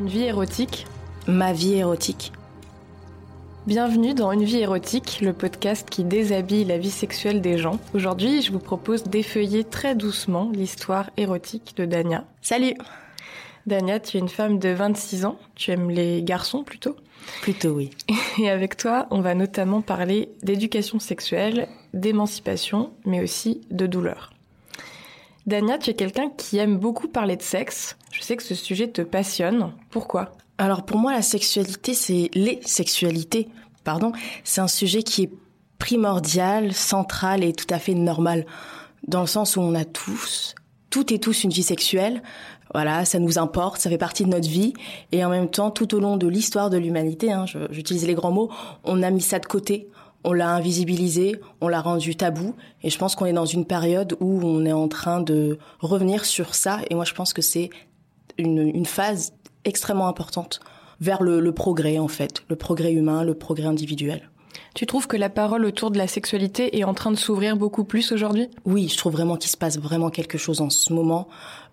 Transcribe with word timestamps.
Une 0.00 0.08
vie 0.08 0.22
érotique 0.22 0.86
Ma 1.26 1.52
vie 1.52 1.74
érotique. 1.74 2.32
Bienvenue 3.66 4.14
dans 4.14 4.32
Une 4.32 4.44
vie 4.44 4.60
érotique, 4.60 5.18
le 5.20 5.34
podcast 5.34 5.90
qui 5.90 6.04
déshabille 6.04 6.64
la 6.64 6.78
vie 6.78 6.90
sexuelle 6.90 7.42
des 7.42 7.58
gens. 7.58 7.78
Aujourd'hui, 7.92 8.40
je 8.40 8.50
vous 8.50 8.60
propose 8.60 9.04
d'effeuiller 9.04 9.62
très 9.62 9.94
doucement 9.94 10.50
l'histoire 10.54 11.10
érotique 11.18 11.74
de 11.76 11.84
Dania. 11.84 12.24
Salut 12.40 12.72
Dania, 13.66 14.00
tu 14.00 14.16
es 14.16 14.20
une 14.20 14.30
femme 14.30 14.58
de 14.58 14.70
26 14.70 15.26
ans, 15.26 15.36
tu 15.54 15.70
aimes 15.70 15.90
les 15.90 16.22
garçons 16.22 16.64
plutôt 16.64 16.96
Plutôt 17.42 17.72
oui. 17.72 17.90
Et 18.38 18.48
avec 18.48 18.78
toi, 18.78 19.06
on 19.10 19.20
va 19.20 19.34
notamment 19.34 19.82
parler 19.82 20.30
d'éducation 20.42 20.98
sexuelle, 20.98 21.68
d'émancipation, 21.92 22.90
mais 23.04 23.22
aussi 23.22 23.60
de 23.70 23.86
douleur. 23.86 24.30
Dania, 25.46 25.78
tu 25.78 25.90
es 25.90 25.94
quelqu'un 25.94 26.30
qui 26.36 26.58
aime 26.58 26.76
beaucoup 26.76 27.08
parler 27.08 27.36
de 27.36 27.42
sexe. 27.42 27.96
Je 28.12 28.22
sais 28.22 28.36
que 28.36 28.42
ce 28.42 28.54
sujet 28.54 28.88
te 28.88 29.02
passionne. 29.02 29.72
Pourquoi? 29.90 30.32
Alors 30.58 30.84
pour 30.84 30.98
moi, 30.98 31.12
la 31.12 31.22
sexualité, 31.22 31.94
c'est 31.94 32.30
les 32.34 32.60
sexualités, 32.64 33.48
pardon. 33.82 34.12
C'est 34.44 34.60
un 34.60 34.68
sujet 34.68 35.02
qui 35.02 35.24
est 35.24 35.30
primordial, 35.78 36.74
central 36.74 37.42
et 37.42 37.52
tout 37.52 37.72
à 37.72 37.78
fait 37.78 37.94
normal. 37.94 38.46
Dans 39.08 39.22
le 39.22 39.26
sens 39.26 39.56
où 39.56 39.60
on 39.60 39.74
a 39.74 39.84
tous, 39.84 40.54
toutes 40.90 41.12
et 41.12 41.18
tous 41.18 41.44
une 41.44 41.50
vie 41.50 41.62
sexuelle. 41.62 42.22
Voilà, 42.72 43.04
ça 43.04 43.18
nous 43.18 43.38
importe, 43.38 43.80
ça 43.80 43.90
fait 43.90 43.98
partie 43.98 44.24
de 44.24 44.28
notre 44.28 44.48
vie. 44.48 44.74
Et 45.10 45.24
en 45.24 45.30
même 45.30 45.50
temps, 45.50 45.70
tout 45.70 45.94
au 45.94 46.00
long 46.00 46.16
de 46.16 46.28
l'histoire 46.28 46.70
de 46.70 46.76
l'humanité, 46.76 47.32
hein, 47.32 47.46
j'utilise 47.70 48.06
les 48.06 48.14
grands 48.14 48.30
mots, 48.30 48.50
on 48.84 49.02
a 49.02 49.10
mis 49.10 49.22
ça 49.22 49.38
de 49.38 49.46
côté 49.46 49.88
on 50.24 50.32
l'a 50.32 50.50
invisibilisé, 50.50 51.40
on 51.60 51.68
l'a 51.68 51.80
rendu 51.80 52.16
tabou, 52.16 52.54
et 52.82 52.90
je 52.90 52.98
pense 52.98 53.14
qu'on 53.14 53.26
est 53.26 53.32
dans 53.32 53.46
une 53.46 53.64
période 53.64 54.16
où 54.20 54.40
on 54.42 54.64
est 54.64 54.72
en 54.72 54.88
train 54.88 55.20
de 55.20 55.58
revenir 55.80 56.24
sur 56.24 56.54
ça, 56.54 56.80
et 56.90 56.94
moi 56.94 57.04
je 57.04 57.14
pense 57.14 57.32
que 57.32 57.42
c'est 57.42 57.70
une, 58.38 58.86
phase 58.86 59.32
extrêmement 59.64 60.08
importante 60.08 60.60
vers 61.00 61.22
le 61.22 61.52
progrès 61.52 61.98
en 61.98 62.08
fait, 62.08 62.42
le 62.48 62.56
progrès 62.56 62.92
humain, 62.92 63.24
le 63.24 63.34
progrès 63.34 63.66
individuel. 63.66 64.30
Tu 64.74 64.86
trouves 64.86 65.06
que 65.06 65.16
la 65.16 65.28
parole 65.28 65.64
autour 65.64 65.90
de 65.90 65.98
la 65.98 66.06
sexualité 66.06 66.78
est 66.78 66.84
en 66.84 66.94
train 66.94 67.10
de 67.10 67.16
s'ouvrir 67.16 67.56
beaucoup 67.56 67.84
plus 67.84 68.12
aujourd'hui? 68.12 68.48
Oui, 68.64 68.88
je 68.88 68.96
trouve 68.96 69.12
vraiment 69.12 69.36
qu'il 69.36 69.50
se 69.50 69.56
passe 69.56 69.78
vraiment 69.78 70.10
quelque 70.10 70.38
chose 70.38 70.60
en 70.60 70.70
ce 70.70 70.92
moment. 70.92 71.28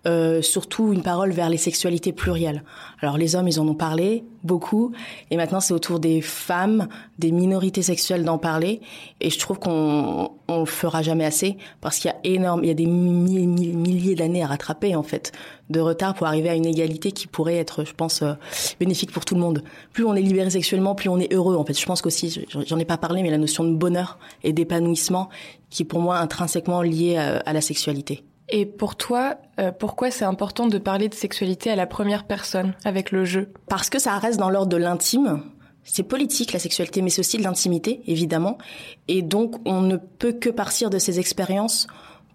Euh, 0.06 0.42
surtout 0.42 0.92
une 0.92 1.02
parole 1.02 1.32
vers 1.32 1.50
les 1.50 1.56
sexualités 1.56 2.12
plurielles. 2.12 2.62
Alors 3.00 3.18
les 3.18 3.34
hommes, 3.34 3.48
ils 3.48 3.58
en 3.58 3.66
ont 3.66 3.74
parlé 3.74 4.24
beaucoup, 4.44 4.92
et 5.30 5.36
maintenant 5.36 5.60
c'est 5.60 5.74
autour 5.74 5.98
des 5.98 6.20
femmes, 6.20 6.86
des 7.18 7.32
minorités 7.32 7.82
sexuelles 7.82 8.24
d'en 8.24 8.38
parler. 8.38 8.80
Et 9.20 9.30
je 9.30 9.38
trouve 9.38 9.58
qu'on 9.58 10.30
on 10.46 10.60
le 10.60 10.66
fera 10.66 11.02
jamais 11.02 11.24
assez 11.24 11.56
parce 11.80 11.98
qu'il 11.98 12.10
y 12.10 12.14
a 12.14 12.34
énorme, 12.34 12.64
il 12.64 12.68
y 12.68 12.70
a 12.70 12.74
des 12.74 12.86
milliers 12.86 14.14
d'années 14.14 14.42
à 14.42 14.46
rattraper 14.46 14.94
en 14.94 15.02
fait 15.02 15.32
de 15.68 15.80
retard 15.80 16.14
pour 16.14 16.26
arriver 16.26 16.48
à 16.48 16.54
une 16.54 16.64
égalité 16.64 17.12
qui 17.12 17.26
pourrait 17.26 17.56
être, 17.56 17.84
je 17.84 17.92
pense, 17.92 18.22
euh, 18.22 18.34
bénéfique 18.80 19.12
pour 19.12 19.24
tout 19.24 19.34
le 19.34 19.40
monde. 19.40 19.62
Plus 19.92 20.04
on 20.04 20.14
est 20.14 20.22
libéré 20.22 20.48
sexuellement, 20.48 20.94
plus 20.94 21.08
on 21.08 21.18
est 21.18 21.32
heureux. 21.32 21.56
En 21.56 21.64
fait, 21.64 21.78
je 21.78 21.84
pense 21.84 22.00
qu'aussi, 22.00 22.46
j'en 22.48 22.78
ai 22.78 22.84
pas 22.84 22.96
parlé, 22.96 23.22
mais 23.22 23.30
la 23.30 23.38
notion 23.38 23.64
de 23.64 23.74
bonheur 23.74 24.18
et 24.44 24.52
d'épanouissement 24.52 25.28
qui 25.70 25.82
est 25.82 25.86
pour 25.86 26.00
moi 26.00 26.18
intrinsèquement 26.18 26.80
liée 26.80 27.16
à, 27.16 27.52
la 27.52 27.60
sexualité. 27.60 28.24
Et 28.50 28.64
pour 28.64 28.96
toi, 28.96 29.36
euh, 29.60 29.72
pourquoi 29.72 30.10
c'est 30.10 30.24
important 30.24 30.66
de 30.66 30.78
parler 30.78 31.08
de 31.08 31.14
sexualité 31.14 31.70
à 31.70 31.76
la 31.76 31.86
première 31.86 32.26
personne, 32.26 32.74
avec 32.84 33.12
le 33.12 33.24
jeu? 33.24 33.52
Parce 33.68 33.90
que 33.90 33.98
ça 33.98 34.16
reste 34.18 34.38
dans 34.38 34.50
l'ordre 34.50 34.70
de 34.70 34.76
l'intime. 34.76 35.42
C'est 35.84 36.02
politique 36.02 36.52
la 36.52 36.58
sexualité, 36.58 37.02
mais 37.02 37.10
c'est 37.10 37.20
aussi 37.20 37.38
de 37.38 37.42
l'intimité, 37.42 38.02
évidemment. 38.06 38.58
Et 39.06 39.22
donc, 39.22 39.56
on 39.66 39.80
ne 39.80 39.96
peut 39.96 40.32
que 40.32 40.50
partir 40.50 40.90
de 40.90 40.98
ces 40.98 41.18
expériences 41.18 41.86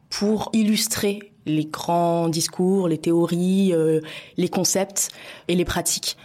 pour 0.10 0.50
illustrer 0.54 1.34
les 1.46 1.66
grands 1.66 2.30
discours, 2.30 2.88
les 2.88 2.98
théories, 2.98 3.74
euh, 3.74 4.00
les 4.38 4.50
concepts 4.50 5.10
et 5.48 5.56
les 5.56 5.66
pratiques. 5.66 6.18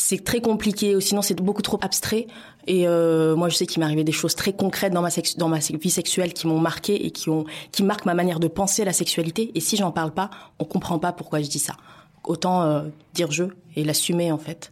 C'est 0.00 0.22
très 0.22 0.40
compliqué, 0.40 0.94
ou 0.94 1.00
sinon 1.00 1.22
c'est 1.22 1.34
beaucoup 1.34 1.60
trop 1.60 1.80
abstrait. 1.82 2.28
Et 2.68 2.86
euh, 2.86 3.34
moi, 3.34 3.48
je 3.48 3.56
sais 3.56 3.66
qu'il 3.66 3.80
m'est 3.80 3.84
arrivé 3.84 4.04
des 4.04 4.12
choses 4.12 4.36
très 4.36 4.52
concrètes 4.52 4.92
dans 4.92 5.02
ma, 5.02 5.08
dans 5.38 5.48
ma 5.48 5.58
vie 5.58 5.90
sexuelle 5.90 6.32
qui 6.34 6.46
m'ont 6.46 6.60
marqué 6.60 7.04
et 7.04 7.10
qui, 7.10 7.28
ont, 7.30 7.46
qui 7.72 7.82
marquent 7.82 8.06
ma 8.06 8.14
manière 8.14 8.38
de 8.38 8.46
penser 8.46 8.84
la 8.84 8.92
sexualité. 8.92 9.50
Et 9.56 9.60
si 9.60 9.76
j'en 9.76 9.90
parle 9.90 10.12
pas, 10.12 10.30
on 10.60 10.64
comprend 10.64 11.00
pas 11.00 11.10
pourquoi 11.10 11.42
je 11.42 11.48
dis 11.48 11.58
ça. 11.58 11.74
Autant 12.22 12.62
euh, 12.62 12.82
dire 13.12 13.32
je 13.32 13.42
et 13.74 13.82
l'assumer 13.82 14.30
en 14.30 14.38
fait. 14.38 14.70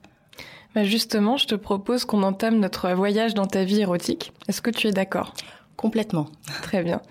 Bah 0.76 0.84
justement, 0.84 1.36
je 1.36 1.48
te 1.48 1.56
propose 1.56 2.04
qu'on 2.04 2.22
entame 2.22 2.60
notre 2.60 2.92
voyage 2.92 3.34
dans 3.34 3.46
ta 3.46 3.64
vie 3.64 3.80
érotique. 3.80 4.32
Est-ce 4.46 4.62
que 4.62 4.70
tu 4.70 4.86
es 4.86 4.92
d'accord? 4.92 5.34
Complètement. 5.76 6.28
Très 6.62 6.84
bien. 6.84 7.02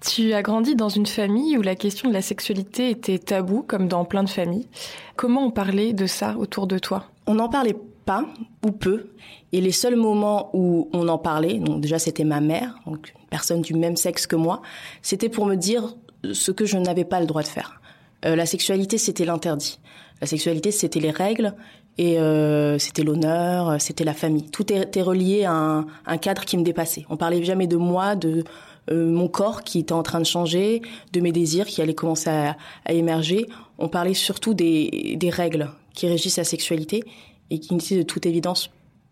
Tu 0.00 0.32
as 0.32 0.42
grandi 0.42 0.74
dans 0.74 0.88
une 0.88 1.06
famille 1.06 1.56
où 1.56 1.62
la 1.62 1.76
question 1.76 2.08
de 2.08 2.14
la 2.14 2.20
sexualité 2.20 2.90
était 2.90 3.20
taboue, 3.20 3.62
comme 3.62 3.86
dans 3.86 4.04
plein 4.04 4.24
de 4.24 4.28
familles. 4.28 4.66
Comment 5.14 5.46
on 5.46 5.50
parlait 5.52 5.92
de 5.92 6.06
ça 6.06 6.34
autour 6.36 6.66
de 6.66 6.80
toi? 6.80 7.06
On 7.26 7.34
n'en 7.34 7.48
parlait 7.48 7.76
pas 8.04 8.24
ou 8.64 8.70
peu. 8.70 9.06
Et 9.52 9.60
les 9.60 9.72
seuls 9.72 9.96
moments 9.96 10.50
où 10.52 10.88
on 10.92 11.08
en 11.08 11.18
parlait, 11.18 11.58
donc 11.58 11.80
déjà 11.80 11.98
c'était 11.98 12.24
ma 12.24 12.40
mère, 12.40 12.78
donc 12.86 13.12
une 13.18 13.26
personne 13.28 13.62
du 13.62 13.74
même 13.74 13.96
sexe 13.96 14.26
que 14.26 14.36
moi, 14.36 14.62
c'était 15.02 15.28
pour 15.28 15.46
me 15.46 15.54
dire 15.54 15.96
ce 16.32 16.50
que 16.50 16.66
je 16.66 16.76
n'avais 16.76 17.04
pas 17.04 17.20
le 17.20 17.26
droit 17.26 17.42
de 17.42 17.48
faire. 17.48 17.80
Euh, 18.24 18.36
la 18.36 18.46
sexualité, 18.46 18.98
c'était 18.98 19.24
l'interdit. 19.24 19.78
La 20.20 20.26
sexualité, 20.26 20.70
c'était 20.70 21.00
les 21.00 21.10
règles 21.10 21.54
et 21.98 22.18
euh, 22.18 22.78
c'était 22.78 23.02
l'honneur, 23.02 23.80
c'était 23.80 24.04
la 24.04 24.14
famille. 24.14 24.50
Tout 24.50 24.72
était 24.72 25.02
relié 25.02 25.44
à 25.44 25.84
un, 26.06 26.18
cadre 26.18 26.44
qui 26.44 26.56
me 26.56 26.62
dépassait. 26.62 27.04
On 27.10 27.16
parlait 27.16 27.44
jamais 27.44 27.66
de 27.66 27.76
moi, 27.76 28.16
de 28.16 28.44
euh, 28.90 29.06
mon 29.06 29.28
corps 29.28 29.62
qui 29.62 29.80
était 29.80 29.92
en 29.92 30.02
train 30.02 30.20
de 30.20 30.26
changer, 30.26 30.82
de 31.12 31.20
mes 31.20 31.32
désirs 31.32 31.66
qui 31.66 31.82
allaient 31.82 31.94
commencer 31.94 32.30
à, 32.30 32.56
émerger. 32.92 33.46
On 33.78 33.88
parlait 33.88 34.14
surtout 34.14 34.54
des, 34.54 35.18
règles 35.32 35.68
qui 35.94 36.06
régissent 36.06 36.36
la 36.36 36.44
sexualité 36.44 37.04
et 37.50 37.60
qui 37.60 37.74
n'étaient 37.74 37.96
de 37.96 38.02
toute 38.02 38.26
évidence 38.26 38.70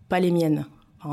pas 0.09 0.21
les 0.21 0.31
miennes. 0.31 0.67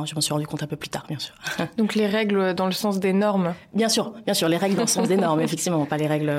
je 0.06 0.16
m'en 0.16 0.22
suis 0.22 0.34
rendu 0.34 0.46
compte 0.46 0.64
un 0.64 0.68
peu 0.68 0.76
plus 0.76 0.90
tard, 0.90 1.06
bien 1.08 1.20
sûr. 1.20 1.36
Donc 1.78 1.96
les 1.96 2.08
règles 2.08 2.54
dans 2.54 2.66
le 2.66 2.72
sens 2.72 3.00
des 3.00 3.14
normes 3.14 3.54
Bien 3.74 3.90
sûr, 3.90 4.14
bien 4.26 4.34
sûr, 4.34 4.50
les 4.50 4.58
règles 4.58 4.76
dans 4.76 4.84
le 4.84 4.88
sens 4.88 5.08
des 5.08 5.18
normes, 5.18 5.42
effectivement, 5.42 5.86
pas 5.86 5.98
les 5.98 6.08
règles 6.08 6.30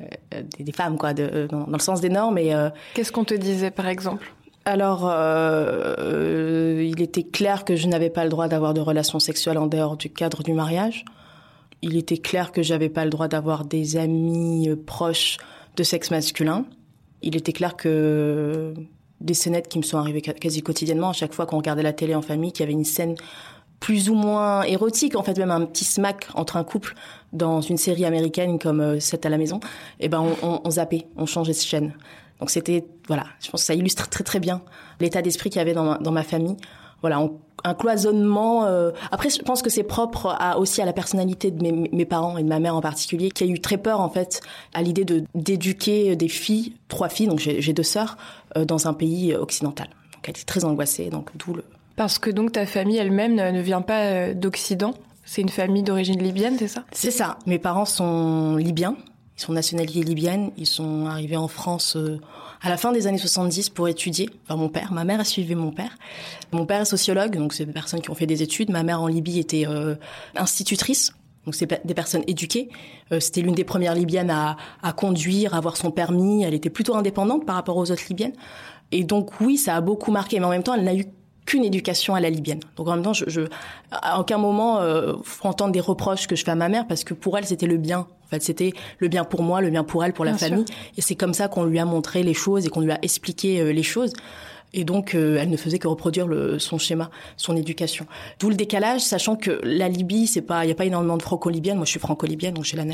euh, 0.00 0.42
des, 0.58 0.72
femmes, 0.72 0.98
quoi, 0.98 1.14
de, 1.14 1.46
dans, 1.50 1.66
le 1.66 1.78
sens 1.78 2.00
des 2.00 2.10
normes. 2.10 2.38
Et 2.38 2.54
euh, 2.54 2.70
Qu'est-ce 2.94 3.12
qu'on 3.12 3.24
te 3.24 3.34
disait, 3.34 3.70
par 3.70 3.88
exemple? 3.88 4.32
Alors, 4.64 5.10
il 5.98 7.00
était 7.00 7.22
clair 7.22 7.64
que 7.64 7.74
je 7.74 7.88
n'avais 7.88 8.10
pas 8.10 8.24
le 8.24 8.30
droit 8.30 8.48
d'avoir 8.48 8.74
de 8.74 8.82
relations 8.82 9.18
sexuelles 9.18 9.56
en 9.56 9.66
dehors 9.66 9.96
du 9.96 10.10
cadre 10.10 10.42
du 10.42 10.52
mariage 10.52 11.06
il 11.82 11.96
était 11.96 12.18
clair 12.18 12.52
que 12.52 12.62
j'avais 12.62 12.88
pas 12.88 13.04
le 13.04 13.10
droit 13.10 13.28
d'avoir 13.28 13.64
des 13.64 13.96
amis 13.96 14.68
euh, 14.68 14.76
proches 14.76 15.38
de 15.76 15.82
sexe 15.82 16.10
masculin. 16.10 16.64
Il 17.22 17.36
était 17.36 17.52
clair 17.52 17.76
que 17.76 18.74
des 19.20 19.34
scénettes 19.34 19.68
qui 19.68 19.78
me 19.78 19.82
sont 19.82 19.98
arrivées 19.98 20.22
quasi 20.22 20.62
quotidiennement, 20.62 21.10
à 21.10 21.12
chaque 21.12 21.34
fois 21.34 21.46
qu'on 21.46 21.56
regardait 21.56 21.82
la 21.82 21.92
télé 21.92 22.14
en 22.14 22.22
famille, 22.22 22.52
qu'il 22.52 22.60
y 22.60 22.64
avait 22.64 22.72
une 22.72 22.84
scène 22.84 23.16
plus 23.80 24.10
ou 24.10 24.14
moins 24.14 24.62
érotique, 24.62 25.14
en 25.16 25.22
fait 25.22 25.38
même 25.38 25.50
un 25.50 25.64
petit 25.64 25.84
smack 25.84 26.28
entre 26.34 26.56
un 26.56 26.64
couple 26.64 26.94
dans 27.32 27.60
une 27.60 27.76
série 27.76 28.04
américaine 28.04 28.58
comme 28.58 29.00
C'est 29.00 29.24
euh, 29.24 29.28
à 29.28 29.30
la 29.30 29.38
maison, 29.38 29.60
eh 30.00 30.08
ben 30.08 30.24
on, 30.42 30.60
on, 30.64 30.70
zappait, 30.70 31.06
on 31.16 31.26
changeait 31.26 31.52
de 31.52 31.58
chaîne. 31.58 31.92
Donc 32.40 32.50
c'était 32.50 32.84
voilà, 33.06 33.24
je 33.40 33.50
pense 33.50 33.62
que 33.62 33.66
ça 33.66 33.74
illustre 33.74 34.08
très 34.08 34.24
très 34.24 34.40
bien 34.40 34.62
l'état 35.00 35.22
d'esprit 35.22 35.50
qu'il 35.50 35.58
y 35.58 35.62
avait 35.62 35.74
dans 35.74 36.12
ma 36.12 36.22
famille 36.22 36.56
voilà, 37.00 37.28
un 37.64 37.74
cloisonnement. 37.74 38.64
Euh, 38.64 38.90
Après, 39.10 39.30
je 39.30 39.40
pense 39.42 39.62
que 39.62 39.70
c'est 39.70 39.82
propre 39.82 40.36
à, 40.38 40.58
aussi 40.58 40.80
à 40.82 40.84
la 40.84 40.92
personnalité 40.92 41.50
de 41.50 41.62
mes, 41.62 41.88
mes, 41.92 42.04
parents 42.04 42.38
et 42.38 42.42
de 42.42 42.48
ma 42.48 42.60
mère 42.60 42.76
en 42.76 42.80
particulier, 42.80 43.30
qui 43.30 43.44
a 43.44 43.46
eu 43.46 43.60
très 43.60 43.78
peur 43.78 44.00
en 44.00 44.08
fait 44.08 44.40
à 44.74 44.82
l'idée 44.82 45.04
de 45.04 45.24
d'éduquer 45.34 46.16
des 46.16 46.28
filles, 46.28 46.74
trois 46.88 47.08
filles, 47.08 47.28
donc 47.28 47.38
j'ai 47.40 47.72
deux 47.72 47.82
sœurs, 47.82 48.16
euh, 48.56 48.64
dans 48.64 48.88
un 48.88 48.94
pays 48.94 49.34
occidental. 49.34 49.88
Donc 50.14 50.24
elle 50.24 50.30
était 50.30 50.44
très 50.44 50.64
angoissée, 50.64 51.10
donc 51.10 51.30
d'où 51.36 51.54
le. 51.54 51.64
Parce 51.96 52.18
que 52.18 52.30
donc 52.30 52.52
ta 52.52 52.66
famille 52.66 52.96
elle-même 52.96 53.34
ne 53.34 53.60
vient 53.60 53.82
pas 53.82 54.02
euh, 54.02 54.34
d'Occident. 54.34 54.94
C'est 55.24 55.42
une 55.42 55.50
famille 55.50 55.82
d'origine 55.82 56.22
libyenne, 56.22 56.56
c'est 56.58 56.68
ça? 56.68 56.84
C'est 56.92 57.10
ça. 57.10 57.38
Mes 57.44 57.58
parents 57.58 57.84
sont 57.84 58.56
libyens. 58.56 58.96
Ils 59.38 59.42
sont 59.42 59.52
nationalité 59.52 60.02
libyenne. 60.02 60.50
Ils 60.56 60.66
sont 60.66 61.06
arrivés 61.06 61.36
en 61.36 61.46
France 61.46 61.94
euh, 61.96 62.18
à 62.60 62.68
la 62.68 62.76
fin 62.76 62.90
des 62.90 63.06
années 63.06 63.18
70 63.18 63.70
pour 63.70 63.86
étudier. 63.88 64.28
Enfin, 64.44 64.56
mon 64.56 64.68
père, 64.68 64.92
ma 64.92 65.04
mère 65.04 65.20
a 65.20 65.24
suivi 65.24 65.54
mon 65.54 65.70
père. 65.70 65.96
Mon 66.50 66.66
père 66.66 66.80
est 66.80 66.84
sociologue, 66.84 67.36
donc 67.36 67.54
c'est 67.54 67.64
des 67.64 67.72
personnes 67.72 68.00
qui 68.00 68.10
ont 68.10 68.16
fait 68.16 68.26
des 68.26 68.42
études. 68.42 68.70
Ma 68.70 68.82
mère 68.82 69.00
en 69.00 69.06
Libye 69.06 69.38
était 69.38 69.66
euh, 69.66 69.94
institutrice. 70.34 71.12
Donc 71.44 71.54
c'est 71.54 71.86
des 71.86 71.94
personnes 71.94 72.24
éduquées. 72.26 72.68
Euh, 73.12 73.20
c'était 73.20 73.40
l'une 73.40 73.54
des 73.54 73.64
premières 73.64 73.94
Libyennes 73.94 74.30
à, 74.30 74.56
à 74.82 74.92
conduire, 74.92 75.54
à 75.54 75.58
avoir 75.58 75.76
son 75.76 75.92
permis. 75.92 76.42
Elle 76.42 76.54
était 76.54 76.68
plutôt 76.68 76.96
indépendante 76.96 77.46
par 77.46 77.54
rapport 77.54 77.76
aux 77.76 77.92
autres 77.92 78.04
Libyennes. 78.08 78.34
Et 78.90 79.04
donc 79.04 79.40
oui, 79.40 79.56
ça 79.56 79.76
a 79.76 79.80
beaucoup 79.80 80.10
marqué. 80.10 80.40
Mais 80.40 80.46
en 80.46 80.50
même 80.50 80.64
temps, 80.64 80.74
elle 80.74 80.84
n'a 80.84 80.96
eu 80.96 81.04
qu'une 81.48 81.64
éducation 81.64 82.14
à 82.14 82.20
la 82.20 82.28
libyenne. 82.28 82.60
Donc 82.76 82.88
en 82.88 82.94
même 82.94 83.02
temps, 83.02 83.14
je, 83.14 83.24
je 83.26 83.40
à 83.90 84.20
aucun 84.20 84.36
moment 84.36 84.80
euh, 84.80 85.14
faut 85.24 85.48
entendre 85.48 85.72
des 85.72 85.80
reproches 85.80 86.26
que 86.26 86.36
je 86.36 86.44
fais 86.44 86.50
à 86.50 86.54
ma 86.54 86.68
mère 86.68 86.86
parce 86.86 87.04
que 87.04 87.14
pour 87.14 87.38
elle 87.38 87.46
c'était 87.46 87.66
le 87.66 87.78
bien. 87.78 88.00
En 88.00 88.28
fait, 88.28 88.42
c'était 88.42 88.74
le 88.98 89.08
bien 89.08 89.24
pour 89.24 89.42
moi, 89.42 89.62
le 89.62 89.70
bien 89.70 89.82
pour 89.82 90.04
elle, 90.04 90.12
pour 90.12 90.26
la 90.26 90.34
famille. 90.36 90.66
Et 90.98 91.00
c'est 91.00 91.14
comme 91.14 91.32
ça 91.32 91.48
qu'on 91.48 91.64
lui 91.64 91.78
a 91.78 91.86
montré 91.86 92.22
les 92.22 92.34
choses 92.34 92.66
et 92.66 92.68
qu'on 92.68 92.82
lui 92.82 92.92
a 92.92 92.98
expliqué 93.00 93.60
euh, 93.60 93.72
les 93.72 93.82
choses. 93.82 94.12
Et 94.74 94.84
donc, 94.84 95.14
euh, 95.14 95.38
elle 95.40 95.48
ne 95.48 95.56
faisait 95.56 95.78
que 95.78 95.88
reproduire 95.88 96.26
le, 96.26 96.58
son 96.58 96.76
schéma, 96.76 97.10
son 97.38 97.56
éducation. 97.56 98.06
D'où 98.38 98.50
le 98.50 98.54
décalage, 98.54 99.00
sachant 99.00 99.34
que 99.34 99.62
la 99.62 99.88
Libye, 99.88 100.26
c'est 100.26 100.42
pas, 100.42 100.64
il 100.64 100.66
n'y 100.66 100.72
a 100.72 100.74
pas 100.74 100.84
énormément 100.84 101.16
de 101.16 101.22
franco-libyennes. 101.22 101.76
Moi, 101.76 101.86
je 101.86 101.92
suis 101.92 102.00
franco-libyenne, 102.00 102.52
donc 102.52 102.64
j'ai 102.64 102.76
la, 102.76 102.84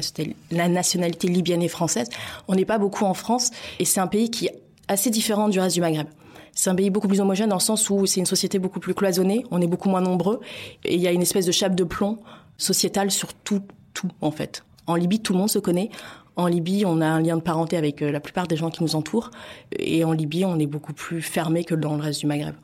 la 0.53 0.69
nationalité 0.69 1.27
libyenne 1.27 1.62
et 1.62 1.69
française. 1.69 2.09
On 2.47 2.55
n'est 2.55 2.65
pas 2.65 2.79
beaucoup 2.79 3.05
en 3.05 3.15
France, 3.15 3.51
et 3.81 3.85
c'est 3.85 3.99
un 3.99 4.06
pays 4.06 4.31
qui 4.31 4.47
est 4.47 4.55
assez 4.87 5.11
différent 5.11 5.49
du 5.49 5.59
reste 5.59 5.75
du 5.75 5.81
Maghreb. 5.81 6.06
C'est 6.55 6.71
un 6.71 6.75
pays 6.75 6.91
beaucoup 6.91 7.09
plus 7.09 7.21
homogène 7.21 7.49
dans 7.49 7.56
le 7.56 7.61
sens 7.61 7.89
où 7.91 8.06
c'est 8.06 8.21
une 8.21 8.27
société 8.27 8.59
beaucoup 8.59 8.81
plus 8.81 8.95
cloisonnée, 8.95 9.45
on 9.51 9.61
est 9.61 9.67
beaucoup 9.67 9.89
moins 9.89 10.01
nombreux, 10.01 10.41
et 10.85 10.95
il 10.95 11.01
y 11.01 11.09
a 11.09 11.12
une 11.12 11.23
espèce 11.23 11.47
de 11.47 11.53
chape 11.53 11.75
de 11.75 11.85
plomb 11.85 12.19
sociétal 12.56 13.11
sur 13.11 13.35
tout, 13.35 13.62
tout 13.93 14.09
en 14.21 14.31
fait. 14.31 14.65
En 14.87 14.95
Libye, 14.95 15.21
tout 15.21 15.33
le 15.33 15.39
monde 15.39 15.51
se 15.51 15.59
connaît. 15.59 15.91
En 16.37 16.47
Libye, 16.47 16.85
on 16.85 17.01
a 17.01 17.06
un 17.06 17.21
lien 17.21 17.37
de 17.37 17.43
parenté 17.43 17.77
avec 17.77 18.03
euh, 18.03 18.11
la 18.11 18.21
plupart 18.21 18.47
des 18.47 18.56
gens 18.56 18.71
qui 18.71 18.83
nous 18.83 18.97
entourent. 18.97 19.31
Et 19.79 20.05
en 20.05 20.12
Libye, 20.12 20.45
on 20.45 20.59
est 20.59 20.67
beaucoup 20.67 20.93
plus 20.93 21.23
fermé 21.23 21.65
que 21.65 21.75
dans 21.75 21.97
le 21.97 22.03
reste 22.03 22.21
du 22.21 22.27
Maghreb. 22.27 22.55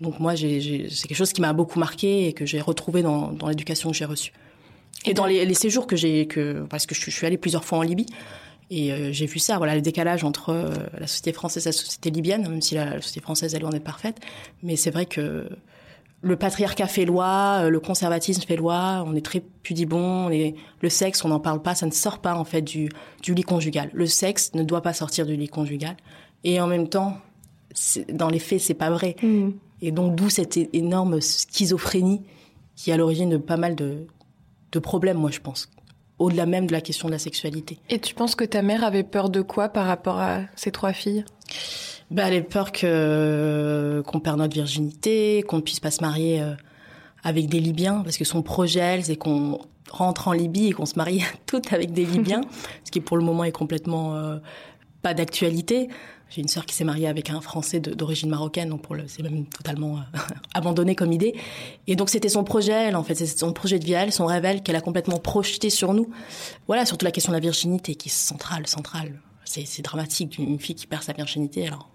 Donc 0.00 0.18
moi, 0.18 0.34
c'est 0.36 0.48
quelque 0.48 1.14
chose 1.14 1.32
qui 1.32 1.40
m'a 1.40 1.52
beaucoup 1.52 1.78
marqué 1.78 2.28
et 2.28 2.32
que 2.32 2.46
j'ai 2.46 2.60
retrouvé 2.60 3.02
dans, 3.02 3.36
l'éducation 3.46 3.90
que 3.90 3.96
j'ai 3.96 4.06
reçue. 4.06 4.32
Et 5.04 5.12
dans 5.12 5.26
les, 5.26 5.54
séjours 5.54 5.86
que 5.86 5.96
j'ai, 5.96 6.26
que 6.26 6.64
parce 6.70 6.86
que 6.86 6.94
je, 6.94 7.10
suis 7.10 7.26
allée 7.26 7.36
plusieurs 7.36 7.64
fois 7.64 7.78
en 7.78 7.82
Libye, 7.82 8.06
et 8.70 8.92
euh, 8.92 9.12
j'ai 9.12 9.26
vu 9.26 9.40
ça, 9.40 9.58
voilà, 9.58 9.74
le 9.74 9.82
décalage 9.82 10.22
entre 10.22 10.50
euh, 10.50 10.72
la 10.96 11.08
société 11.08 11.32
française 11.32 11.66
et 11.66 11.70
la 11.70 11.72
société 11.72 12.10
libyenne, 12.10 12.48
même 12.48 12.62
si 12.62 12.76
la, 12.76 13.00
société 13.00 13.20
française, 13.20 13.54
elle, 13.54 13.64
en 13.64 13.72
est 13.72 13.80
parfaite. 13.80 14.18
Mais 14.62 14.76
c'est 14.76 14.92
vrai 14.92 15.06
que 15.06 15.48
le 16.22 16.36
patriarcat 16.36 16.86
fait 16.86 17.04
loi, 17.04 17.62
euh, 17.62 17.68
le 17.68 17.80
conservatisme 17.80 18.42
fait 18.42 18.54
loi, 18.54 19.02
on 19.04 19.16
est 19.16 19.24
très 19.24 19.40
pudibond, 19.40 20.28
le 20.28 20.88
sexe, 20.88 21.24
on 21.24 21.28
n'en 21.28 21.40
parle 21.40 21.60
pas, 21.60 21.74
ça 21.74 21.86
ne 21.86 21.90
sort 21.90 22.20
pas 22.20 22.36
en 22.36 22.44
fait 22.44 22.62
du, 22.62 22.90
du 23.22 23.34
lit 23.34 23.42
conjugal. 23.42 23.90
Le 23.92 24.06
sexe 24.06 24.54
ne 24.54 24.62
doit 24.62 24.82
pas 24.82 24.92
sortir 24.92 25.26
du 25.26 25.34
lit 25.34 25.48
conjugal. 25.48 25.96
Et 26.44 26.60
en 26.60 26.68
même 26.68 26.88
temps, 26.88 27.18
dans 28.12 28.28
les 28.28 28.38
faits, 28.38 28.60
c'est 28.60 28.74
pas 28.74 28.90
vrai. 28.90 29.16
Mm. 29.20 29.50
Et 29.82 29.90
donc 29.90 30.14
d'où 30.14 30.30
cette 30.30 30.56
énorme 30.72 31.20
schizophrénie 31.20 32.22
qui 32.76 32.90
est 32.90 32.92
à 32.92 32.96
l'origine 32.96 33.30
de 33.30 33.36
pas 33.36 33.56
mal 33.56 33.74
de, 33.74 34.06
de 34.70 34.78
problèmes, 34.78 35.16
moi 35.16 35.30
je 35.30 35.40
pense 35.40 35.68
au-delà 36.20 36.46
même 36.46 36.66
de 36.66 36.72
la 36.72 36.80
question 36.80 37.08
de 37.08 37.12
la 37.12 37.18
sexualité. 37.18 37.78
Et 37.88 37.98
tu 37.98 38.14
penses 38.14 38.36
que 38.36 38.44
ta 38.44 38.62
mère 38.62 38.84
avait 38.84 39.02
peur 39.02 39.30
de 39.30 39.40
quoi 39.40 39.70
par 39.70 39.86
rapport 39.86 40.20
à 40.20 40.42
ces 40.54 40.70
trois 40.70 40.92
filles? 40.92 41.24
Bah, 42.10 42.24
Elle 42.26 42.34
avait 42.34 42.42
peur 42.42 42.70
que 42.72 44.02
qu'on 44.06 44.20
perde 44.20 44.38
notre 44.38 44.54
virginité, 44.54 45.42
qu'on 45.48 45.56
ne 45.56 45.62
puisse 45.62 45.80
pas 45.80 45.90
se 45.90 46.02
marier 46.02 46.42
euh, 46.42 46.54
avec 47.24 47.48
des 47.48 47.58
Libyens, 47.58 48.02
parce 48.04 48.18
que 48.18 48.24
son 48.24 48.42
projet, 48.42 49.00
c'est 49.02 49.16
qu'on 49.16 49.60
rentre 49.90 50.28
en 50.28 50.32
Libye 50.32 50.68
et 50.68 50.72
qu'on 50.72 50.86
se 50.86 50.96
marie 50.96 51.24
toutes 51.46 51.72
avec 51.72 51.92
des 51.92 52.04
Libyens, 52.04 52.42
ce 52.84 52.90
qui 52.90 53.00
pour 53.00 53.16
le 53.16 53.24
moment 53.24 53.44
est 53.44 53.52
complètement 53.52 54.14
euh, 54.14 54.36
pas 55.02 55.14
d'actualité. 55.14 55.88
J'ai 56.30 56.42
une 56.42 56.48
sœur 56.48 56.64
qui 56.64 56.76
s'est 56.76 56.84
mariée 56.84 57.08
avec 57.08 57.28
un 57.28 57.40
Français 57.40 57.80
d'origine 57.80 58.30
marocaine, 58.30 58.68
donc 58.68 58.82
pour 58.82 58.94
le, 58.94 59.04
c'est 59.08 59.22
même 59.22 59.46
totalement 59.46 59.96
euh, 59.96 60.18
abandonné 60.54 60.94
comme 60.94 61.10
idée. 61.12 61.34
Et 61.88 61.96
donc 61.96 62.08
c'était 62.08 62.28
son 62.28 62.44
projet, 62.44 62.72
elle, 62.72 62.96
en 62.96 63.02
fait, 63.02 63.16
c'est 63.16 63.26
son 63.26 63.52
projet 63.52 63.80
de 63.80 63.84
vie, 63.84 63.94
elle, 63.94 64.12
son 64.12 64.26
rêve, 64.26 64.62
qu'elle 64.62 64.76
a 64.76 64.80
complètement 64.80 65.18
projeté 65.18 65.70
sur 65.70 65.92
nous. 65.92 66.08
Voilà, 66.68 66.86
surtout 66.86 67.04
la 67.04 67.10
question 67.10 67.32
de 67.32 67.36
la 67.36 67.40
virginité 67.40 67.96
qui 67.96 68.08
est 68.08 68.12
centrale, 68.12 68.68
centrale. 68.68 69.20
C'est, 69.44 69.66
c'est 69.66 69.82
dramatique 69.82 70.30
d'une 70.30 70.60
fille 70.60 70.76
qui 70.76 70.86
perd 70.86 71.02
sa 71.02 71.12
virginité. 71.12 71.66
Alors 71.66 71.90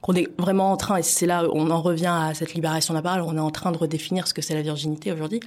qu'on 0.00 0.14
est 0.14 0.28
vraiment 0.38 0.72
en 0.72 0.76
train, 0.76 0.96
et 0.96 1.02
c'est 1.02 1.26
là 1.26 1.44
on 1.52 1.70
en 1.70 1.80
revient 1.80 2.06
à 2.12 2.34
cette 2.34 2.54
libération 2.54 2.94
de 2.94 2.98
la 2.98 3.02
parole, 3.02 3.22
on 3.22 3.36
est 3.36 3.40
en 3.40 3.50
train 3.50 3.72
de 3.72 3.78
redéfinir 3.78 4.26
ce 4.28 4.34
que 4.34 4.42
c'est 4.42 4.54
la 4.54 4.62
virginité 4.62 5.12
aujourd'hui. 5.12 5.40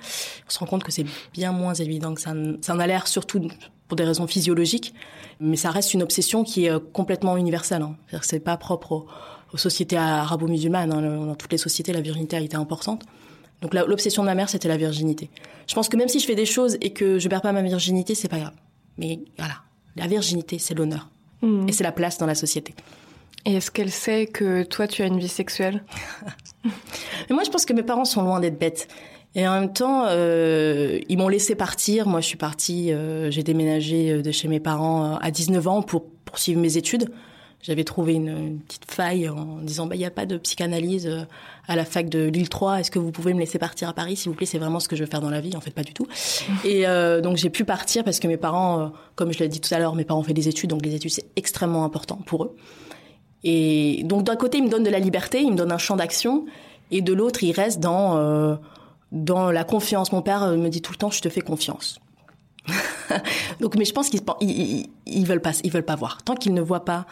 On 0.48 0.50
se 0.50 0.60
rend 0.60 0.66
compte 0.66 0.84
que 0.84 0.92
c'est 0.92 1.06
bien 1.34 1.52
moins 1.52 1.74
évident 1.74 2.14
que 2.14 2.22
ça, 2.22 2.34
ça 2.62 2.74
en 2.74 2.80
a 2.80 2.88
l'air, 2.88 3.08
surtout 3.08 3.50
pour 3.88 3.96
des 3.96 4.04
raisons 4.04 4.28
physiologiques, 4.28 4.94
mais 5.40 5.58
ça 5.58 5.72
reste 5.72 5.94
une 5.94 6.04
obsession 6.04 6.44
qui 6.44 6.66
est 6.66 6.72
euh, 6.72 6.80
complètement 6.80 7.38
universelle. 7.38 7.82
Hein. 7.82 7.96
C'est 8.22 8.40
pas 8.40 8.58
propre 8.58 9.06
aux, 9.54 9.58
sociétés 9.58 9.98
arabo-musulmanes. 9.98 10.92
Hein. 10.92 11.26
Dans 11.26 11.36
toutes 11.36 11.52
les 11.52 11.58
sociétés, 11.58 11.94
la 11.94 12.02
virginité 12.02 12.36
a 12.36 12.42
été 12.42 12.58
importante. 12.58 13.04
Donc 13.62 13.74
l'obsession 13.74 14.22
de 14.22 14.28
ma 14.28 14.36
mère, 14.36 14.50
c'était 14.50 14.68
la 14.68 14.78
virginité. 14.78 15.30
Je 15.68 15.76
pense 15.76 15.88
que 15.88 15.96
même 15.96 16.10
si 16.10 16.20
je 16.20 16.26
fais 16.26 16.36
des 16.36 16.46
choses 16.46 16.78
et 16.82 16.92
que 16.92 17.20
je 17.20 17.28
perds 17.30 17.42
pas 17.42 17.54
ma 17.54 17.62
virginité, 17.62 18.14
c'est 18.14 18.28
pas 18.28 18.40
grave. 18.40 18.54
Mais 18.98 19.20
voilà, 19.38 19.56
la 19.96 20.08
virginité, 20.08 20.60
c'est 20.60 20.74
l'honneur. 20.74 21.10
Mmh. 21.42 21.70
Et 21.70 21.72
c'est 21.72 21.84
la 21.84 21.92
place 21.92 22.18
dans 22.18 22.26
la 22.26 22.36
société. 22.36 22.76
Et 23.46 23.56
est-ce 23.56 23.72
qu'elle 23.72 23.92
sait 23.92 24.26
que 24.26 24.64
toi, 24.64 24.88
tu 24.88 25.04
as 25.04 25.06
une 25.06 25.20
vie 25.20 25.28
sexuelle? 25.28 25.84
Mais 26.64 27.36
moi, 27.36 27.44
je 27.44 27.50
pense 27.50 27.66
que 27.66 27.74
mes 27.74 27.84
parents 27.84 28.06
sont 28.06 28.24
loin 28.24 28.40
d'être 28.40 28.60
bêtes. 28.60 28.88
Et 29.36 29.46
en 29.48 29.60
même 29.60 29.74
temps, 29.74 30.06
euh, 30.08 31.00
ils 31.10 31.18
m'ont 31.18 31.28
laissé 31.28 31.56
partir. 31.56 32.08
Moi, 32.08 32.22
je 32.22 32.28
suis 32.28 32.38
partie, 32.38 32.94
euh, 32.94 33.30
j'ai 33.30 33.44
déménagé 33.44 34.12
euh, 34.12 34.22
de 34.22 34.32
chez 34.32 34.48
mes 34.48 34.62
parents 34.62 35.18
à 35.18 35.30
19 35.30 35.68
ans 35.68 35.82
pour 35.82 36.06
poursuivre 36.24 36.62
mes 36.62 36.78
études. 36.78 37.12
J'avais 37.62 37.84
trouvé 37.84 38.14
une, 38.14 38.60
petite 38.60 38.90
faille 38.90 39.28
en 39.28 39.58
disant, 39.58 39.88
bah, 39.88 39.96
il 39.96 40.00
n'y 40.00 40.06
a 40.06 40.12
pas 40.12 40.26
de 40.26 40.38
psychanalyse 40.38 41.12
à 41.68 41.76
la 41.76 41.84
fac 41.84 42.08
de 42.08 42.26
Lille 42.26 42.48
3. 42.48 42.80
Est-ce 42.80 42.92
que 42.92 43.00
vous 43.00 43.12
pouvez 43.12 43.34
me 43.34 43.40
laisser 43.40 43.58
partir 43.58 43.90
à 43.90 43.94
Paris, 43.94 44.16
s'il 44.16 44.30
vous 44.30 44.36
plaît? 44.38 44.46
C'est 44.46 44.60
vraiment 44.60 44.80
ce 44.80 44.88
que 44.88 44.96
je 44.96 45.04
veux 45.04 45.10
faire 45.10 45.20
dans 45.20 45.32
la 45.32 45.42
vie. 45.42 45.56
En 45.56 45.62
fait, 45.62 45.72
pas 45.72 45.84
du 45.84 45.92
tout. 45.92 46.08
Et 46.64 46.84
donc, 47.24 47.38
j'ai 47.38 47.50
pu 47.50 47.66
partir 47.66 48.04
parce 48.04 48.20
que 48.20 48.28
mes 48.28 48.38
parents, 48.38 48.92
comme 49.16 49.34
je 49.34 49.40
l'ai 49.40 49.48
dit 49.48 49.60
tout 49.62 49.74
à 49.74 49.80
l'heure, 49.80 49.96
mes 49.96 50.06
parents 50.06 50.20
ont 50.20 50.24
fait 50.24 50.36
des 50.36 50.48
études. 50.48 50.70
Donc, 50.70 50.86
les 50.86 50.94
études, 50.94 51.10
c'est 51.10 51.26
extrêmement 51.36 51.86
important 51.86 52.20
pour 52.28 52.44
eux. 52.44 52.56
Et 53.44 54.04
donc, 54.04 54.26
d'un 54.26 54.36
côté, 54.36 54.60
ils 54.60 54.64
me 54.64 54.70
donnent 54.70 54.84
de 54.84 54.92
la 54.92 55.00
liberté, 55.00 55.42
ils 55.42 55.52
me 55.52 55.58
donnent 55.58 55.72
un 55.72 55.80
champ 55.80 55.96
d'action. 55.96 56.46
Et 56.92 57.02
de 57.02 57.14
l'autre, 57.14 57.44
ils 57.44 57.52
restent 57.52 57.80
dans 57.80 58.60
dans 59.12 59.52
la 59.52 59.64
confiance. 59.64 60.12
Mon 60.12 60.22
père 60.22 60.44
euh, 60.44 60.58
me 60.58 60.70
dit 60.70 60.82
tout 60.82 60.92
le 60.92 60.98
temps, 60.98 61.12
je 61.12 61.22
te 61.22 61.30
fais 61.30 61.42
confiance. 61.42 62.00
Donc, 63.60 63.76
mais 63.76 63.86
je 63.86 63.94
pense 63.94 64.10
qu'ils 64.10 64.22
ils, 65.06 65.26
veulent 65.26 65.42
pas, 65.42 65.54
pas 65.86 65.96
voir. 65.96 66.24
Tant 66.24 66.36
qu'ils 66.36 66.54
ne 66.54 66.62
voient 66.62 66.86
pas, 66.86 67.06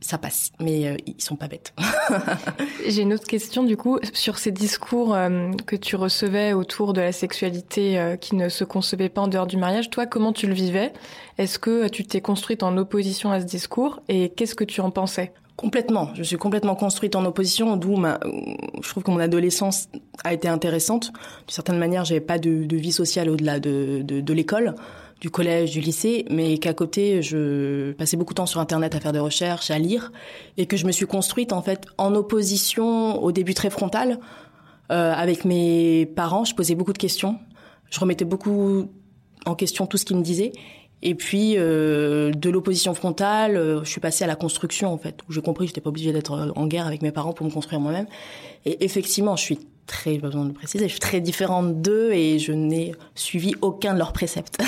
ça 0.00 0.18
passe. 0.18 0.52
Mais 0.60 0.86
euh, 0.86 0.96
ils 1.06 1.20
sont 1.20 1.36
pas 1.36 1.48
bêtes. 1.48 1.74
J'ai 2.86 3.02
une 3.02 3.12
autre 3.12 3.26
question 3.26 3.64
du 3.64 3.76
coup 3.76 3.98
sur 4.12 4.38
ces 4.38 4.52
discours 4.52 5.14
euh, 5.14 5.50
que 5.66 5.76
tu 5.76 5.96
recevais 5.96 6.52
autour 6.52 6.92
de 6.92 7.00
la 7.00 7.12
sexualité 7.12 8.16
qui 8.20 8.36
ne 8.36 8.48
se 8.48 8.64
concevait 8.64 9.08
pas 9.08 9.22
en 9.22 9.28
dehors 9.28 9.46
du 9.46 9.56
mariage. 9.56 9.90
Toi, 9.90 10.06
comment 10.06 10.32
tu 10.32 10.46
le 10.46 10.54
vivais? 10.54 10.92
Est-ce 11.38 11.58
que 11.58 11.88
tu 11.88 12.04
t'es 12.04 12.20
construite 12.20 12.62
en 12.62 12.76
opposition 12.76 13.32
à 13.32 13.40
ce 13.40 13.46
discours? 13.46 14.00
Et 14.08 14.30
qu'est-ce 14.30 14.54
que 14.54 14.64
tu 14.64 14.80
en 14.80 14.90
pensais? 14.90 15.32
Complètement. 15.56 16.10
Je 16.14 16.22
suis 16.22 16.36
complètement 16.36 16.74
construite 16.74 17.14
en 17.14 17.24
opposition, 17.24 17.76
d'où 17.76 17.96
je 17.96 18.88
trouve 18.88 19.02
que 19.02 19.10
mon 19.10 19.18
adolescence 19.18 19.88
a 20.24 20.32
été 20.32 20.48
intéressante. 20.48 21.12
D'une 21.12 21.54
certaine 21.54 21.78
manière, 21.78 22.04
j'avais 22.04 22.20
pas 22.20 22.38
de, 22.38 22.66
vie 22.74 22.92
sociale 22.92 23.28
au-delà 23.28 23.60
de, 23.60 24.00
de, 24.02 24.20
de 24.20 24.32
l'école, 24.32 24.74
du 25.22 25.30
collège, 25.30 25.70
du 25.70 25.80
lycée, 25.80 26.24
mais 26.30 26.58
qu'à 26.58 26.74
côté, 26.74 27.22
je 27.22 27.92
passais 27.92 28.16
beaucoup 28.16 28.32
de 28.32 28.38
temps 28.38 28.46
sur 28.46 28.60
Internet 28.60 28.96
à 28.96 29.00
faire 29.00 29.12
des 29.12 29.20
recherches, 29.20 29.70
à 29.70 29.78
lire, 29.78 30.10
et 30.56 30.66
que 30.66 30.76
je 30.76 30.84
me 30.84 30.90
suis 30.90 31.06
construite 31.06 31.52
en 31.52 31.62
fait 31.62 31.86
en 31.96 32.14
opposition 32.16 33.22
au 33.22 33.30
début 33.30 33.54
très 33.54 33.70
frontal 33.70 34.18
euh, 34.90 35.12
avec 35.12 35.44
mes 35.44 36.06
parents. 36.06 36.44
Je 36.44 36.56
posais 36.56 36.74
beaucoup 36.74 36.92
de 36.92 36.98
questions, 36.98 37.38
je 37.88 38.00
remettais 38.00 38.24
beaucoup 38.24 38.88
en 39.46 39.54
question 39.54 39.86
tout 39.86 39.96
ce 39.96 40.04
qu'ils 40.04 40.16
me 40.16 40.22
disaient, 40.22 40.52
et 41.02 41.16
puis 41.16 41.54
euh, 41.56 42.30
de 42.30 42.48
l'opposition 42.48 42.94
frontale, 42.94 43.56
euh, 43.56 43.82
je 43.82 43.90
suis 43.90 44.00
passée 44.00 44.22
à 44.22 44.28
la 44.28 44.36
construction 44.36 44.92
en 44.92 44.98
fait, 44.98 45.18
où 45.28 45.32
j'ai 45.32 45.42
compris 45.42 45.66
que 45.66 45.70
j'étais 45.70 45.80
pas 45.80 45.90
obligée 45.90 46.12
d'être 46.12 46.32
euh, 46.32 46.52
en 46.54 46.66
guerre 46.68 46.86
avec 46.86 47.02
mes 47.02 47.10
parents 47.10 47.32
pour 47.32 47.44
me 47.44 47.50
construire 47.50 47.80
moi-même. 47.80 48.06
Et 48.66 48.84
effectivement, 48.84 49.34
je 49.34 49.42
suis 49.42 49.58
très, 49.86 50.18
pas 50.18 50.28
besoin 50.28 50.44
de 50.44 50.48
le 50.48 50.54
préciser, 50.54 50.84
je 50.84 50.92
suis 50.92 51.00
très 51.00 51.20
différente 51.20 51.82
d'eux 51.82 52.12
et 52.12 52.38
je 52.38 52.52
n'ai 52.52 52.94
suivi 53.16 53.54
aucun 53.62 53.94
de 53.94 53.98
leurs 53.98 54.12
préceptes. 54.12 54.58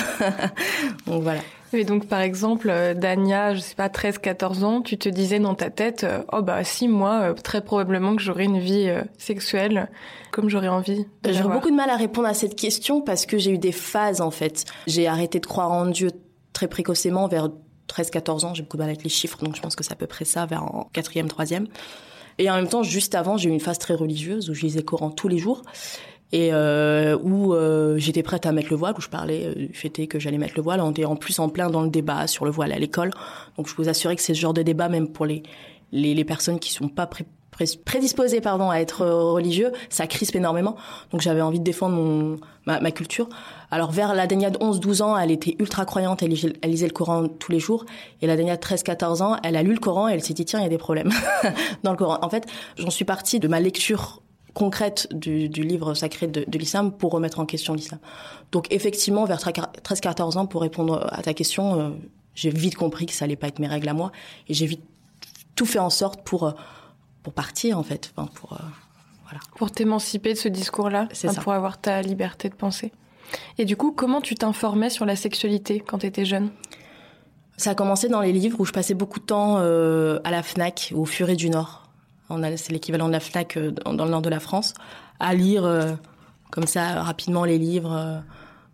donc 1.07 1.23
voilà. 1.23 1.39
Et 1.71 1.83
donc, 1.83 2.07
par 2.07 2.21
exemple, 2.21 2.71
Dania, 2.95 3.53
je 3.53 3.59
sais 3.59 3.75
pas, 3.75 3.89
13, 3.89 4.19
14 4.19 4.63
ans, 4.63 4.81
tu 4.81 4.97
te 4.97 5.09
disais 5.09 5.39
dans 5.39 5.55
ta 5.55 5.69
tête, 5.69 6.05
oh 6.31 6.41
bah 6.41 6.63
si, 6.63 6.87
moi, 6.87 7.33
très 7.33 7.61
probablement 7.61 8.15
que 8.15 8.21
j'aurais 8.21 8.45
une 8.45 8.59
vie 8.59 8.89
sexuelle 9.17 9.89
comme 10.31 10.47
j'aurais 10.47 10.69
envie. 10.69 11.05
J'aurais 11.27 11.53
beaucoup 11.53 11.71
de 11.71 11.75
mal 11.75 11.89
à 11.89 11.97
répondre 11.97 12.29
à 12.29 12.33
cette 12.33 12.55
question 12.55 13.01
parce 13.01 13.25
que 13.25 13.37
j'ai 13.37 13.51
eu 13.51 13.57
des 13.57 13.73
phases, 13.73 14.21
en 14.21 14.31
fait. 14.31 14.63
J'ai 14.87 15.07
arrêté 15.07 15.39
de 15.39 15.45
croire 15.45 15.71
en 15.71 15.85
Dieu 15.87 16.11
très 16.55 16.67
précocement, 16.67 17.27
vers 17.27 17.49
13-14 17.87 18.45
ans, 18.45 18.53
j'ai 18.55 18.63
beaucoup 18.63 18.77
de 18.77 18.81
mal 18.81 18.89
avec 18.89 19.03
les 19.03 19.09
chiffres, 19.09 19.43
donc 19.43 19.55
je 19.55 19.61
pense 19.61 19.75
que 19.75 19.83
c'est 19.83 19.91
à 19.91 19.95
peu 19.95 20.07
près 20.07 20.25
ça, 20.25 20.47
vers 20.47 20.63
en 20.63 20.89
quatrième, 20.91 21.27
troisième. 21.27 21.67
Et 22.39 22.49
en 22.49 22.55
même 22.55 22.67
temps, 22.67 22.81
juste 22.81 23.13
avant, 23.13 23.37
j'ai 23.37 23.49
eu 23.49 23.53
une 23.53 23.59
phase 23.59 23.77
très 23.77 23.93
religieuse 23.93 24.49
où 24.49 24.53
je 24.53 24.63
lisais 24.63 24.81
Coran 24.81 25.11
tous 25.11 25.27
les 25.27 25.37
jours 25.37 25.61
et 26.31 26.49
euh, 26.51 27.17
où 27.21 27.53
euh, 27.53 27.97
j'étais 27.97 28.23
prête 28.23 28.45
à 28.45 28.51
mettre 28.51 28.69
le 28.71 28.75
voile, 28.75 28.95
où 28.97 29.01
je 29.01 29.09
parlais 29.09 29.45
euh, 29.45 29.67
du 29.67 29.73
fait 29.73 29.89
que 30.07 30.19
j'allais 30.19 30.39
mettre 30.39 30.55
le 30.55 30.63
voile. 30.63 30.81
On 30.81 30.91
était 30.91 31.05
en 31.05 31.15
plus 31.15 31.37
en 31.39 31.49
plein 31.49 31.69
dans 31.69 31.83
le 31.83 31.89
débat 31.89 32.25
sur 32.27 32.45
le 32.45 32.51
voile 32.51 32.71
à 32.71 32.79
l'école, 32.79 33.11
donc 33.57 33.69
je 33.69 33.75
vous 33.75 33.87
assurer 33.87 34.15
que 34.15 34.21
c'est 34.21 34.33
ce 34.33 34.39
genre 34.39 34.53
de 34.53 34.63
débat, 34.63 34.89
même 34.89 35.07
pour 35.07 35.25
les 35.25 35.43
les, 35.91 36.13
les 36.13 36.25
personnes 36.25 36.59
qui 36.59 36.71
sont 36.71 36.89
pas 36.89 37.07
pré 37.07 37.25
prédisposé 37.85 38.41
pardon 38.41 38.69
à 38.69 38.77
être 38.77 39.01
euh, 39.01 39.31
religieux, 39.31 39.71
ça 39.89 40.07
crispe 40.07 40.35
énormément. 40.35 40.75
Donc 41.11 41.21
j'avais 41.21 41.41
envie 41.41 41.59
de 41.59 41.63
défendre 41.63 41.95
mon, 41.95 42.37
ma, 42.65 42.79
ma 42.79 42.91
culture. 42.91 43.29
Alors 43.71 43.91
vers 43.91 44.13
la 44.13 44.27
Dania 44.27 44.49
de 44.49 44.57
11-12 44.57 45.01
ans, 45.01 45.17
elle 45.17 45.31
était 45.31 45.55
ultra 45.59 45.85
croyante, 45.85 46.23
elle, 46.23 46.33
elle, 46.61 46.69
lisait 46.69 46.87
le 46.87 46.93
Coran 46.93 47.27
tous 47.27 47.51
les 47.51 47.59
jours. 47.59 47.85
Et 48.21 48.27
la 48.27 48.35
Dania 48.35 48.57
de 48.57 48.61
13-14 48.61 49.21
ans, 49.21 49.37
elle 49.43 49.55
a 49.55 49.63
lu 49.63 49.73
le 49.73 49.79
Coran 49.79 50.09
et 50.09 50.13
elle 50.13 50.23
s'est 50.23 50.33
dit 50.33 50.45
tiens, 50.45 50.59
il 50.59 50.63
y 50.63 50.67
a 50.67 50.69
des 50.69 50.77
problèmes 50.77 51.11
dans 51.83 51.91
le 51.91 51.97
Coran. 51.97 52.19
En 52.21 52.29
fait, 52.29 52.45
j'en 52.77 52.89
suis 52.89 53.05
partie 53.05 53.39
de 53.39 53.47
ma 53.47 53.59
lecture 53.59 54.21
concrète 54.55 55.07
du, 55.11 55.49
du 55.49 55.63
livre 55.63 55.93
sacré 55.93 56.27
de, 56.27 56.45
de 56.47 56.57
l'islam 56.57 56.91
pour 56.91 57.11
remettre 57.11 57.39
en 57.39 57.45
question 57.45 57.73
l'islam. 57.73 57.99
Donc 58.51 58.67
effectivement, 58.71 59.25
vers 59.25 59.39
13-14 59.39 60.37
ans, 60.37 60.45
pour 60.47 60.61
répondre 60.61 61.07
à 61.11 61.21
ta 61.21 61.33
question, 61.33 61.79
euh, 61.79 61.89
j'ai 62.33 62.49
vite 62.49 62.75
compris 62.75 63.05
que 63.05 63.13
ça 63.13 63.25
allait 63.25 63.35
pas 63.35 63.47
être 63.47 63.59
mes 63.59 63.67
règles 63.67 63.89
à 63.89 63.93
moi 63.93 64.11
et 64.47 64.53
j'ai 64.53 64.65
vite 64.65 64.81
tout 65.55 65.65
fait 65.65 65.79
en 65.79 65.89
sorte 65.89 66.23
pour 66.23 66.45
euh, 66.45 66.51
pour 67.25 67.33
partir 67.33 67.79
en 67.79 67.83
fait, 67.83 68.13
enfin, 68.15 68.29
pour 68.35 68.53
euh, 68.53 68.57
voilà. 69.23 69.39
Pour 69.57 69.71
t'émanciper 69.71 70.33
de 70.33 70.37
ce 70.37 70.47
discours-là, 70.47 71.07
pour 71.41 71.53
avoir 71.53 71.81
ta 71.81 72.03
liberté 72.03 72.49
de 72.49 72.53
penser. 72.53 72.91
Et 73.57 73.65
du 73.65 73.75
coup, 73.75 73.91
comment 73.91 74.21
tu 74.21 74.35
t'informais 74.35 74.91
sur 74.91 75.07
la 75.07 75.15
sexualité 75.15 75.79
quand 75.79 75.97
tu 75.97 76.05
étais 76.05 76.23
jeune? 76.23 76.51
Ça 77.57 77.71
a 77.71 77.75
commencé 77.75 78.09
dans 78.09 78.21
les 78.21 78.31
livres 78.31 78.59
où 78.59 78.65
je 78.65 78.71
passais 78.71 78.93
beaucoup 78.93 79.19
de 79.19 79.25
temps 79.25 79.55
euh, 79.57 80.19
à 80.23 80.29
la 80.29 80.43
Fnac, 80.43 80.93
au 80.95 81.05
Furet 81.05 81.35
du 81.35 81.49
Nord, 81.49 81.89
c'est 82.29 82.69
l'équivalent 82.69 83.07
de 83.07 83.13
la 83.13 83.19
Fnac 83.19 83.57
dans 83.57 84.05
le 84.05 84.11
nord 84.11 84.21
de 84.21 84.29
la 84.29 84.39
France, 84.39 84.75
à 85.19 85.33
lire 85.33 85.97
comme 86.51 86.67
ça 86.67 87.01
rapidement 87.01 87.43
les 87.43 87.57
livres. 87.57 88.21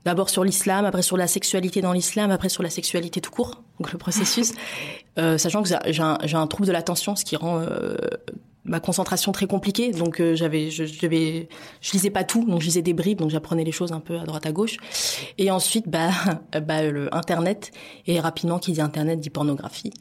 D'abord 0.04 0.30
sur 0.30 0.44
l'islam, 0.44 0.84
après 0.84 1.04
sur 1.04 1.16
la 1.16 1.28
sexualité 1.28 1.82
dans 1.82 1.94
l'islam, 1.94 2.32
après 2.32 2.50
sur 2.50 2.64
la 2.64 2.70
sexualité 2.70 3.22
tout 3.22 3.32
court, 3.32 3.62
donc 3.82 3.92
le 3.92 3.98
processus. 3.98 4.54
sachant 5.38 5.62
que 5.62 5.70
j'ai 5.70 6.02
un, 6.02 6.18
un, 6.34 6.48
trouble 6.48 6.68
de 6.68 6.72
l'attention, 6.72 7.16
ce 7.16 7.26
qui 7.26 7.36
rend 7.36 7.66
ma 8.64 8.80
concentration 8.80 9.32
très 9.32 9.48
compliquée 9.48 9.92
donc 9.92 10.22
euh, 10.22 10.36
j'avais 10.36 10.70
je, 10.70 10.86
je, 10.86 10.94
je 11.02 11.92
lisais 11.92 12.10
pas 12.10 12.24
tout 12.24 12.46
donc 12.46 12.62
je 12.62 12.66
lisais 12.66 12.82
des 12.82 12.94
bribes 12.94 13.18
donc 13.18 13.32
j'apprenais 13.32 13.64
les 13.64 13.72
choses 13.72 13.92
un 13.92 14.00
peu 14.00 14.20
à 14.20 14.24
droite 14.24 14.46
à 14.46 14.52
gauche 14.52 14.78
et 15.38 15.50
ensuite 15.50 15.90
bah 15.90 16.12
bah 16.68 16.84
le 16.84 17.14
internet 17.16 17.72
et 18.06 18.20
rapidement 18.20 18.60
qui 18.60 18.72
dit 18.74 18.82
internet 18.82 19.20
dit 19.20 19.32
pornographie 19.32 19.94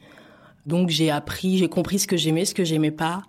donc 0.67 0.89
j'ai 0.89 1.09
appris 1.09 1.57
j'ai 1.57 1.69
compris 1.69 1.97
ce 1.97 2.07
que 2.07 2.17
j'aimais 2.17 2.45
ce 2.45 2.53
que 2.53 2.63
j'aimais 2.63 2.91
pas 2.91 3.23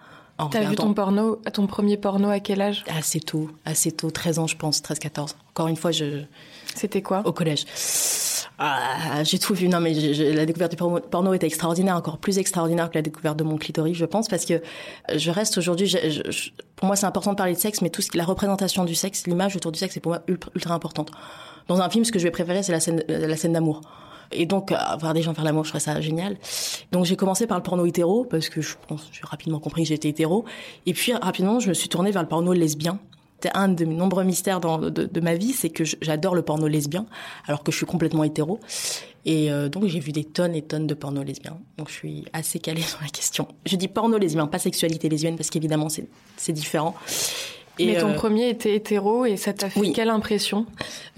T'as 0.50 0.64
vu 0.64 0.74
ton 0.74 0.92
porno, 0.92 1.40
ton 1.52 1.68
premier 1.68 1.96
porno 1.96 2.28
à 2.28 2.40
quel 2.40 2.62
âge? 2.62 2.82
Assez 2.88 3.20
tôt, 3.20 3.48
assez 3.64 3.92
tôt, 3.92 4.10
13 4.10 4.40
ans 4.40 4.46
je 4.48 4.56
pense, 4.56 4.82
13, 4.82 4.98
14. 4.98 5.36
Encore 5.50 5.68
une 5.68 5.76
fois, 5.76 5.92
je. 5.92 6.22
C'était 6.74 7.02
quoi 7.02 7.22
Au 7.24 7.32
collège. 7.32 7.64
Ah, 8.58 9.24
j'ai 9.24 9.38
tout 9.38 9.54
vu. 9.54 9.68
Non, 9.68 9.80
mais 9.80 9.92
la 9.92 10.46
découverte 10.46 10.70
du 10.70 10.76
porno 10.76 11.34
était 11.34 11.46
extraordinaire, 11.46 11.96
encore 11.96 12.18
plus 12.18 12.38
extraordinaire 12.38 12.90
que 12.90 12.94
la 12.94 13.02
découverte 13.02 13.38
de 13.38 13.44
mon 13.44 13.56
clitoris, 13.56 13.96
je 13.96 14.04
pense, 14.04 14.28
parce 14.28 14.44
que 14.44 14.62
je 15.12 15.30
reste 15.30 15.58
aujourd'hui. 15.58 15.94
Pour 16.76 16.86
moi, 16.86 16.96
c'est 16.96 17.06
important 17.06 17.32
de 17.32 17.36
parler 17.36 17.54
de 17.54 17.58
sexe, 17.58 17.82
mais 17.82 17.90
tout 17.90 18.02
ce, 18.02 18.16
la 18.16 18.24
représentation 18.24 18.84
du 18.84 18.94
sexe, 18.94 19.26
l'image 19.26 19.56
autour 19.56 19.72
du 19.72 19.78
sexe, 19.78 19.94
c'est 19.94 20.00
pour 20.00 20.12
moi 20.12 20.22
ultra, 20.28 20.74
importante. 20.74 21.10
Dans 21.68 21.80
un 21.80 21.90
film, 21.90 22.04
ce 22.04 22.12
que 22.12 22.18
je 22.18 22.24
vais 22.24 22.30
préférer, 22.30 22.62
c'est 22.62 22.72
la 22.72 22.80
scène, 22.80 23.02
la 23.08 23.36
scène 23.36 23.52
d'amour. 23.52 23.80
Et 24.30 24.46
donc, 24.46 24.72
voir 25.00 25.12
des 25.12 25.22
gens 25.22 25.34
faire 25.34 25.44
l'amour, 25.44 25.64
je 25.64 25.70
trouvais 25.70 25.84
ça 25.84 26.00
génial. 26.00 26.36
Donc, 26.90 27.04
j'ai 27.04 27.16
commencé 27.16 27.46
par 27.46 27.58
le 27.58 27.62
porno 27.62 27.84
hétéro, 27.84 28.24
parce 28.24 28.48
que 28.48 28.60
je 28.60 28.74
pense, 28.88 29.08
j'ai 29.12 29.20
rapidement 29.24 29.60
compris 29.60 29.82
que 29.82 29.88
j'étais 29.88 30.08
hétéro. 30.08 30.44
Et 30.86 30.94
puis, 30.94 31.12
rapidement, 31.12 31.60
je 31.60 31.68
me 31.68 31.74
suis 31.74 31.88
tournée 31.88 32.10
vers 32.10 32.22
le 32.22 32.28
porno 32.28 32.52
lesbien 32.52 32.98
un 33.54 33.68
de 33.68 33.84
mes 33.84 33.94
nombreux 33.94 34.24
mystères 34.24 34.60
dans, 34.60 34.78
de, 34.78 35.20
ma 35.20 35.34
vie, 35.34 35.52
c'est 35.52 35.70
que 35.70 35.84
j'adore 35.84 36.34
le 36.34 36.42
porno 36.42 36.66
lesbien, 36.66 37.06
alors 37.46 37.62
que 37.62 37.72
je 37.72 37.76
suis 37.76 37.86
complètement 37.86 38.24
hétéro. 38.24 38.60
Et 39.24 39.52
euh, 39.52 39.68
donc 39.68 39.86
j'ai 39.86 40.00
vu 40.00 40.12
des 40.12 40.24
tonnes 40.24 40.54
et 40.54 40.62
tonnes 40.62 40.86
de 40.86 40.94
porno 40.94 41.22
lesbien. 41.22 41.58
Donc 41.78 41.88
je 41.88 41.94
suis 41.94 42.24
assez 42.32 42.58
calée 42.58 42.82
sur 42.82 43.00
la 43.00 43.08
question. 43.08 43.48
Je 43.66 43.76
dis 43.76 43.88
porno 43.88 44.18
lesbien, 44.18 44.46
pas 44.46 44.58
sexualité 44.58 45.08
lesbienne, 45.08 45.36
parce 45.36 45.50
qu'évidemment 45.50 45.88
c'est 46.36 46.52
différent. 46.52 46.94
Et 47.78 47.86
Mais 47.86 47.98
ton 47.98 48.10
euh, 48.10 48.14
premier 48.14 48.50
était 48.50 48.74
hétéro 48.74 49.24
et 49.24 49.38
ça 49.38 49.54
t'a 49.54 49.70
fait 49.70 49.92
quelle 49.92 50.10
impression? 50.10 50.66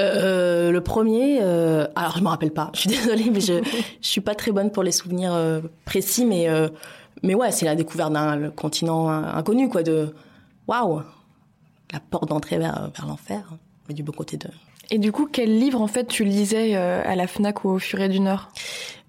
Euh, 0.00 0.70
Le 0.70 0.80
premier, 0.80 1.40
alors 1.40 2.16
je 2.16 2.22
me 2.22 2.28
rappelle 2.28 2.52
pas. 2.52 2.70
Je 2.74 2.80
suis 2.80 2.90
désolée, 2.90 3.30
mais 3.32 3.40
je 3.40 3.54
je 4.00 4.08
suis 4.08 4.20
pas 4.20 4.36
très 4.36 4.52
bonne 4.52 4.70
pour 4.70 4.84
les 4.84 4.92
souvenirs 4.92 5.36
précis, 5.84 6.24
mais 6.24 6.48
mais 7.22 7.34
ouais, 7.34 7.50
c'est 7.50 7.64
la 7.64 7.74
découverte 7.74 8.12
d'un 8.12 8.50
continent 8.50 9.08
inconnu, 9.08 9.68
quoi. 9.68 9.82
De 9.82 10.14
waouh, 10.68 11.02
la 11.94 12.00
porte 12.00 12.28
d'entrée 12.28 12.58
vers, 12.58 12.90
vers 12.94 13.06
l'enfer, 13.06 13.54
mais 13.88 13.94
du 13.94 14.02
beau 14.02 14.12
côté 14.12 14.36
de. 14.36 14.48
Et 14.90 14.98
du 14.98 15.12
coup, 15.12 15.28
quel 15.30 15.58
livre 15.58 15.80
en 15.80 15.86
fait 15.86 16.06
tu 16.06 16.24
lisais 16.24 16.76
euh, 16.76 17.02
à 17.04 17.16
la 17.16 17.26
Fnac 17.26 17.64
ou 17.64 17.70
au 17.70 17.78
Furet 17.78 18.08
du 18.08 18.20
Nord? 18.20 18.50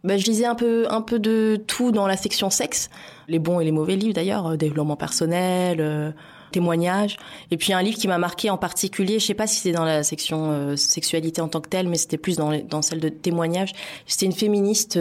Ben, 0.03 0.19
je 0.19 0.25
lisais 0.25 0.45
un 0.45 0.55
peu 0.55 0.85
un 0.89 1.01
peu 1.01 1.17
de 1.19 1.61
tout 1.67 1.91
dans 1.91 2.07
la 2.07 2.15
section 2.15 2.49
sexe, 2.49 2.89
les 3.27 3.39
bons 3.39 3.59
et 3.59 3.65
les 3.65 3.71
mauvais 3.71 3.95
livres 3.95 4.13
d'ailleurs, 4.13 4.45
euh, 4.47 4.55
développement 4.55 4.95
personnel, 4.95 5.77
euh, 5.81 6.11
témoignages, 6.51 7.17
et 7.49 7.57
puis 7.57 7.73
un 7.73 7.81
livre 7.81 7.97
qui 7.97 8.07
m'a 8.07 8.19
marqué 8.19 8.49
en 8.51 8.57
particulier, 8.57 9.19
je 9.19 9.25
sais 9.25 9.33
pas 9.33 9.47
si 9.47 9.57
c'était 9.57 9.75
dans 9.75 9.83
la 9.83 10.03
section 10.03 10.77
sexualité 10.77 11.41
en 11.41 11.49
tant 11.49 11.59
que 11.59 11.67
telle, 11.67 11.89
mais 11.89 11.97
c'était 11.97 12.19
plus 12.19 12.37
dans 12.37 12.55
dans 12.69 12.83
celle 12.83 12.99
de 12.99 13.09
témoignages. 13.09 13.73
C'était 14.05 14.27
une 14.27 14.31
féministe 14.31 14.97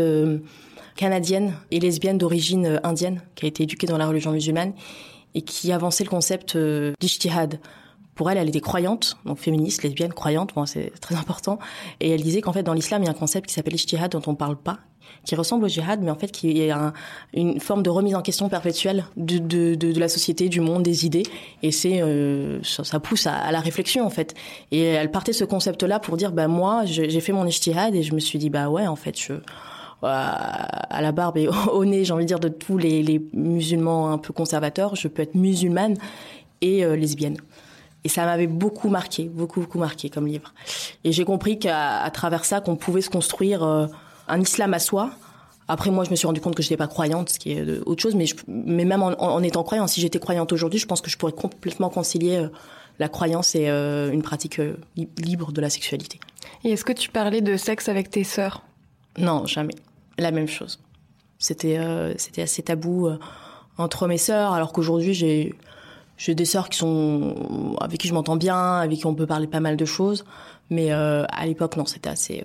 canadienne 0.97 1.53
et 1.71 1.79
lesbienne 1.79 2.19
d'origine 2.19 2.81
indienne 2.83 3.21
qui 3.37 3.45
a 3.45 3.49
été 3.49 3.64
éduquée 3.64 3.87
dans 3.87 3.99
la 3.99 4.09
religion 4.09 4.33
musulmane 4.33 4.73
et 5.35 5.43
qui 5.43 5.73
avançait 5.73 6.05
le 6.05 6.11
concept 6.11 6.57
euh, 6.57 6.93
d'ijtihad. 7.00 7.61
Pour 8.14 8.31
elle, 8.31 8.38
elle 8.38 8.49
était 8.49 8.61
croyante, 8.61 9.17
donc 9.25 9.38
féministe, 9.38 9.83
lesbienne, 9.83 10.12
croyante, 10.12 10.55
bon, 10.55 10.67
c'est 10.67 10.93
très 11.00 11.17
important. 11.17 11.59
Et 11.99 12.11
elle 12.11 12.23
disait 12.23 12.41
qu'en 12.41 12.53
fait, 12.53 12.62
dans 12.62 12.73
l'islam, 12.73 13.03
il 13.03 13.07
y 13.07 13.09
a 13.09 13.11
un 13.11 13.14
concept 13.14 13.49
qui 13.49 13.55
s'appelle 13.55 13.75
ijtihad 13.75 14.12
dont 14.12 14.23
on 14.29 14.37
parle 14.37 14.57
pas, 14.57 14.79
qui 15.25 15.35
ressemble 15.35 15.64
au 15.64 15.69
jihad, 15.69 16.00
mais 16.00 16.11
en 16.11 16.14
fait 16.14 16.31
qui 16.31 16.61
est 16.61 16.71
un, 16.71 16.93
une 17.33 17.59
forme 17.61 17.83
de 17.83 17.91
remise 17.91 18.14
en 18.14 18.23
question 18.23 18.49
perpétuelle 18.49 19.05
de, 19.17 19.38
de, 19.38 19.75
de, 19.75 19.91
de 19.91 20.00
la 20.00 20.09
société, 20.09 20.49
du 20.49 20.61
monde, 20.61 20.85
des 20.85 21.07
idées. 21.07 21.25
Et 21.62 21.73
c'est 21.73 22.03
euh, 22.03 22.62
ça, 22.62 23.00
pousse 23.00 23.26
à, 23.26 23.35
à, 23.35 23.50
la 23.50 23.61
réflexion 23.61 24.07
en 24.07 24.11
fait. 24.11 24.35
Et 24.71 24.83
elle 24.83 25.11
partait 25.11 25.33
ce 25.33 25.45
concept-là 25.45 25.99
pour 25.99 26.17
dire, 26.17 26.31
bah 26.31 26.47
moi, 26.47 26.85
j'ai 26.85 27.21
fait 27.21 27.33
mon 27.33 27.47
ijtihad 27.47 27.97
et 27.97 28.05
je 28.05 28.14
me 28.14 28.21
suis 28.21 28.38
dit, 28.38 28.50
bah 28.50 28.69
ouais, 28.69 28.87
en 28.87 28.97
fait, 28.97 29.19
je 29.19 29.35
à 30.03 31.01
la 31.01 31.13
barbe 31.13 31.37
et 31.37 31.49
au 31.73 31.85
nez, 31.85 32.05
j'ai 32.05 32.13
envie 32.13 32.25
de 32.25 32.29
dire, 32.29 32.41
de 32.41 32.49
tous 32.49 32.79
les, 32.79 33.21
musulmans 33.33 34.13
un 34.13 34.19
peu 34.19 34.33
conservateurs. 34.33 34.97
Je 34.97 35.09
peux 35.09 35.23
être 35.23 35.35
musulmane 35.35 35.97
et 36.61 36.85
euh, 36.85 36.97
lesbienne. 36.97 37.37
Et 38.05 38.09
ça 38.09 38.27
m'avait 38.27 38.47
beaucoup 38.47 38.89
marqué, 38.89 39.25
beaucoup, 39.25 39.61
beaucoup 39.61 39.79
marqué 39.79 40.11
comme 40.11 40.27
livre. 40.27 40.53
Et 41.05 41.13
j'ai 41.13 41.25
compris 41.25 41.59
qu'à 41.59 42.11
travers 42.13 42.45
ça, 42.45 42.61
qu'on 42.61 42.77
pouvait 42.77 43.01
se 43.01 43.09
construire 43.09 43.63
euh, 43.63 43.87
un 44.29 44.41
islam 44.41 44.75
à 44.75 44.79
soi. 44.79 45.11
Après, 45.69 45.91
moi, 45.91 46.05
je 46.05 46.11
me 46.11 46.17
suis 46.17 46.27
rendu 46.27 46.43
compte 46.43 46.55
que 46.55 46.63
je 46.63 46.69
n'étais 46.69 46.77
pas 46.77 46.87
croyante, 46.87 47.31
ce 47.31 47.39
qui 47.39 47.53
est 47.53 47.81
autre 47.87 48.03
chose. 48.03 48.15
Mais, 48.15 48.27
mais 48.47 48.85
même 48.85 49.03
en, 49.03 49.13
en, 49.19 49.43
étant 49.43 49.63
croyante, 49.63 49.89
si 49.89 50.03
j'étais 50.03 50.19
croyante 50.19 50.53
aujourd'hui, 50.53 50.79
je 50.79 50.87
pense 50.87 51.01
que 51.01 51.09
je 51.09 51.17
pourrais 51.17 51.33
complètement 51.33 51.89
concilier 51.89 52.37
euh, 52.37 52.49
la 52.99 53.09
croyance 53.09 53.55
et 53.57 53.67
une 53.67 54.23
pratique 54.23 54.61
libre 55.19 55.51
de 55.51 55.61
la 55.61 55.69
sexualité. 55.69 56.21
Et 56.63 56.71
est-ce 56.71 56.85
que 56.85 56.93
tu 56.93 57.11
parlais 57.11 57.41
de 57.41 57.57
sexe 57.57 57.89
avec 57.89 58.09
tes 58.09 58.23
sœurs? 58.23 58.63
Non, 59.18 59.47
jamais 59.47 59.75
la 60.18 60.30
même 60.30 60.49
chose. 60.49 60.80
C'était 61.38 61.78
euh, 61.78 62.14
c'était 62.16 62.42
assez 62.42 62.62
tabou 62.62 63.06
euh, 63.09 63.18
entre 63.78 64.06
mes 64.06 64.18
sœurs, 64.18 64.52
alors 64.52 64.73
qu'aujourd'hui 64.73 65.14
j'ai 65.14 65.54
j'ai 66.16 66.35
des 66.35 66.44
sœurs 66.44 66.68
qui 66.68 66.78
sont 66.78 67.76
avec 67.80 68.00
qui 68.00 68.09
je 68.09 68.14
m'entends 68.14 68.37
bien, 68.37 68.78
avec 68.78 68.99
qui 68.99 69.06
on 69.06 69.14
peut 69.14 69.26
parler 69.26 69.49
pas 69.49 69.61
mal 69.61 69.76
de 69.76 69.85
choses, 69.85 70.25
mais 70.71 70.92
euh, 70.92 71.25
à 71.28 71.47
l'époque 71.47 71.76
non, 71.76 71.87
c'était 71.87 72.09
assez. 72.09 72.44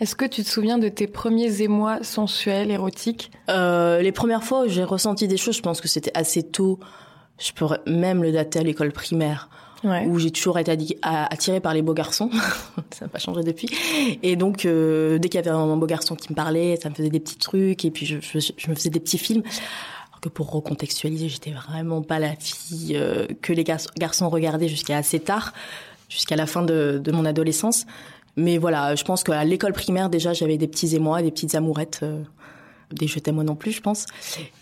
Est-ce 0.00 0.14
que 0.16 0.24
tu 0.24 0.42
te 0.42 0.48
souviens 0.48 0.78
de 0.78 0.88
tes 0.88 1.06
premiers 1.06 1.60
émois 1.60 2.02
sensuels, 2.02 2.70
érotiques? 2.70 3.30
Les 3.48 4.12
premières 4.12 4.42
fois 4.42 4.64
où 4.64 4.68
j'ai 4.68 4.84
ressenti 4.84 5.28
des 5.28 5.36
choses, 5.36 5.56
je 5.56 5.62
pense 5.62 5.82
que 5.82 5.88
c'était 5.88 6.16
assez 6.16 6.42
tôt. 6.42 6.80
Je 7.38 7.52
pourrais 7.52 7.80
même 7.86 8.22
le 8.22 8.32
dater 8.32 8.60
à 8.60 8.62
l'école 8.62 8.92
primaire 8.92 9.50
où 9.84 10.18
j'ai 10.18 10.30
toujours 10.30 10.58
été 10.58 10.98
attirée 11.02 11.60
par 11.60 11.74
les 11.74 11.82
beaux 11.82 11.94
garçons. 11.94 12.30
ça 12.90 13.04
n'a 13.04 13.08
pas 13.08 13.18
changé 13.18 13.42
depuis. 13.42 13.68
Et 14.22 14.36
donc, 14.36 14.64
euh, 14.64 15.18
dès 15.18 15.28
qu'il 15.28 15.38
y 15.38 15.42
avait 15.42 15.50
un 15.50 15.76
beau 15.76 15.86
garçon 15.86 16.16
qui 16.16 16.30
me 16.30 16.34
parlait, 16.34 16.78
ça 16.82 16.90
me 16.90 16.94
faisait 16.94 17.10
des 17.10 17.20
petits 17.20 17.38
trucs, 17.38 17.84
et 17.84 17.90
puis 17.90 18.06
je, 18.06 18.16
je, 18.20 18.70
me 18.70 18.74
faisais 18.74 18.90
des 18.90 19.00
petits 19.00 19.18
films. 19.18 19.42
Alors 20.08 20.20
que 20.20 20.28
pour 20.28 20.50
recontextualiser, 20.50 21.28
j'étais 21.28 21.52
vraiment 21.52 22.02
pas 22.02 22.18
la 22.18 22.34
fille 22.36 22.96
euh, 22.96 23.26
que 23.42 23.52
les 23.52 23.64
garçons 23.64 24.28
regardaient 24.28 24.68
jusqu'à 24.68 24.96
assez 24.96 25.20
tard, 25.20 25.52
jusqu'à 26.08 26.36
la 26.36 26.46
fin 26.46 26.62
de, 26.62 27.00
de, 27.02 27.12
mon 27.12 27.24
adolescence. 27.24 27.86
Mais 28.36 28.58
voilà, 28.58 28.94
je 28.94 29.04
pense 29.04 29.24
qu'à 29.24 29.44
l'école 29.44 29.72
primaire, 29.72 30.08
déjà, 30.10 30.32
j'avais 30.32 30.56
des 30.56 30.68
petits 30.68 30.94
émois, 30.94 31.22
des 31.22 31.30
petites 31.30 31.54
amourettes. 31.54 32.00
Euh, 32.02 32.22
des 32.92 33.06
je 33.06 33.18
moi 33.30 33.44
non 33.44 33.54
plus, 33.54 33.72
je 33.72 33.80
pense. 33.80 34.06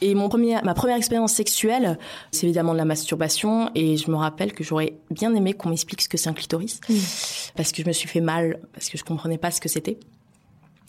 Et 0.00 0.14
mon 0.14 0.28
premier, 0.28 0.60
ma 0.62 0.74
première 0.74 0.96
expérience 0.96 1.32
sexuelle, 1.32 1.98
c'est 2.30 2.46
évidemment 2.46 2.72
de 2.72 2.78
la 2.78 2.84
masturbation. 2.84 3.70
Et 3.74 3.96
je 3.96 4.10
me 4.10 4.16
rappelle 4.16 4.52
que 4.52 4.64
j'aurais 4.64 4.94
bien 5.10 5.34
aimé 5.34 5.54
qu'on 5.54 5.70
m'explique 5.70 6.02
ce 6.02 6.08
que 6.08 6.16
c'est 6.16 6.28
un 6.28 6.34
clitoris. 6.34 6.80
Parce 7.56 7.72
que 7.72 7.82
je 7.82 7.88
me 7.88 7.92
suis 7.92 8.08
fait 8.08 8.20
mal, 8.20 8.60
parce 8.72 8.88
que 8.88 8.98
je 8.98 9.04
comprenais 9.04 9.38
pas 9.38 9.50
ce 9.50 9.60
que 9.60 9.68
c'était. 9.68 9.98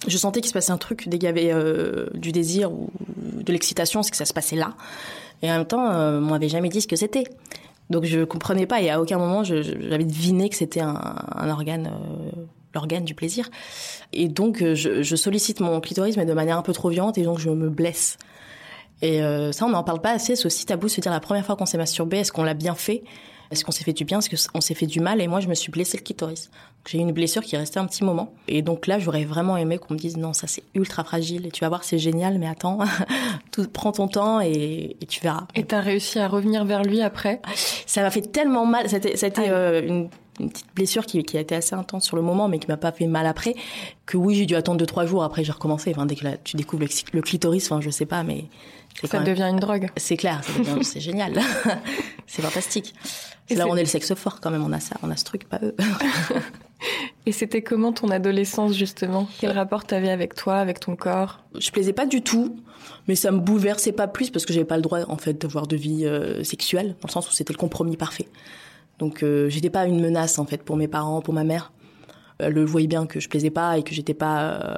Je 0.08 0.18
sentais 0.18 0.42
qu'il 0.42 0.50
se 0.50 0.54
passait 0.54 0.72
un 0.72 0.78
truc 0.78 1.10
dès 1.10 1.18
qu'il 1.18 1.26
y 1.26 1.30
avait 1.30 1.52
euh, 1.52 2.08
du 2.14 2.32
désir 2.32 2.72
ou 2.72 2.90
de 3.18 3.52
l'excitation, 3.52 4.02
c'est 4.02 4.12
que 4.12 4.18
ça 4.18 4.26
se 4.26 4.34
passait 4.34 4.56
là. 4.56 4.76
Et 5.42 5.52
en 5.52 5.58
même 5.58 5.66
temps, 5.66 5.90
euh, 5.92 6.20
on 6.20 6.30
m'avait 6.30 6.50
jamais 6.50 6.70
dit 6.70 6.82
ce 6.82 6.88
que 6.88 6.96
c'était. 6.96 7.26
Donc 7.90 8.06
je 8.06 8.24
comprenais 8.24 8.68
pas 8.68 8.82
et 8.82 8.90
à 8.90 9.02
aucun 9.02 9.18
moment 9.18 9.44
j'avais 9.44 10.04
deviné 10.04 10.50
que 10.50 10.56
c'était 10.56 10.82
un, 10.82 11.16
un, 11.36 11.50
organe 11.50 11.88
euh, 11.88 12.46
l'organe 12.74 13.06
du 13.06 13.16
plaisir. 13.16 13.50
Et 14.14 14.28
donc, 14.28 14.62
euh, 14.62 14.76
je, 14.76 15.02
je, 15.02 15.16
sollicite 15.16 15.60
mon 15.60 15.80
clitoris, 15.80 16.18
mais 16.18 16.26
de 16.26 16.34
manière 16.34 16.58
un 16.58 16.62
peu 16.62 16.74
trop 16.74 16.90
violente, 16.90 17.18
et 17.18 17.24
donc 17.24 17.40
je 17.40 17.50
me 17.50 17.70
blesse. 17.70 18.18
Et 19.02 19.22
euh, 19.24 19.52
ça, 19.52 19.66
on 19.66 19.70
n'en 19.70 19.84
parle 19.84 20.02
pas 20.02 20.12
assez. 20.12 20.36
C'est 20.36 20.46
aussi 20.46 20.66
tabou 20.66 20.88
de 20.88 20.92
se 20.92 21.02
dire 21.02 21.12
la 21.12 21.20
première 21.20 21.46
fois 21.46 21.56
qu'on 21.56 21.66
s'est 21.66 21.78
masturbé, 21.78 22.18
est-ce 22.18 22.32
qu'on 22.32 22.44
l'a 22.44 22.54
bien 22.54 22.76
fait? 22.76 23.04
Est-ce 23.52 23.66
qu'on 23.66 23.72
s'est 23.72 23.84
fait 23.84 23.94
du 23.94 24.06
bien? 24.06 24.20
Est-ce 24.20 24.48
qu'on 24.48 24.62
s'est 24.62 24.76
fait 24.76 24.86
du 24.86 25.00
mal? 25.00 25.22
Et 25.22 25.28
moi, 25.28 25.40
je 25.40 25.48
me 25.48 25.56
suis 25.56 25.72
blessé 25.72 25.98
le 25.98 26.04
clitoris. 26.04 26.52
J'ai 26.86 27.00
eu 27.00 27.02
une 27.02 27.12
blessure 27.12 27.42
qui 27.42 27.56
est 27.56 27.58
restée 27.58 27.80
un 27.80 27.88
petit 27.88 28.04
moment. 28.04 28.34
Et 28.48 28.62
donc 28.62 28.86
là, 28.86 29.00
j'aurais 29.00 29.26
vraiment 29.26 29.58
aimé 29.58 29.80
qu'on 29.80 29.96
me 29.96 30.00
dise 30.00 30.18
non, 30.18 30.34
ça 30.34 30.46
c'est 30.46 30.64
ultra 30.76 31.04
fragile. 31.04 31.48
Et 31.48 31.52
tu 31.52 31.62
vas 31.62 31.70
voir, 31.70 31.84
c'est 31.84 31.98
génial, 31.98 32.38
mais 32.38 32.48
attends, 32.48 32.80
tout, 33.52 33.68
prends 33.68 33.92
ton 33.92 34.08
temps 34.08 34.40
et, 34.40 34.98
et 35.02 35.06
tu 35.08 35.22
verras. 35.22 35.48
Et 35.56 35.64
t'as 35.64 35.82
réussi 35.82 36.20
à 36.20 36.28
revenir 36.28 36.64
vers 36.64 36.84
lui 36.84 37.02
après? 37.02 37.42
Ça 37.88 38.02
m'a 38.02 38.12
fait 38.12 38.32
tellement 38.32 38.66
mal. 38.66 38.88
C'était, 38.88 39.18
c'était 39.18 39.50
euh, 39.50 39.82
une 39.82 40.10
une 40.40 40.50
petite 40.50 40.74
blessure 40.76 41.06
qui, 41.06 41.24
qui, 41.24 41.38
a 41.38 41.42
été 41.42 41.56
assez 41.56 41.76
intense 41.76 42.06
sur 42.06 42.16
le 42.16 42.22
moment, 42.22 42.48
mais 42.48 42.60
qui 42.60 42.68
m'a 42.68 42.78
pas 42.78 42.92
fait 42.92 43.08
mal 43.08 43.26
après. 43.26 43.56
Que 44.06 44.18
oui, 44.18 44.36
j'ai 44.36 44.46
dû 44.46 44.56
attendre 44.56 44.78
deux 44.78 44.86
trois 44.86 45.06
jours. 45.06 45.24
Après, 45.24 45.44
j'ai 45.44 45.52
recommencé. 45.52 45.92
Enfin, 45.96 46.06
dès 46.06 46.16
que 46.16 46.26
tu 46.44 46.58
découvres 46.58 46.86
le, 47.14 47.22
clitoris, 47.22 47.66
enfin, 47.66 47.82
je 47.82 47.90
sais 47.90 48.06
pas, 48.06 48.24
mais 48.24 48.46
ça 49.04 49.20
devient 49.20 49.44
une 49.44 49.60
drogue. 49.60 49.90
C'est 49.98 50.18
clair, 50.18 50.42
c'est 50.82 51.00
génial, 51.00 51.40
c'est 52.28 52.42
fantastique. 52.42 52.94
Là 53.50 53.66
on 53.68 53.76
est 53.76 53.82
le 53.82 53.88
sexe 53.88 54.14
fort 54.14 54.40
quand 54.42 54.52
même. 54.52 54.64
On 54.64 54.72
a 54.72 54.80
ça, 54.80 54.96
on 55.02 55.10
a 55.10 55.16
ce 55.16 55.24
truc, 55.24 55.48
pas 55.48 55.60
eux. 55.64 55.76
Et 57.26 57.32
c'était 57.32 57.62
comment 57.62 57.92
ton 57.92 58.10
adolescence 58.10 58.74
justement? 58.74 59.28
Quel 59.40 59.52
rapport 59.52 59.86
t'avais 59.86 60.10
avec 60.10 60.36
toi, 60.36 60.58
avec 60.58 60.80
ton 60.80 60.96
corps? 60.96 61.44
Je 61.60 61.70
plaisais 61.72 61.94
pas 61.94 62.06
du 62.06 62.22
tout, 62.22 62.58
mais 63.08 63.16
ça 63.16 63.32
me 63.32 63.40
bouleversait 63.40 63.92
pas 63.92 64.08
plus 64.08 64.30
parce 64.30 64.46
que 64.46 64.54
j'avais 64.54 64.66
pas 64.66 64.78
le 64.78 64.82
droit 64.82 65.00
en 65.08 65.18
fait 65.18 65.42
d'avoir 65.42 65.68
de 65.68 65.76
vie 65.76 66.06
euh, 66.06 66.44
sexuelle, 66.44 66.96
dans 67.02 67.08
le 67.08 67.12
sens 67.12 67.30
où 67.30 67.34
c'était 67.34 67.54
le 67.54 67.58
compromis 67.58 67.98
parfait. 67.98 68.28
Donc 69.00 69.24
euh, 69.24 69.50
j'étais 69.50 69.70
pas 69.70 69.86
une 69.86 70.00
menace 70.00 70.40
en 70.40 70.46
fait 70.46 70.64
pour 70.64 70.76
mes 70.76 70.88
parents, 70.88 71.22
pour 71.22 71.34
ma 71.34 71.44
mère. 71.44 71.72
Elle 72.38 72.54
le 72.54 72.64
voyait 72.64 72.88
bien 72.88 73.06
que 73.06 73.20
je 73.20 73.28
plaisais 73.28 73.50
pas 73.50 73.78
et 73.78 73.84
que 73.84 73.94
j'étais 73.94 74.14
pas 74.14 74.54
euh, 74.54 74.76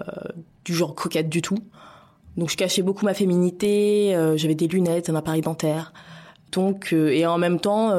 du 0.65 0.73
genre 0.73 0.95
coquette 0.95 1.29
du 1.29 1.41
tout. 1.41 1.59
Donc 2.37 2.49
je 2.49 2.57
cachais 2.57 2.81
beaucoup 2.81 3.05
ma 3.05 3.13
féminité, 3.13 4.15
j'avais 4.37 4.55
des 4.55 4.67
lunettes, 4.67 5.09
un 5.09 5.15
appareil 5.15 5.41
dentaire. 5.41 5.91
Donc 6.53 6.93
et 6.93 7.25
en 7.25 7.37
même 7.37 7.59
temps 7.59 7.91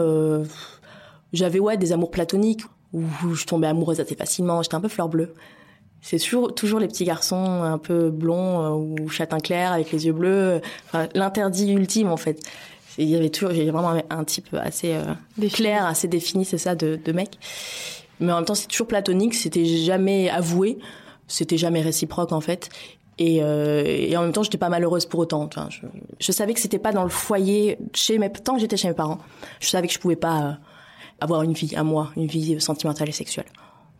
j'avais 1.34 1.58
ouais 1.58 1.76
des 1.76 1.92
amours 1.92 2.10
platoniques 2.10 2.62
où 2.94 3.34
je 3.34 3.44
tombais 3.44 3.66
amoureuse 3.66 4.00
assez 4.00 4.14
facilement. 4.14 4.62
J'étais 4.62 4.74
un 4.74 4.80
peu 4.80 4.88
fleur 4.88 5.10
bleue. 5.10 5.34
C'est 6.02 6.18
toujours, 6.18 6.52
toujours 6.52 6.80
les 6.80 6.88
petits 6.88 7.04
garçons 7.04 7.62
un 7.62 7.78
peu 7.78 8.10
blonds 8.10 8.60
euh, 8.60 8.70
ou 8.70 9.08
châtain 9.08 9.38
clair 9.38 9.72
avec 9.72 9.92
les 9.92 10.06
yeux 10.06 10.12
bleus. 10.12 10.60
L'interdit 11.14 11.72
ultime 11.72 12.10
en 12.10 12.16
fait. 12.16 12.42
Il 12.98 13.08
y 13.08 13.16
avait 13.16 13.30
toujours, 13.30 13.54
j'ai 13.54 13.70
vraiment 13.70 13.94
un 14.10 14.24
type 14.24 14.54
assez 14.54 14.94
euh, 14.94 15.48
clair, 15.48 15.86
assez 15.86 16.08
défini, 16.08 16.44
c'est 16.44 16.58
ça, 16.58 16.74
de, 16.74 16.98
de 17.02 17.12
mec. 17.12 17.38
Mais 18.20 18.32
en 18.32 18.36
même 18.36 18.44
temps, 18.44 18.54
c'est 18.54 18.68
toujours 18.68 18.86
platonique. 18.86 19.34
C'était 19.34 19.64
jamais 19.64 20.30
avoué. 20.30 20.78
C'était 21.28 21.58
jamais 21.58 21.80
réciproque 21.80 22.32
en 22.32 22.40
fait. 22.40 22.68
Et, 23.18 23.42
euh, 23.42 23.84
et, 23.84 24.16
en 24.16 24.22
même 24.22 24.32
temps, 24.32 24.42
j'étais 24.42 24.58
pas 24.58 24.68
malheureuse 24.68 25.06
pour 25.06 25.20
autant. 25.20 25.42
Enfin, 25.42 25.68
je, 25.70 25.80
je 26.18 26.32
savais 26.32 26.54
que 26.54 26.60
c'était 26.60 26.78
pas 26.78 26.92
dans 26.92 27.04
le 27.04 27.10
foyer 27.10 27.78
chez 27.94 28.18
mes 28.18 28.32
tant 28.32 28.54
que 28.54 28.60
j'étais 28.60 28.76
chez 28.76 28.88
mes 28.88 28.94
parents. 28.94 29.18
Je 29.60 29.68
savais 29.68 29.86
que 29.86 29.92
je 29.92 29.98
pouvais 29.98 30.16
pas 30.16 30.42
euh, 30.42 30.52
avoir 31.20 31.42
une 31.42 31.52
vie 31.52 31.74
à 31.76 31.84
moi, 31.84 32.10
une 32.16 32.26
vie 32.26 32.60
sentimentale 32.60 33.08
et 33.08 33.12
sexuelle. 33.12 33.46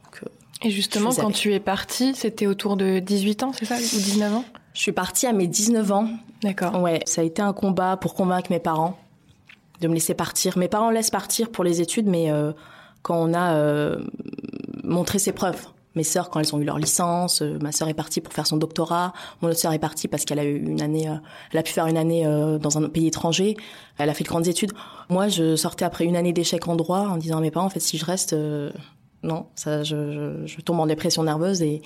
Donc, 0.04 0.22
et 0.62 0.70
justement, 0.70 1.10
quand 1.12 1.30
tu 1.30 1.52
es 1.52 1.60
partie, 1.60 2.14
c'était 2.14 2.46
autour 2.46 2.76
de 2.76 3.00
18 3.00 3.42
ans, 3.42 3.52
c'est 3.52 3.64
ça, 3.64 3.76
ou 3.76 4.00
19 4.00 4.34
ans? 4.34 4.44
Je 4.74 4.80
suis 4.80 4.92
partie 4.92 5.26
à 5.26 5.32
mes 5.32 5.46
19 5.46 5.92
ans. 5.92 6.08
D'accord. 6.42 6.80
Ouais, 6.80 7.00
ça 7.06 7.20
a 7.20 7.24
été 7.24 7.42
un 7.42 7.52
combat 7.52 7.96
pour 7.96 8.14
convaincre 8.14 8.50
mes 8.50 8.58
parents 8.58 8.98
de 9.80 9.88
me 9.88 9.94
laisser 9.94 10.14
partir. 10.14 10.56
Mes 10.56 10.68
parents 10.68 10.90
laissent 10.90 11.10
partir 11.10 11.50
pour 11.50 11.64
les 11.64 11.80
études, 11.80 12.06
mais 12.06 12.30
euh, 12.30 12.52
quand 13.02 13.16
on 13.16 13.34
a 13.34 13.54
euh, 13.54 13.98
montré 14.84 15.18
ses 15.18 15.32
preuves, 15.32 15.66
mes 15.94 16.04
sœurs 16.04 16.30
quand 16.30 16.40
elles 16.40 16.54
ont 16.54 16.60
eu 16.60 16.64
leur 16.64 16.78
licence, 16.78 17.42
euh, 17.42 17.58
ma 17.60 17.72
sœur 17.72 17.88
est 17.88 17.94
partie 17.94 18.20
pour 18.20 18.32
faire 18.32 18.46
son 18.46 18.56
doctorat, 18.56 19.12
mon 19.42 19.48
autre 19.48 19.58
sœur 19.58 19.72
est 19.72 19.78
partie 19.78 20.08
parce 20.08 20.24
qu'elle 20.24 20.38
a 20.38 20.44
eu 20.44 20.56
une 20.56 20.80
année, 20.80 21.08
elle 21.52 21.58
a 21.58 21.62
pu 21.62 21.72
faire 21.72 21.86
une 21.86 21.98
année 21.98 22.24
dans 22.60 22.78
un 22.78 22.88
pays 22.88 23.08
étranger, 23.08 23.56
elle 23.98 24.08
a 24.08 24.14
fait 24.14 24.24
de 24.24 24.28
grandes 24.28 24.46
études. 24.46 24.72
Moi, 25.10 25.28
je 25.28 25.56
sortais 25.56 25.84
après 25.84 26.04
une 26.04 26.16
année 26.16 26.32
d'échec 26.32 26.66
en 26.68 26.76
droit 26.76 27.00
en 27.00 27.16
disant 27.16 27.38
à 27.38 27.40
mes 27.40 27.50
parents 27.50 27.66
en 27.66 27.70
fait 27.70 27.80
si 27.80 27.98
je 27.98 28.04
reste 28.04 28.34
non, 29.22 29.46
ça, 29.54 29.84
je, 29.84 30.12
je, 30.12 30.46
je, 30.46 30.60
tombe 30.60 30.80
en 30.80 30.86
dépression 30.86 31.22
nerveuse 31.22 31.62
et, 31.62 31.80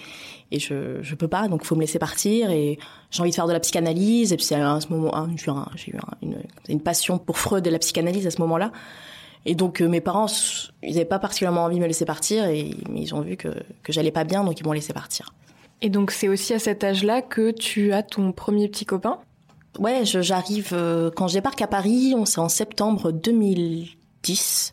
et 0.50 0.58
je, 0.58 1.02
je 1.02 1.14
peux 1.14 1.28
pas, 1.28 1.48
donc 1.48 1.60
il 1.64 1.66
faut 1.66 1.74
me 1.74 1.82
laisser 1.82 1.98
partir 1.98 2.50
et 2.50 2.78
j'ai 3.10 3.20
envie 3.20 3.30
de 3.30 3.34
faire 3.34 3.46
de 3.46 3.52
la 3.52 3.60
psychanalyse 3.60 4.32
et 4.32 4.36
puis 4.36 4.54
à 4.54 4.80
ce 4.80 4.88
moment, 4.88 5.14
hein, 5.14 5.28
j'ai 5.36 5.92
eu 5.92 5.96
une, 6.22 6.38
une 6.68 6.80
passion 6.80 7.18
pour 7.18 7.38
Freud 7.38 7.66
et 7.66 7.70
la 7.70 7.78
psychanalyse 7.78 8.26
à 8.26 8.30
ce 8.30 8.40
moment-là. 8.40 8.72
Et 9.44 9.54
donc 9.54 9.80
euh, 9.80 9.88
mes 9.88 10.00
parents, 10.00 10.26
ils 10.82 10.94
n'avaient 10.94 11.04
pas 11.04 11.18
particulièrement 11.18 11.64
envie 11.64 11.76
de 11.76 11.82
me 11.82 11.86
laisser 11.86 12.04
partir, 12.04 12.46
et 12.46 12.70
mais 12.90 13.02
ils 13.02 13.14
ont 13.14 13.20
vu 13.20 13.36
que, 13.36 13.48
que 13.82 13.92
j'allais 13.92 14.10
pas 14.10 14.24
bien, 14.24 14.42
donc 14.42 14.58
ils 14.58 14.64
m'ont 14.64 14.72
laissé 14.72 14.92
partir. 14.92 15.34
Et 15.82 15.90
donc 15.90 16.10
c'est 16.10 16.28
aussi 16.28 16.54
à 16.54 16.58
cet 16.58 16.84
âge-là 16.84 17.22
que 17.22 17.50
tu 17.50 17.92
as 17.92 18.02
ton 18.02 18.32
premier 18.32 18.68
petit 18.68 18.86
copain? 18.86 19.18
Ouais, 19.78 20.04
j'arrive 20.04 20.70
euh, 20.72 21.10
quand 21.14 21.28
je 21.28 21.34
débarque 21.34 21.60
à 21.60 21.66
Paris, 21.66 22.14
on 22.16 22.24
c'est 22.24 22.40
en 22.40 22.48
septembre 22.48 23.12
2010 23.12 24.72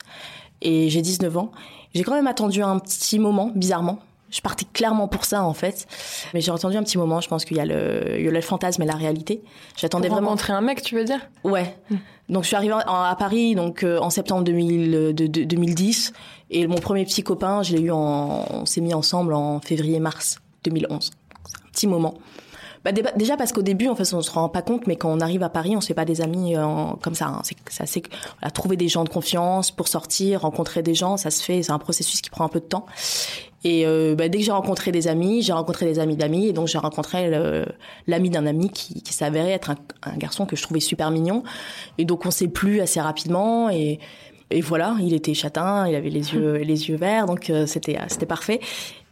et 0.64 0.90
j'ai 0.90 1.02
19 1.02 1.38
ans. 1.38 1.52
J'ai 1.94 2.04
quand 2.04 2.16
même 2.16 2.28
attendu 2.28 2.64
un 2.64 2.80
petit 2.80 3.20
moment, 3.20 3.52
bizarrement, 3.54 4.00
je 4.34 4.42
partais 4.42 4.66
clairement 4.74 5.08
pour 5.08 5.26
ça 5.26 5.44
en 5.44 5.54
fait, 5.54 5.88
mais 6.34 6.42
j'ai 6.42 6.50
entendu 6.50 6.76
un 6.76 6.84
petit 6.84 6.98
moment. 6.98 7.22
Je 7.22 7.28
pense 7.28 7.46
qu'il 7.46 7.56
y 7.56 7.60
a 7.60 7.66
le, 7.66 8.18
il 8.18 8.26
y 8.26 8.28
a 8.28 8.32
le 8.32 8.42
fantasme 8.42 8.82
et 8.82 8.86
la 8.86 8.96
réalité. 8.96 9.44
J'attendais 9.78 10.10
vraiment. 10.10 10.30
Rencontrer 10.30 10.54
un 10.54 10.62
mec, 10.62 10.82
tu 10.82 10.96
veux 10.96 11.04
dire? 11.04 11.20
Ouais. 11.44 11.76
Hmm. 11.92 11.98
Donc 12.30 12.44
je 12.44 12.48
suis 12.48 12.56
arrivée 12.56 12.74
à 12.74 13.16
Paris 13.20 13.54
donc 13.54 13.84
euh, 13.84 14.00
en 14.00 14.10
septembre 14.10 14.44
2000, 14.44 15.14
de, 15.14 15.28
2010 15.28 16.14
et 16.50 16.66
mon 16.68 16.78
premier 16.78 17.06
petit 17.06 17.22
copain, 17.22 17.62
je 17.62 17.76
l'ai 17.76 17.82
eu 17.82 17.92
en, 17.92 18.46
on 18.50 18.66
s'est 18.66 18.82
mis 18.82 18.94
ensemble 18.94 19.34
en 19.34 19.60
février-mars 19.60 20.40
2011. 20.64 21.12
Un 21.66 21.70
petit 21.72 21.86
moment. 21.86 22.16
Bah, 22.84 22.92
déjà 22.92 23.38
parce 23.38 23.54
qu'au 23.54 23.62
début, 23.62 23.88
en 23.88 23.96
fait, 23.96 24.14
on 24.14 24.22
se 24.22 24.32
rend 24.32 24.50
pas 24.50 24.62
compte, 24.62 24.88
mais 24.88 24.96
quand 24.98 25.10
on 25.10 25.22
arrive 25.22 25.44
à 25.44 25.50
Paris, 25.50 25.76
on 25.76 25.82
se 25.82 25.88
fait 25.88 25.94
pas 25.94 26.06
des 26.06 26.22
amis 26.22 26.56
euh, 26.56 26.66
comme 27.02 27.16
ça. 27.16 27.28
Hein. 27.28 27.42
C'est 27.44 27.82
assez, 27.82 28.04
voilà, 28.40 28.52
trouver 28.52 28.76
des 28.76 28.90
gens 28.90 29.04
de 29.04 29.10
confiance 29.10 29.72
pour 29.72 29.88
sortir, 29.88 30.42
rencontrer 30.42 30.84
des 30.84 30.94
gens, 30.94 31.16
ça 31.16 31.32
se 31.32 31.42
fait. 31.42 31.64
C'est 31.64 31.72
un 31.72 31.80
processus 31.80 32.22
qui 32.22 32.30
prend 32.30 32.44
un 32.44 32.50
peu 32.50 32.60
de 32.60 32.66
temps. 32.66 32.86
Et 33.64 33.86
euh, 33.86 34.16
bah, 34.16 34.28
dès 34.28 34.40
que 34.40 34.44
j'ai 34.44 34.52
rencontré 34.52 34.92
des 34.92 35.08
amis, 35.08 35.42
j'ai 35.42 35.54
rencontré 35.54 35.86
des 35.86 36.00
amis 36.00 36.18
d'amis, 36.18 36.48
et 36.48 36.54
donc 36.54 36.68
j'ai 36.68 36.78
rencontré 36.78 37.32
l'ami 38.08 38.30
d'un 38.30 38.46
ami 38.46 38.70
qui, 38.70 39.02
qui 39.02 39.14
s'avérait 39.14 39.52
être 39.52 39.72
un, 39.72 39.78
un, 40.04 40.18
garçon 40.18 40.46
que 40.46 40.58
je 40.58 40.64
trouvais 40.64 40.82
super 40.82 41.10
mignon. 41.12 41.44
Et 41.98 42.04
donc 42.04 42.26
on 42.26 42.32
s'est 42.32 42.50
plu 42.50 42.82
assez 42.82 43.00
rapidement 43.00 43.70
et 43.70 44.00
et 44.50 44.62
voilà, 44.62 44.96
il 45.02 45.14
était 45.14 45.34
châtain, 45.34 45.88
il 45.88 45.96
avait 45.96 46.10
les 46.10 46.34
yeux 46.34 46.58
les 46.58 46.90
yeux 46.90 46.98
verts, 46.98 47.26
donc 47.26 47.50
euh, 47.50 47.66
c'était 47.66 47.98
c'était 48.08 48.26
parfait. 48.26 48.60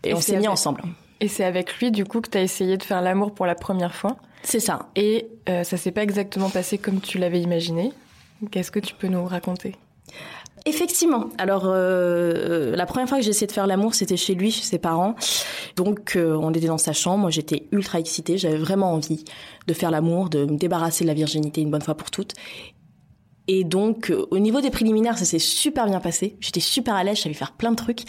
Et, 0.03 0.10
et 0.10 0.13
on 0.13 0.21
s'est 0.21 0.38
mis 0.38 0.47
ensemble. 0.47 0.84
Et 1.21 1.27
c'est 1.27 1.45
avec 1.45 1.77
lui, 1.77 1.91
du 1.91 2.03
coup, 2.03 2.19
que 2.19 2.29
tu 2.29 2.38
as 2.38 2.41
essayé 2.41 2.77
de 2.77 2.84
faire 2.84 3.01
l'amour 3.01 3.34
pour 3.34 3.45
la 3.45 3.55
première 3.55 3.95
fois. 3.95 4.17
C'est 4.43 4.60
ça. 4.60 4.89
Et 4.95 5.29
euh, 5.47 5.63
ça 5.63 5.77
s'est 5.77 5.91
pas 5.91 6.03
exactement 6.03 6.49
passé 6.49 6.77
comme 6.77 6.99
tu 6.99 7.19
l'avais 7.19 7.39
imaginé. 7.39 7.93
Qu'est-ce 8.49 8.71
que 8.71 8.79
tu 8.79 8.95
peux 8.95 9.07
nous 9.07 9.23
raconter? 9.23 9.75
Effectivement. 10.65 11.29
Alors, 11.38 11.65
euh, 11.65 11.71
euh, 11.73 12.75
la 12.75 12.86
première 12.86 13.07
fois 13.07 13.17
que 13.17 13.23
j'ai 13.23 13.31
essayé 13.31 13.47
de 13.47 13.51
faire 13.51 13.67
l'amour, 13.67 13.95
c'était 13.95 14.17
chez 14.17 14.36
lui, 14.36 14.51
chez 14.51 14.63
ses 14.63 14.77
parents. 14.77 15.15
Donc, 15.75 16.15
euh, 16.15 16.36
on 16.36 16.51
était 16.51 16.67
dans 16.67 16.77
sa 16.77 16.93
chambre. 16.93 17.19
Moi, 17.19 17.29
j'étais 17.31 17.67
ultra 17.71 17.99
excitée. 17.99 18.38
J'avais 18.38 18.57
vraiment 18.57 18.93
envie 18.93 19.25
de 19.67 19.73
faire 19.73 19.89
l'amour, 19.89 20.29
de 20.29 20.45
me 20.45 20.57
débarrasser 20.57 21.03
de 21.03 21.07
la 21.07 21.15
virginité 21.15 21.62
une 21.62 21.71
bonne 21.71 21.81
fois 21.81 21.95
pour 21.95 22.12
toutes. 22.12 22.34
Et 23.47 23.63
donc, 23.63 24.13
au 24.29 24.38
niveau 24.38 24.62
des 24.62 24.69
préliminaires, 24.69 25.17
ça 25.17 25.25
s'est 25.25 25.39
super 25.39 25.88
bien 25.88 25.99
passé. 25.99 26.38
J'étais 26.39 26.60
super 26.60 26.93
à 26.93 27.03
l'aise. 27.03 27.17
Je 27.17 27.23
savais 27.23 27.36
faire 27.36 27.53
plein 27.53 27.71
de 27.71 27.75
trucs. 27.75 28.03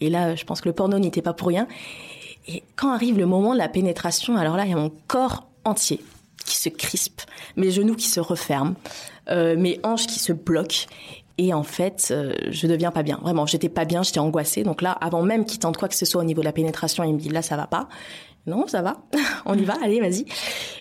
Et 0.00 0.08
là, 0.08 0.34
je 0.34 0.44
pense 0.44 0.62
que 0.62 0.68
le 0.68 0.74
porno 0.74 0.98
n'était 0.98 1.22
pas 1.22 1.34
pour 1.34 1.48
rien. 1.48 1.68
Et 2.48 2.62
quand 2.76 2.90
arrive 2.90 3.18
le 3.18 3.26
moment 3.26 3.52
de 3.52 3.58
la 3.58 3.68
pénétration, 3.68 4.36
alors 4.36 4.56
là, 4.56 4.64
il 4.64 4.70
y 4.70 4.74
a 4.74 4.76
mon 4.76 4.92
corps 5.06 5.48
entier 5.64 6.00
qui 6.44 6.56
se 6.56 6.68
crispe, 6.68 7.22
mes 7.56 7.70
genoux 7.70 7.94
qui 7.94 8.08
se 8.08 8.20
referment, 8.20 8.74
euh, 9.28 9.56
mes 9.56 9.78
hanches 9.82 10.06
qui 10.06 10.18
se 10.18 10.32
bloquent. 10.32 10.86
Et 11.38 11.54
en 11.54 11.62
fait, 11.62 12.08
euh, 12.10 12.34
je 12.50 12.66
deviens 12.66 12.90
pas 12.90 13.02
bien. 13.02 13.18
Vraiment, 13.22 13.46
j'étais 13.46 13.68
pas 13.68 13.84
bien, 13.84 14.02
j'étais 14.02 14.18
angoissée. 14.18 14.62
Donc 14.62 14.82
là, 14.82 14.92
avant 14.92 15.22
même 15.22 15.44
qu'il 15.44 15.58
tente 15.58 15.76
quoi 15.76 15.88
que 15.88 15.94
ce 15.94 16.04
soit 16.04 16.20
au 16.20 16.24
niveau 16.24 16.40
de 16.40 16.46
la 16.46 16.52
pénétration, 16.52 17.04
il 17.04 17.14
me 17.14 17.18
dit 17.18 17.30
là, 17.30 17.40
ça 17.40 17.56
va 17.56 17.66
pas. 17.66 17.88
Non, 18.46 18.66
ça 18.66 18.82
va. 18.82 18.96
On 19.46 19.56
y 19.56 19.64
va. 19.64 19.76
Allez, 19.82 20.00
vas-y. 20.00 20.24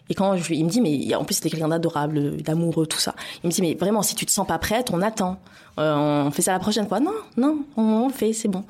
Et 0.09 0.15
quand 0.15 0.35
je, 0.37 0.53
il 0.53 0.65
me 0.65 0.69
dit, 0.69 0.81
mais 0.81 1.15
en 1.15 1.23
plus 1.23 1.35
c'était 1.35 1.49
quelqu'un 1.49 1.67
d'adorable, 1.67 2.37
d'amoureux, 2.41 2.87
tout 2.87 2.99
ça. 2.99 3.15
Il 3.43 3.47
me 3.47 3.51
dit, 3.51 3.61
mais 3.61 3.73
vraiment, 3.75 4.01
si 4.01 4.15
tu 4.15 4.25
te 4.25 4.31
sens 4.31 4.47
pas 4.47 4.57
prête, 4.57 4.91
on 4.91 5.01
attend. 5.01 5.37
Euh, 5.79 6.25
on 6.25 6.31
fait 6.31 6.41
ça 6.41 6.51
la 6.51 6.59
prochaine 6.59 6.87
fois. 6.87 6.99
Non, 6.99 7.13
non, 7.37 7.59
on, 7.77 8.07
le 8.07 8.13
fait, 8.13 8.33
c'est 8.33 8.47
bon. 8.47 8.63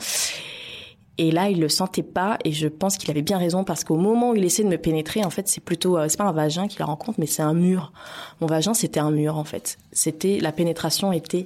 Et 1.21 1.31
là, 1.31 1.49
il 1.49 1.59
le 1.59 1.67
sentait 1.67 2.01
pas, 2.01 2.37
et 2.45 2.53
je 2.53 2.69
pense 2.69 2.97
qu'il 2.97 3.11
avait 3.11 3.21
bien 3.21 3.37
raison 3.37 3.65
parce 3.65 3.83
qu'au 3.83 3.97
moment 3.97 4.29
où 4.29 4.35
il 4.35 4.45
essaie 4.45 4.63
de 4.63 4.69
me 4.69 4.77
pénétrer, 4.77 5.25
en 5.25 5.29
fait, 5.29 5.49
c'est 5.49 5.59
plutôt, 5.59 5.97
euh, 5.97 6.05
c'est 6.07 6.15
pas 6.15 6.23
un 6.23 6.31
vagin 6.31 6.69
qu'il 6.69 6.81
rencontre, 6.81 7.19
mais 7.19 7.25
c'est 7.25 7.41
un 7.41 7.53
mur. 7.53 7.91
Mon 8.39 8.47
vagin, 8.47 8.73
c'était 8.73 9.01
un 9.01 9.11
mur, 9.11 9.35
en 9.35 9.43
fait. 9.43 9.77
C'était, 9.91 10.39
la 10.39 10.53
pénétration 10.53 11.11
était 11.11 11.45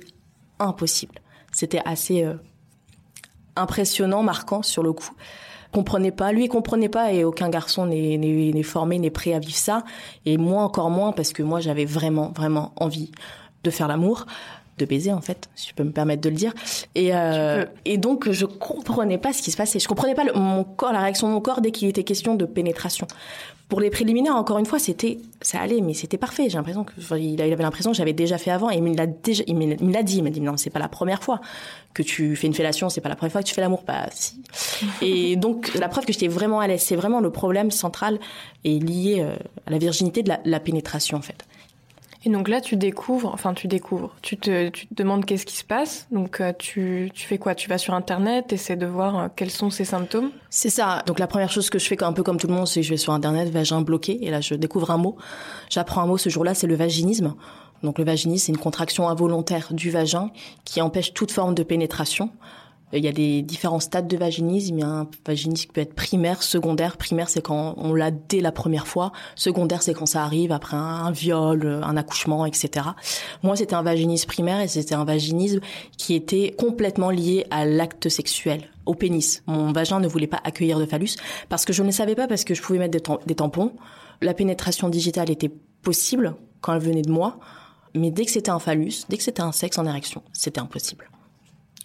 impossible. 0.59 1.15
C'était 1.51 1.81
assez 1.85 2.23
euh, 2.23 2.35
impressionnant, 3.55 4.21
marquant 4.21 4.61
sur 4.61 4.83
le 4.83 4.93
coup. 4.93 5.09
Comprenait 5.71 6.11
pas, 6.11 6.31
lui 6.31 6.43
il 6.43 6.49
comprenait 6.49 6.87
pas 6.87 7.11
et 7.11 7.23
aucun 7.23 7.49
garçon 7.49 7.87
n'est 7.87 8.61
formé, 8.61 8.99
n'est 8.99 9.09
prêt 9.09 9.33
à 9.33 9.39
vivre 9.39 9.57
ça. 9.57 9.83
Et 10.27 10.37
moi 10.37 10.61
encore 10.61 10.91
moins 10.91 11.13
parce 11.13 11.33
que 11.33 11.41
moi 11.41 11.61
j'avais 11.61 11.85
vraiment, 11.85 12.31
vraiment 12.35 12.73
envie 12.75 13.11
de 13.63 13.71
faire 13.71 13.87
l'amour 13.87 14.27
de 14.77 14.85
baiser 14.85 15.13
en 15.13 15.21
fait, 15.21 15.49
si 15.55 15.69
je 15.69 15.73
peux 15.73 15.83
me 15.83 15.91
permettre 15.91 16.21
de 16.21 16.29
le 16.29 16.35
dire. 16.35 16.53
Et, 16.95 17.13
euh, 17.13 17.65
et 17.85 17.97
donc 17.97 18.29
je 18.31 18.45
comprenais 18.45 19.17
pas 19.17 19.33
ce 19.33 19.41
qui 19.41 19.51
se 19.51 19.57
passait. 19.57 19.79
Je 19.79 19.87
comprenais 19.87 20.15
pas 20.15 20.23
mon 20.35 20.63
corps, 20.63 20.93
la 20.93 21.01
réaction 21.01 21.27
de 21.27 21.33
mon 21.33 21.41
corps 21.41 21.61
dès 21.61 21.71
qu'il 21.71 21.87
était 21.87 22.03
question 22.03 22.35
de 22.35 22.45
pénétration. 22.45 23.07
Pour 23.69 23.79
les 23.79 23.89
préliminaires, 23.89 24.35
encore 24.35 24.59
une 24.59 24.65
fois, 24.65 24.77
c'était, 24.77 25.17
ça 25.41 25.59
allait, 25.59 25.81
mais 25.81 25.93
c'était 25.93 26.17
parfait. 26.17 26.47
J'ai 26.47 26.57
l'impression 26.57 26.83
que, 26.83 26.93
il 27.17 27.41
avait 27.41 27.55
l'impression 27.55 27.91
que 27.91 27.97
j'avais 27.97 28.13
déjà 28.13 28.37
fait 28.37 28.51
avant, 28.51 28.69
et 28.69 28.75
il 28.75 28.83
me 28.83 28.95
l'a 28.95 29.07
déjà, 29.07 29.43
il 29.47 29.55
me 29.55 29.91
l'a 29.91 30.03
dit. 30.03 30.17
Il 30.17 30.23
m'a 30.23 30.29
dit, 30.29 30.41
non, 30.41 30.57
c'est 30.57 30.69
pas 30.69 30.79
la 30.79 30.89
première 30.89 31.23
fois 31.23 31.39
que 31.93 32.03
tu 32.03 32.35
fais 32.35 32.45
une 32.45 32.53
fellation, 32.53 32.89
c'est 32.89 33.01
pas 33.01 33.09
la 33.09 33.15
première 33.15 33.31
fois 33.31 33.41
que 33.41 33.47
tu 33.47 33.55
fais 33.55 33.61
l'amour, 33.61 33.83
pas 33.83 34.03
bah, 34.03 34.09
si. 34.11 34.43
et 35.01 35.37
donc, 35.37 35.73
la 35.73 35.87
preuve 35.87 36.05
que 36.05 36.13
j'étais 36.13 36.27
vraiment 36.27 36.59
à 36.59 36.67
l'aise, 36.67 36.83
c'est 36.83 36.95
vraiment 36.95 37.19
le 37.19 37.31
problème 37.31 37.71
central 37.71 38.19
est 38.63 38.83
lié 38.83 39.21
euh, 39.21 39.35
à 39.65 39.71
la 39.71 39.77
virginité 39.79 40.21
de 40.21 40.29
la, 40.29 40.39
la 40.45 40.59
pénétration, 40.59 41.17
en 41.17 41.21
fait. 41.21 41.43
Et 42.25 42.29
donc 42.29 42.47
là, 42.47 42.61
tu 42.61 42.77
découvres, 42.77 43.31
enfin 43.33 43.53
tu 43.53 43.67
découvres, 43.67 44.15
tu 44.21 44.37
te, 44.37 44.69
tu 44.69 44.87
te 44.87 44.93
demandes 44.93 45.25
qu'est-ce 45.25 45.45
qui 45.45 45.57
se 45.57 45.63
passe. 45.65 46.07
Donc 46.11 46.39
euh, 46.39 46.53
tu, 46.57 47.11
tu 47.13 47.27
fais 47.27 47.37
quoi? 47.37 47.53
Tu 47.53 47.67
vas 47.67 47.77
sur 47.77 47.93
Internet, 47.93 48.53
essaies 48.53 48.77
de 48.77 48.85
voir 48.85 49.19
euh, 49.19 49.27
quels 49.35 49.51
sont 49.51 49.69
ces 49.69 49.83
symptômes? 49.83 50.31
C'est 50.49 50.69
ça. 50.69 51.03
Donc 51.05 51.19
la 51.19 51.27
première 51.27 51.51
chose 51.51 51.69
que 51.69 51.79
je 51.79 51.85
fais, 51.85 52.01
un 52.01 52.13
peu 52.13 52.23
comme 52.23 52.37
tout 52.37 52.47
le 52.47 52.53
monde, 52.53 52.67
c'est 52.67 52.79
que 52.79 52.85
je 52.85 52.91
vais 52.91 52.97
sur 52.97 53.11
Internet, 53.11 53.49
vagin 53.49 53.81
bloqué, 53.81 54.25
et 54.25 54.31
là 54.31 54.39
je 54.39 54.55
découvre 54.55 54.91
un 54.91 54.97
mot. 54.97 55.17
J'apprends 55.69 56.01
un 56.01 56.07
mot 56.07 56.17
ce 56.17 56.29
jour-là, 56.29 56.53
c'est 56.53 56.67
le 56.67 56.75
vaginisme. 56.75 57.35
Donc 57.83 57.99
le 57.99 58.05
vaginisme, 58.05 58.45
c'est 58.45 58.51
une 58.53 58.57
contraction 58.57 59.09
involontaire 59.09 59.73
du 59.73 59.91
vagin 59.91 60.31
qui 60.63 60.81
empêche 60.81 61.13
toute 61.13 61.31
forme 61.31 61.53
de 61.53 61.63
pénétration. 61.63 62.29
Il 62.93 63.03
y 63.03 63.07
a 63.07 63.11
des 63.11 63.41
différents 63.41 63.79
stades 63.79 64.07
de 64.07 64.17
vaginisme. 64.17 64.77
Il 64.77 64.81
y 64.81 64.83
a 64.83 64.87
un 64.87 65.07
vaginisme 65.25 65.65
qui 65.65 65.73
peut 65.73 65.81
être 65.81 65.95
primaire, 65.95 66.43
secondaire. 66.43 66.97
Primaire, 66.97 67.27
c'est 67.27 67.41
quand 67.41 67.73
on 67.77 67.93
l'a 67.93 68.11
dès 68.11 68.39
la 68.39 68.51
première 68.51 68.87
fois. 68.87 69.11
Secondaire, 69.35 69.81
c'est 69.81 69.93
quand 69.93 70.05
ça 70.05 70.23
arrive 70.23 70.51
après 70.51 70.77
un, 70.77 71.11
viol, 71.11 71.81
un 71.83 71.97
accouchement, 71.97 72.45
etc. 72.45 72.85
Moi, 73.41 73.55
c'était 73.55 73.73
un 73.73 73.81
vaginisme 73.81 74.27
primaire 74.27 74.59
et 74.59 74.67
c'était 74.67 74.95
un 74.95 75.05
vaginisme 75.05 75.59
qui 75.97 76.13
était 76.13 76.55
complètement 76.57 77.09
lié 77.09 77.45
à 77.49 77.65
l'acte 77.65 78.09
sexuel 78.09 78.69
au 78.85 78.93
pénis. 78.93 79.43
Mon 79.47 79.71
vagin 79.71 79.99
ne 79.99 80.07
voulait 80.07 80.27
pas 80.27 80.41
accueillir 80.43 80.79
de 80.79 80.85
phallus 80.85 81.15
parce 81.49 81.65
que 81.65 81.73
je 81.73 81.83
ne 81.83 81.91
savais 81.91 82.15
pas 82.15 82.27
parce 82.27 82.43
que 82.43 82.53
je 82.53 82.61
pouvais 82.61 82.79
mettre 82.79 83.25
des 83.25 83.35
tampons. 83.35 83.73
La 84.21 84.33
pénétration 84.33 84.89
digitale 84.89 85.31
était 85.31 85.51
possible 85.81 86.35
quand 86.61 86.73
elle 86.73 86.81
venait 86.81 87.01
de 87.01 87.11
moi, 87.11 87.39
mais 87.95 88.11
dès 88.11 88.25
que 88.25 88.31
c'était 88.31 88.51
un 88.51 88.59
phallus, 88.59 89.05
dès 89.09 89.17
que 89.17 89.23
c'était 89.23 89.41
un 89.41 89.51
sexe 89.51 89.77
en 89.77 89.85
érection, 89.85 90.23
c'était 90.31 90.61
impossible. 90.61 91.09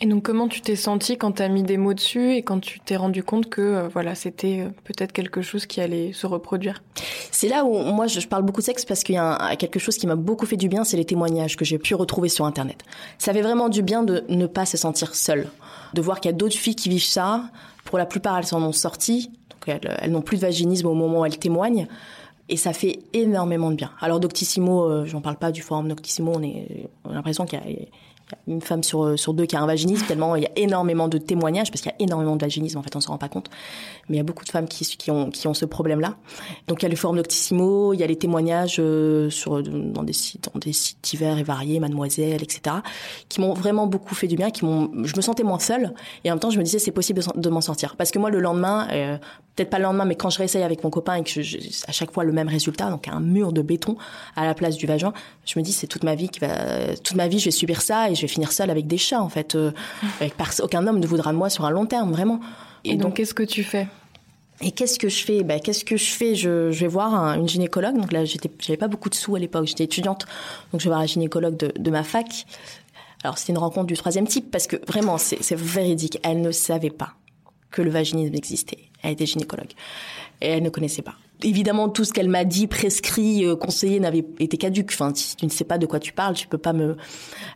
Et 0.00 0.06
donc 0.06 0.22
comment 0.22 0.46
tu 0.46 0.60
t'es 0.60 0.76
senti 0.76 1.18
quand 1.18 1.32
tu 1.32 1.42
as 1.42 1.48
mis 1.48 1.64
des 1.64 1.76
mots 1.76 1.94
dessus 1.94 2.34
et 2.34 2.42
quand 2.42 2.60
tu 2.60 2.78
t'es 2.78 2.94
rendu 2.94 3.24
compte 3.24 3.48
que 3.48 3.60
euh, 3.60 3.88
voilà 3.88 4.14
c'était 4.14 4.60
euh, 4.60 4.68
peut-être 4.84 5.10
quelque 5.10 5.42
chose 5.42 5.66
qui 5.66 5.80
allait 5.80 6.12
se 6.12 6.24
reproduire? 6.26 6.84
C'est 7.32 7.48
là 7.48 7.64
où 7.64 7.76
moi 7.78 8.06
je, 8.06 8.24
parle 8.28 8.44
beaucoup 8.44 8.60
de 8.60 8.66
sexe 8.66 8.84
parce 8.84 9.02
qu'il 9.02 9.16
y 9.16 9.18
a 9.18 9.56
quelque 9.56 9.80
chose 9.80 9.96
qui 9.96 10.06
m'a 10.06 10.14
beaucoup 10.14 10.46
fait 10.46 10.56
du 10.56 10.68
bien, 10.68 10.84
c'est 10.84 10.96
les 10.96 11.04
témoignages 11.04 11.56
que 11.56 11.64
j'ai 11.64 11.78
pu 11.78 11.96
retrouver 11.96 12.28
sur 12.28 12.44
internet. 12.44 12.84
Ça 13.18 13.32
fait 13.32 13.42
vraiment 13.42 13.68
du 13.68 13.82
bien 13.82 14.04
de 14.04 14.22
ne 14.28 14.46
pas 14.46 14.66
se 14.66 14.76
sentir 14.76 15.16
seule, 15.16 15.48
de 15.94 16.00
voir 16.00 16.20
qu'il 16.20 16.30
y 16.30 16.34
a 16.34 16.36
d'autres 16.36 16.56
filles 16.56 16.76
qui 16.76 16.88
vivent 16.88 17.02
ça. 17.02 17.50
Pour 17.84 17.98
la 17.98 18.06
plupart 18.06 18.38
elles 18.38 18.46
s'en 18.46 18.62
ont 18.62 18.72
sorties, 18.72 19.32
donc 19.50 19.80
elles, 20.00 20.12
n'ont 20.12 20.22
plus 20.22 20.36
de 20.36 20.42
vaginisme 20.42 20.86
au 20.86 20.94
moment 20.94 21.20
où 21.20 21.24
elles 21.24 21.38
témoignent 21.38 21.88
et 22.48 22.56
ça 22.56 22.72
fait 22.72 23.00
énormément 23.12 23.70
de 23.70 23.76
bien. 23.76 23.90
Alors 24.00 24.20
Doctissimo, 24.20 24.84
euh, 24.84 25.06
j'en 25.06 25.20
parle 25.20 25.36
pas 25.36 25.50
du 25.50 25.62
forum 25.62 25.88
Doctissimo, 25.88 26.32
on, 26.36 26.42
est, 26.42 26.88
on 27.04 27.10
a 27.10 27.14
l'impression 27.14 27.46
qu'il 27.46 27.58
y 27.58 27.62
a 27.62 27.86
une 28.46 28.60
femme 28.60 28.82
sur, 28.82 29.18
sur 29.18 29.34
deux 29.34 29.46
qui 29.46 29.56
a 29.56 29.60
un 29.62 29.66
vaginisme, 29.66 30.06
tellement 30.06 30.36
il 30.36 30.42
y 30.42 30.46
a 30.46 30.50
énormément 30.56 31.08
de 31.08 31.18
témoignages, 31.18 31.70
parce 31.70 31.80
qu'il 31.80 31.90
y 31.90 31.94
a 31.94 32.02
énormément 32.02 32.36
de 32.36 32.40
vaginisme, 32.40 32.78
en 32.78 32.82
fait, 32.82 32.94
on 32.96 33.00
s'en 33.00 33.12
rend 33.12 33.18
pas 33.18 33.28
compte. 33.28 33.50
Mais 34.08 34.16
il 34.16 34.18
y 34.18 34.20
a 34.20 34.24
beaucoup 34.24 34.44
de 34.44 34.50
femmes 34.50 34.68
qui, 34.68 35.10
ont, 35.10 35.30
qui 35.30 35.46
ont 35.46 35.54
ce 35.54 35.64
problème-là. 35.64 36.16
Donc 36.66 36.82
il 36.82 36.84
y 36.84 36.86
a 36.86 36.88
le 36.88 36.96
forum 36.96 37.16
Doctissimo, 37.16 37.92
il 37.94 38.00
y 38.00 38.02
a 38.02 38.06
les 38.06 38.16
témoignages 38.16 38.76
euh, 38.78 39.30
sur, 39.30 39.62
dans, 39.62 40.02
des 40.02 40.12
sites, 40.12 40.50
dans 40.52 40.58
des 40.58 40.72
sites 40.72 40.98
divers 41.02 41.38
et 41.38 41.42
variés, 41.42 41.80
Mademoiselle, 41.80 42.42
etc., 42.42 42.76
qui 43.28 43.40
m'ont 43.40 43.54
vraiment 43.54 43.86
beaucoup 43.86 44.14
fait 44.14 44.28
du 44.28 44.36
bien, 44.36 44.50
qui 44.50 44.64
m'ont, 44.64 44.90
je 45.04 45.16
me 45.16 45.20
sentais 45.20 45.42
moins 45.42 45.58
seule, 45.58 45.94
et 46.24 46.30
en 46.30 46.34
même 46.34 46.40
temps, 46.40 46.50
je 46.50 46.58
me 46.58 46.64
disais, 46.64 46.78
c'est 46.78 46.92
possible 46.92 47.22
de, 47.34 47.48
m'en 47.48 47.60
sortir. 47.60 47.96
Parce 47.96 48.10
que 48.10 48.18
moi, 48.18 48.30
le 48.30 48.40
lendemain, 48.40 48.88
euh, 48.92 49.18
peut-être 49.58 49.70
pas 49.70 49.78
le 49.78 49.84
lendemain, 49.84 50.04
mais 50.04 50.14
quand 50.14 50.30
je 50.30 50.38
réessaye 50.38 50.62
avec 50.62 50.84
mon 50.84 50.90
copain 50.90 51.16
et 51.16 51.24
que 51.24 51.42
je, 51.42 51.58
à 51.86 51.92
chaque 51.92 52.12
fois 52.12 52.22
le 52.22 52.32
même 52.32 52.48
résultat, 52.48 52.90
donc 52.90 53.08
un 53.08 53.20
mur 53.20 53.52
de 53.52 53.60
béton 53.60 53.96
à 54.36 54.46
la 54.46 54.54
place 54.54 54.76
du 54.76 54.86
vagin, 54.86 55.12
je 55.44 55.58
me 55.58 55.64
dis, 55.64 55.72
c'est 55.72 55.88
toute 55.88 56.04
ma 56.04 56.14
vie 56.14 56.28
qui 56.28 56.38
va, 56.38 56.96
toute 57.02 57.16
ma 57.16 57.26
vie, 57.26 57.40
je 57.40 57.46
vais 57.46 57.50
subir 57.50 57.82
ça 57.82 58.08
et 58.08 58.14
je 58.14 58.22
vais 58.22 58.28
finir 58.28 58.52
seule 58.52 58.70
avec 58.70 58.86
des 58.86 58.98
chats, 58.98 59.20
en 59.20 59.28
fait. 59.28 59.56
Euh, 59.56 59.72
avec 60.20 60.34
aucun 60.62 60.86
homme 60.86 61.00
ne 61.00 61.06
voudra 61.06 61.32
de 61.32 61.36
moi 61.36 61.50
sur 61.50 61.64
un 61.64 61.70
long 61.70 61.86
terme, 61.86 62.12
vraiment. 62.12 62.40
Et, 62.84 62.96
donc, 62.96 63.14
qu'est-ce 63.14 63.34
que 63.34 63.42
tu 63.42 63.64
fais? 63.64 63.88
Et 64.60 64.70
qu'est-ce 64.70 64.98
que 64.98 65.08
je 65.08 65.24
fais? 65.24 65.42
Ben, 65.42 65.60
Qu'est-ce 65.60 65.84
que 65.84 65.96
je 65.96 66.10
fais? 66.10 66.34
Je, 66.34 66.70
je, 66.70 66.80
vais 66.80 66.86
voir 66.88 67.14
une 67.34 67.48
gynécologue. 67.48 67.96
Donc 67.96 68.12
là, 68.12 68.24
j'étais, 68.24 68.50
j'avais 68.60 68.76
pas 68.76 68.88
beaucoup 68.88 69.08
de 69.08 69.14
sous 69.14 69.34
à 69.34 69.38
l'époque. 69.38 69.66
J'étais 69.66 69.84
étudiante, 69.84 70.26
donc 70.72 70.80
je 70.80 70.84
vais 70.84 70.90
voir 70.90 71.00
un 71.00 71.06
gynécologue 71.06 71.56
de, 71.56 71.72
de 71.76 71.90
ma 71.90 72.02
fac. 72.02 72.46
Alors 73.24 73.38
c'était 73.38 73.52
une 73.52 73.58
rencontre 73.58 73.86
du 73.86 73.94
troisième 73.94 74.26
type 74.28 74.50
parce 74.50 74.66
que 74.66 74.76
vraiment, 74.86 75.18
c'est, 75.18 75.42
c'est 75.42 75.58
véridique. 75.58 76.18
Elle 76.22 76.40
ne 76.40 76.52
savait 76.52 76.90
pas 76.90 77.14
que 77.70 77.82
le 77.82 77.90
vaginisme 77.90 78.34
existait. 78.34 78.87
Elle 79.02 79.12
était 79.12 79.26
gynécologue. 79.26 79.72
Et 80.40 80.48
elle 80.48 80.62
ne 80.62 80.70
connaissait 80.70 81.02
pas 81.02 81.16
évidemment, 81.42 81.88
tout 81.88 82.04
ce 82.04 82.12
qu'elle 82.12 82.28
m'a 82.28 82.44
dit, 82.44 82.66
prescrit, 82.66 83.44
euh, 83.44 83.56
conseillé, 83.56 84.00
n'avait 84.00 84.24
été 84.40 84.56
caduque. 84.56 84.90
Enfin, 84.92 85.12
si 85.14 85.36
tu 85.36 85.44
ne 85.46 85.50
sais 85.50 85.64
pas 85.64 85.78
de 85.78 85.86
quoi 85.86 86.00
tu 86.00 86.12
parles, 86.12 86.34
tu 86.34 86.48
peux 86.48 86.58
pas 86.58 86.72
me. 86.72 86.96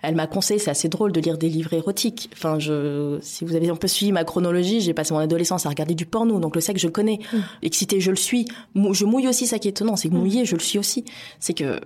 Elle 0.03 0.14
m'a 0.14 0.27
conseillé. 0.27 0.59
C'est 0.59 0.71
assez 0.71 0.88
drôle 0.88 1.12
de 1.12 1.21
lire 1.21 1.38
des 1.38 1.49
livres 1.49 1.73
érotiques. 1.73 2.31
Enfin, 2.33 2.59
je, 2.59 3.18
si 3.21 3.45
vous 3.45 3.57
avez 3.57 3.68
un 3.68 3.77
peu 3.77 3.88
suivi 3.88 4.12
ma 4.12 4.25
chronologie, 4.25 4.81
j'ai 4.81 4.95
passé 4.95 5.12
mon 5.14 5.21
adolescence 5.21 5.66
à 5.66 5.68
regarder 5.68 5.95
du 5.95 6.07
porno, 6.07 6.38
donc 6.38 6.55
le 6.55 6.61
sexe 6.61 6.81
je 6.81 6.87
le 6.87 6.92
connais. 6.92 7.18
Mm. 7.33 7.38
Excité, 7.62 8.01
je 8.01 8.11
le 8.11 8.16
suis. 8.16 8.47
Je 8.75 9.05
mouille 9.05 9.29
aussi, 9.29 9.47
ça 9.47 9.59
qui 9.59 9.68
est 9.68 9.73
étonnant, 9.73 9.97
c'est 9.97 10.09
que 10.09 10.14
mm. 10.14 10.18
mouiller, 10.18 10.45
je 10.45 10.55
le 10.55 10.61
suis 10.61 10.79
aussi. 10.79 11.05
C'est 11.40 11.55
que 11.55 11.81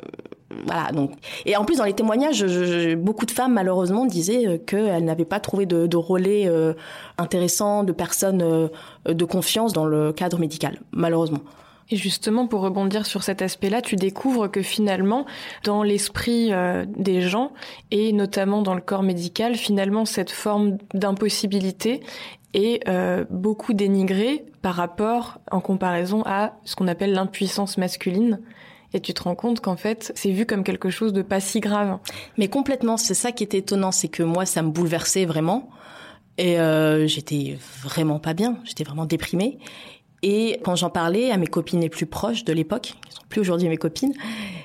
voilà. 0.67 0.93
Donc, 0.93 1.13
et 1.45 1.57
en 1.57 1.65
plus 1.65 1.79
dans 1.79 1.85
les 1.85 1.95
témoignages, 1.95 2.45
beaucoup 2.97 3.27
de 3.27 3.31
femmes 3.31 3.55
malheureusement 3.55 4.07
disaient 4.07 4.47
euh, 4.47 4.59
qu'elles 4.59 5.05
n'avaient 5.05 5.25
pas 5.25 5.41
trouvé 5.41 5.67
de, 5.67 5.87
de 5.87 5.97
relais 5.97 6.47
euh, 6.47 6.75
intéressant, 7.19 7.85
de 7.85 7.93
personnes 7.93 8.71
de 9.07 9.25
confiance 9.25 9.73
dans 9.73 9.87
le 9.87 10.13
cadre 10.13 10.39
médical, 10.39 10.81
malheureusement. 10.93 11.41
Et 11.91 11.97
justement, 11.97 12.47
pour 12.47 12.63
rebondir 12.63 13.07
sur 13.07 13.23
cet 13.23 13.43
aspect-là, 13.43 13.81
tu 13.81 13.97
découvres 13.97 14.51
que 14.51 14.63
finalement, 14.63 15.25
dans 15.63 15.83
l'esprit 15.83 16.53
euh, 16.53 16.85
des 16.89 17.21
gens, 17.21 17.53
et 17.91 18.13
notamment 18.13 18.63
dans 18.63 18.75
le 18.75 18.81
corps 18.81 19.05
médical, 19.05 19.55
finalement, 19.55 20.05
cette 20.05 20.33
forme 20.33 20.79
d'impossibilité 20.95 22.01
est 22.55 22.89
euh, 22.89 23.25
beaucoup 23.31 23.73
dénigrée 23.73 24.45
par 24.63 24.75
rapport, 24.75 25.39
en 25.51 25.61
comparaison 25.61 26.23
à 26.27 26.55
ce 26.65 26.75
qu'on 26.75 26.89
appelle 26.89 27.13
l'impuissance 27.13 27.79
masculine. 27.79 28.41
Et 28.93 29.01
tu 29.01 29.15
te 29.15 29.23
rends 29.23 29.35
compte 29.35 29.61
qu'en 29.61 29.77
fait, 29.77 30.11
c'est 30.15 30.31
vu 30.31 30.47
comme 30.47 30.65
quelque 30.65 30.91
chose 30.91 31.13
de 31.13 31.23
pas 31.23 31.39
si 31.39 31.61
grave. 31.61 31.99
Mais 32.39 32.49
complètement, 32.49 32.97
c'est 32.97 33.15
ça 33.15 33.31
qui 33.31 33.45
était 33.45 33.59
étonnant, 33.59 33.93
c'est 33.93 34.09
que 34.09 34.23
moi, 34.23 34.47
ça 34.47 34.63
me 34.63 34.71
bouleversait 34.71 35.25
vraiment. 35.25 35.69
Et 36.39 36.59
euh, 36.59 37.07
j'étais 37.07 37.59
vraiment 37.83 38.19
pas 38.19 38.35
bien, 38.35 38.59
j'étais 38.65 38.85
vraiment 38.85 39.07
déprimée. 39.07 39.59
Et 40.29 40.59
quand 40.65 40.75
j'en 40.75 40.91
parlais 40.91 41.31
à 41.31 41.37
mes 41.37 41.47
copines 41.47 41.81
les 41.81 41.89
plus 41.89 42.05
proches 42.05 42.43
de 42.43 42.53
l'époque, 42.53 42.95
qui 43.09 43.15
sont 43.15 43.23
plus 43.29 43.41
aujourd'hui 43.41 43.69
mes 43.69 43.77
copines, 43.77 44.13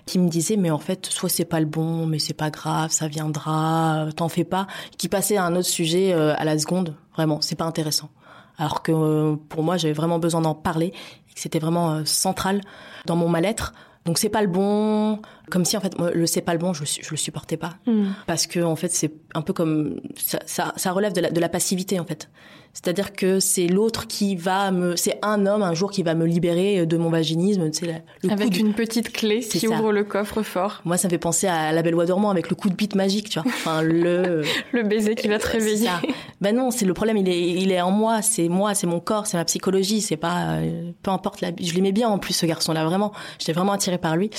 qui 0.08 0.18
me 0.18 0.28
disaient 0.28 0.58
mais 0.58 0.72
en 0.72 0.80
fait 0.80 1.06
soit 1.06 1.30
c'est 1.30 1.46
pas 1.46 1.60
le 1.60 1.68
bon, 1.68 2.08
mais 2.08 2.18
c'est 2.18 2.34
pas 2.34 2.50
grave, 2.50 2.90
ça 2.90 3.08
viendra, 3.08 4.08
t'en 4.16 4.28
fais 4.28 4.44
pas, 4.44 4.66
qui 4.98 5.08
passaient 5.08 5.38
à 5.38 5.44
un 5.44 5.56
autre 5.56 5.68
sujet 5.68 6.14
euh, 6.14 6.34
à 6.36 6.46
la 6.46 6.58
seconde, 6.58 6.96
vraiment, 7.16 7.42
c'est 7.42 7.56
pas 7.56 7.66
intéressant. 7.66 8.10
Alors 8.58 8.82
que 8.82 8.92
euh, 8.92 9.36
pour 9.50 9.62
moi 9.62 9.78
j'avais 9.78 9.94
vraiment 9.94 10.18
besoin 10.18 10.42
d'en 10.42 10.56
parler 10.56 10.88
et 11.30 11.34
que 11.36 11.40
c'était 11.40 11.60
vraiment 11.60 11.92
euh, 11.92 12.06
central 12.06 12.62
dans 13.06 13.16
mon 13.16 13.30
mal-être. 13.30 13.74
Donc 14.06 14.18
c'est 14.18 14.30
pas 14.30 14.42
le 14.42 14.48
bon, 14.48 15.20
comme 15.52 15.66
si 15.66 15.78
en 15.78 15.82
fait 15.82 15.98
moi, 16.00 16.10
le 16.12 16.26
c'est 16.26 16.42
pas 16.42 16.54
le 16.54 16.60
bon, 16.60 16.74
je, 16.74 16.84
je 16.86 17.12
le 17.12 17.18
supportais 17.18 17.58
pas 17.58 17.76
hmm. 17.86 18.06
parce 18.26 18.48
que 18.48 18.60
en 18.60 18.76
fait 18.76 18.90
c'est 18.90 19.14
un 19.36 19.42
peu 19.42 19.54
comme 19.54 20.02
ça, 20.18 20.40
ça, 20.46 20.74
ça 20.78 20.92
relève 20.92 21.14
de 21.14 21.22
la, 21.22 21.30
de 21.30 21.40
la 21.40 21.50
passivité 21.50 22.00
en 22.00 22.06
fait. 22.06 22.30
C'est-à-dire 22.74 23.12
que 23.12 23.42
c'est 23.42 23.68
l'autre 23.68 24.08
qui 24.08 24.36
va 24.36 24.72
me, 24.72 24.96
c'est 24.96 25.20
un 25.24 25.46
homme 25.46 25.62
un 25.62 25.74
jour 25.74 25.92
qui 25.92 26.04
va 26.04 26.16
me 26.16 26.26
libérer 26.26 26.86
de 26.86 26.98
mon 26.98 27.10
vaginisme, 27.10 27.70
tu 27.70 27.86
sais, 27.86 28.04
le 28.24 28.32
avec 28.32 28.58
une 28.58 28.74
petite 28.74 29.12
clé 29.12 29.42
qui 29.42 29.68
ouvre 29.68 29.92
le 29.92 30.06
coffre 30.06 30.42
fort. 30.42 30.82
Moi, 30.86 30.96
ça 30.96 31.10
me 31.10 31.12
fait 31.12 31.18
penser 31.18 31.48
à 31.48 31.74
la 31.74 31.82
Belle 31.82 31.94
Loi 31.94 32.06
dormant 32.06 32.30
avec 32.30 32.50
le 32.50 32.56
coup 32.56 32.70
de 32.70 32.76
bite 32.76 32.96
magique, 32.96 33.30
tu 33.30 33.40
vois. 33.40 33.52
Enfin 33.52 33.82
le 33.82 34.44
le 34.72 34.84
baiser 34.84 35.16
qui 35.16 35.28
va 35.28 35.38
te 35.38 35.48
réveiller. 35.48 35.90
Ben 36.40 36.56
non, 36.56 36.72
c'est 36.72 36.86
le 36.86 36.94
problème, 36.94 37.18
il 37.18 37.28
est 37.28 37.50
il 37.50 37.72
est 37.72 37.82
en 37.82 37.92
moi, 37.92 38.22
c'est 38.22 38.48
moi, 38.48 38.74
c'est 38.74 38.88
mon 38.88 39.02
corps, 39.02 39.28
c'est 39.28 39.38
ma 39.38 39.46
psychologie, 39.46 40.00
c'est 40.00 40.18
pas 40.18 40.54
euh, 40.54 40.92
peu 41.04 41.12
importe 41.12 41.42
la. 41.42 41.50
Je 41.60 41.74
l'aimais 41.74 41.92
bien 41.92 42.08
en 42.08 42.20
plus 42.20 42.34
ce 42.34 42.46
garçon-là, 42.46 42.86
vraiment. 42.86 43.12
J'étais 43.38 43.54
vraiment 43.54 43.74
attirée 43.74 43.98
par 43.98 44.16
lui. 44.16 44.30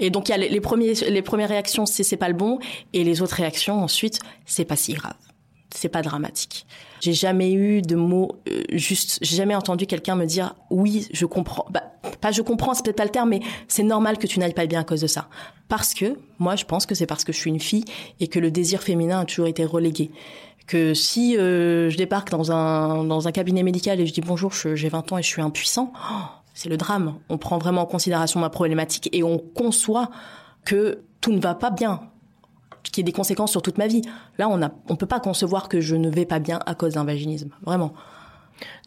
Et 0.00 0.10
donc 0.10 0.28
il 0.28 0.32
y 0.32 0.34
a 0.34 0.38
les, 0.38 0.55
les 0.56 0.60
premiers 0.60 0.94
les 0.94 1.22
premières 1.22 1.50
réactions, 1.50 1.84
c'est 1.84 2.02
c'est 2.02 2.16
pas 2.16 2.28
le 2.28 2.34
bon, 2.34 2.58
et 2.92 3.04
les 3.04 3.20
autres 3.20 3.36
réactions 3.36 3.82
ensuite, 3.82 4.20
c'est 4.46 4.64
pas 4.64 4.76
si 4.76 4.94
grave 4.94 5.14
c'est 5.74 5.88
pas 5.88 6.02
dramatique. 6.02 6.66
J'ai 7.00 7.12
jamais 7.12 7.52
eu 7.52 7.82
de 7.82 7.96
mots 7.96 8.40
euh, 8.48 8.62
juste. 8.72 9.18
J'ai 9.22 9.36
jamais 9.36 9.54
entendu 9.54 9.86
quelqu'un 9.86 10.16
me 10.16 10.24
dire 10.24 10.54
oui, 10.70 11.06
je 11.12 11.26
comprends. 11.26 11.66
Bah, 11.70 11.82
pas 12.20 12.32
je 12.32 12.42
comprends, 12.42 12.74
c'est 12.74 12.82
peut-être 12.84 12.96
pas 12.96 13.04
le 13.04 13.10
terme, 13.10 13.30
mais 13.30 13.40
c'est 13.68 13.82
normal 13.82 14.18
que 14.18 14.26
tu 14.26 14.40
n'ailles 14.40 14.54
pas 14.54 14.66
bien 14.66 14.80
à 14.80 14.84
cause 14.84 15.02
de 15.02 15.06
ça. 15.06 15.28
Parce 15.68 15.94
que 15.94 16.18
moi, 16.38 16.56
je 16.56 16.64
pense 16.64 16.86
que 16.86 16.94
c'est 16.94 17.06
parce 17.06 17.24
que 17.24 17.32
je 17.32 17.38
suis 17.38 17.50
une 17.50 17.60
fille 17.60 17.84
et 18.20 18.28
que 18.28 18.38
le 18.38 18.50
désir 18.50 18.82
féminin 18.82 19.20
a 19.20 19.24
toujours 19.24 19.46
été 19.46 19.64
relégué. 19.64 20.10
Que 20.66 20.94
si 20.94 21.36
euh, 21.36 21.90
je 21.90 21.96
débarque 21.96 22.30
dans 22.30 22.50
un 22.50 23.04
dans 23.04 23.28
un 23.28 23.32
cabinet 23.32 23.62
médical 23.62 24.00
et 24.00 24.06
je 24.06 24.12
dis 24.12 24.20
bonjour, 24.20 24.52
j'ai 24.52 24.88
20 24.88 25.12
ans 25.12 25.18
et 25.18 25.22
je 25.22 25.28
suis 25.28 25.42
impuissant, 25.42 25.92
oh, 25.94 26.14
c'est 26.54 26.68
le 26.68 26.76
drame. 26.76 27.14
On 27.28 27.38
prend 27.38 27.58
vraiment 27.58 27.82
en 27.82 27.86
considération 27.86 28.40
ma 28.40 28.50
problématique 28.50 29.10
et 29.12 29.22
on 29.22 29.38
conçoit 29.38 30.10
que 30.66 31.02
tout 31.22 31.32
ne 31.32 31.40
va 31.40 31.54
pas 31.54 31.70
bien 31.70 32.10
qui 32.82 33.00
ait 33.00 33.04
des 33.04 33.12
conséquences 33.12 33.50
sur 33.50 33.62
toute 33.62 33.78
ma 33.78 33.86
vie. 33.86 34.02
Là, 34.38 34.48
on 34.48 34.58
ne 34.58 34.96
peut 34.96 35.06
pas 35.06 35.20
concevoir 35.20 35.68
que 35.68 35.80
je 35.80 35.96
ne 35.96 36.08
vais 36.08 36.26
pas 36.26 36.38
bien 36.38 36.60
à 36.66 36.74
cause 36.74 36.94
d'un 36.94 37.04
vaginisme, 37.04 37.50
vraiment. 37.62 37.92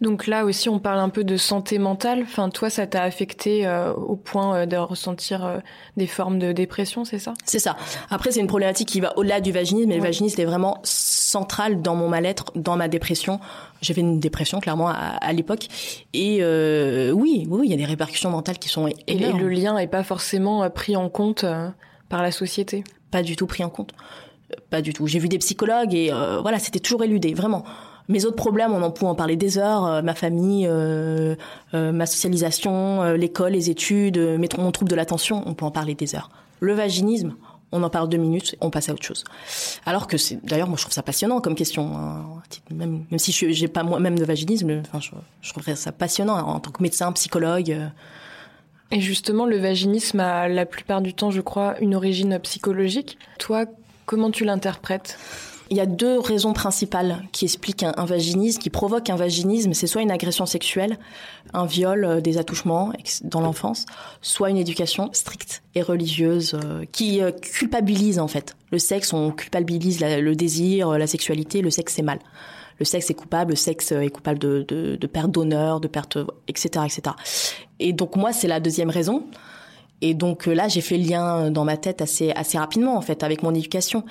Donc 0.01 0.27
là 0.27 0.45
aussi, 0.45 0.69
on 0.69 0.79
parle 0.79 0.99
un 0.99 1.09
peu 1.09 1.23
de 1.23 1.37
santé 1.37 1.77
mentale. 1.77 2.21
Enfin, 2.23 2.49
toi, 2.49 2.69
ça 2.69 2.87
t'a 2.87 3.03
affecté 3.03 3.67
euh, 3.67 3.93
au 3.93 4.15
point 4.15 4.55
euh, 4.55 4.65
de 4.65 4.77
ressentir 4.77 5.45
euh, 5.45 5.59
des 5.97 6.07
formes 6.07 6.39
de 6.39 6.51
dépression, 6.51 7.05
c'est 7.05 7.19
ça? 7.19 7.33
C'est 7.45 7.59
ça. 7.59 7.75
Après, 8.09 8.31
c'est 8.31 8.39
une 8.39 8.47
problématique 8.47 8.87
qui 8.87 9.01
va 9.01 9.17
au-delà 9.17 9.41
du 9.41 9.51
vaginisme, 9.51 9.89
mais 9.89 9.97
le 9.97 10.03
vaginisme 10.03 10.39
est 10.39 10.45
vraiment 10.45 10.79
central 10.83 11.81
dans 11.81 11.95
mon 11.95 12.07
mal-être, 12.07 12.51
dans 12.55 12.77
ma 12.77 12.87
dépression. 12.87 13.39
J'ai 13.81 13.93
fait 13.93 14.01
une 14.01 14.19
dépression 14.19 14.59
clairement 14.59 14.89
à, 14.89 15.33
l'époque, 15.33 15.67
et 16.13 16.43
oui, 17.13 17.47
oui, 17.49 17.61
il 17.65 17.71
y 17.71 17.73
a 17.73 17.77
des 17.77 17.85
répercussions 17.85 18.29
mentales 18.29 18.57
qui 18.57 18.67
sont 18.67 18.89
énormes. 19.07 19.39
Et 19.39 19.41
le 19.41 19.47
lien 19.47 19.77
est 19.77 19.87
pas 19.87 20.03
forcément 20.03 20.69
pris 20.69 20.97
en 20.97 21.07
compte 21.07 21.45
par 22.09 22.23
la 22.23 22.31
société? 22.31 22.83
Pas 23.11 23.21
du 23.21 23.35
tout 23.35 23.47
pris 23.47 23.63
en 23.63 23.69
compte. 23.69 23.93
Pas 24.69 24.81
du 24.81 24.93
tout. 24.93 25.07
J'ai 25.07 25.19
vu 25.19 25.29
des 25.29 25.37
psychologues 25.37 25.93
et 25.93 26.11
voilà, 26.41 26.59
c'était 26.59 26.79
toujours 26.79 27.03
éludé, 27.03 27.33
vraiment. 27.33 27.63
Mes 28.09 28.25
autres 28.25 28.35
problèmes, 28.35 28.73
on 28.73 28.81
en 28.81 28.91
peut 28.91 29.05
en 29.05 29.15
parler 29.15 29.37
des 29.37 29.57
heures. 29.57 30.03
ma 30.03 30.15
famille, 30.15 30.67
ma 31.73 32.05
socialisation, 32.05 33.13
l'école, 33.13 33.53
les 33.53 33.69
études, 33.69 34.19
mon 34.57 34.71
trouble 34.71 34.89
de 34.89 34.95
l'attention, 34.95 35.43
on 35.45 35.53
peut 35.53 35.65
en 35.65 35.71
parler 35.71 35.95
des 35.95 36.15
heures. 36.15 36.29
Le 36.59 36.73
vaginisme, 36.73 37.35
on 37.71 37.83
en 37.83 37.89
parle 37.89 38.09
deux 38.09 38.17
minutes, 38.17 38.55
on 38.61 38.69
passe 38.69 38.89
à 38.89 38.93
autre 38.93 39.03
chose. 39.03 39.23
Alors 39.85 40.07
que 40.07 40.17
c'est, 40.17 40.43
d'ailleurs, 40.43 40.67
moi 40.67 40.77
je 40.77 40.83
trouve 40.83 40.93
ça 40.93 41.03
passionnant 41.03 41.39
comme 41.41 41.55
question. 41.55 41.95
Hein. 41.97 42.41
Même, 42.71 43.05
si 43.17 43.31
je 43.31 43.61
n'ai 43.61 43.67
pas 43.67 43.83
moi-même 43.83 44.17
de 44.17 44.25
vaginisme, 44.25 44.81
je, 44.99 45.09
je 45.41 45.49
trouverais 45.51 45.75
ça 45.75 45.91
passionnant 45.91 46.35
en 46.35 46.59
tant 46.59 46.71
que 46.71 46.81
médecin, 46.81 47.11
psychologue. 47.11 47.71
Euh. 47.71 47.87
Et 48.91 49.01
justement, 49.01 49.45
le 49.45 49.57
vaginisme 49.57 50.19
a 50.19 50.47
la 50.47 50.65
plupart 50.65 51.01
du 51.01 51.13
temps, 51.13 51.29
je 51.29 51.41
crois, 51.41 51.79
une 51.79 51.93
origine 51.93 52.39
psychologique. 52.39 53.19
Toi, 53.37 53.65
comment 54.05 54.31
tu 54.31 54.45
l'interprètes? 54.45 55.19
Il 55.69 55.77
y 55.77 55.79
a 55.79 55.85
deux 55.85 56.19
raisons 56.19 56.53
principales 56.53 57.23
qui 57.31 57.45
expliquent 57.45 57.83
un, 57.83 58.05
vaginisme, 58.05 58.59
qui 58.59 58.69
provoquent 58.69 59.09
un 59.09 59.15
vaginisme. 59.15 59.73
C'est 59.73 59.87
soit 59.87 60.01
une 60.01 60.11
agression 60.11 60.45
sexuelle, 60.45 60.97
un 61.53 61.65
viol, 61.65 62.05
euh, 62.05 62.21
des 62.21 62.37
attouchements 62.37 62.91
dans 63.23 63.41
l'enfance, 63.41 63.85
soit 64.21 64.49
une 64.49 64.57
éducation 64.57 65.09
stricte 65.13 65.61
et 65.75 65.81
religieuse 65.81 66.55
euh, 66.55 66.85
qui 66.91 67.21
euh, 67.21 67.31
culpabilise 67.31 68.19
en 68.19 68.27
fait. 68.27 68.55
Le 68.71 68.79
sexe, 68.79 69.13
on 69.13 69.31
culpabilise 69.31 69.99
le 70.01 70.35
désir, 70.35 70.89
la 70.97 71.07
sexualité. 71.07 71.61
Le 71.61 71.69
sexe, 71.69 71.93
c'est 71.95 72.01
mal. 72.01 72.19
Le 72.79 72.85
sexe 72.85 73.09
est 73.09 73.13
coupable, 73.15 73.51
le 73.51 73.55
sexe 73.55 73.91
est 73.91 74.09
coupable 74.09 74.39
de, 74.39 74.65
de, 74.67 74.95
de 74.95 75.07
perte 75.07 75.31
d'honneur, 75.31 75.79
de 75.79 75.87
perte, 75.87 76.17
etc., 76.47 76.85
etc. 76.85 77.15
Et 77.79 77.93
donc 77.93 78.15
moi, 78.15 78.31
c'est 78.31 78.47
la 78.47 78.59
deuxième 78.59 78.89
raison. 78.89 79.25
Et 80.01 80.13
donc 80.13 80.45
là, 80.45 80.67
j'ai 80.67 80.81
fait 80.81 80.97
le 80.97 81.07
lien 81.07 81.51
dans 81.51 81.65
ma 81.65 81.77
tête 81.77 82.01
assez 82.01 82.31
assez 82.31 82.57
rapidement 82.57 82.95
en 82.95 83.01
fait 83.01 83.23
avec 83.23 83.43
mon 83.43 83.53
éducation. 83.53 84.03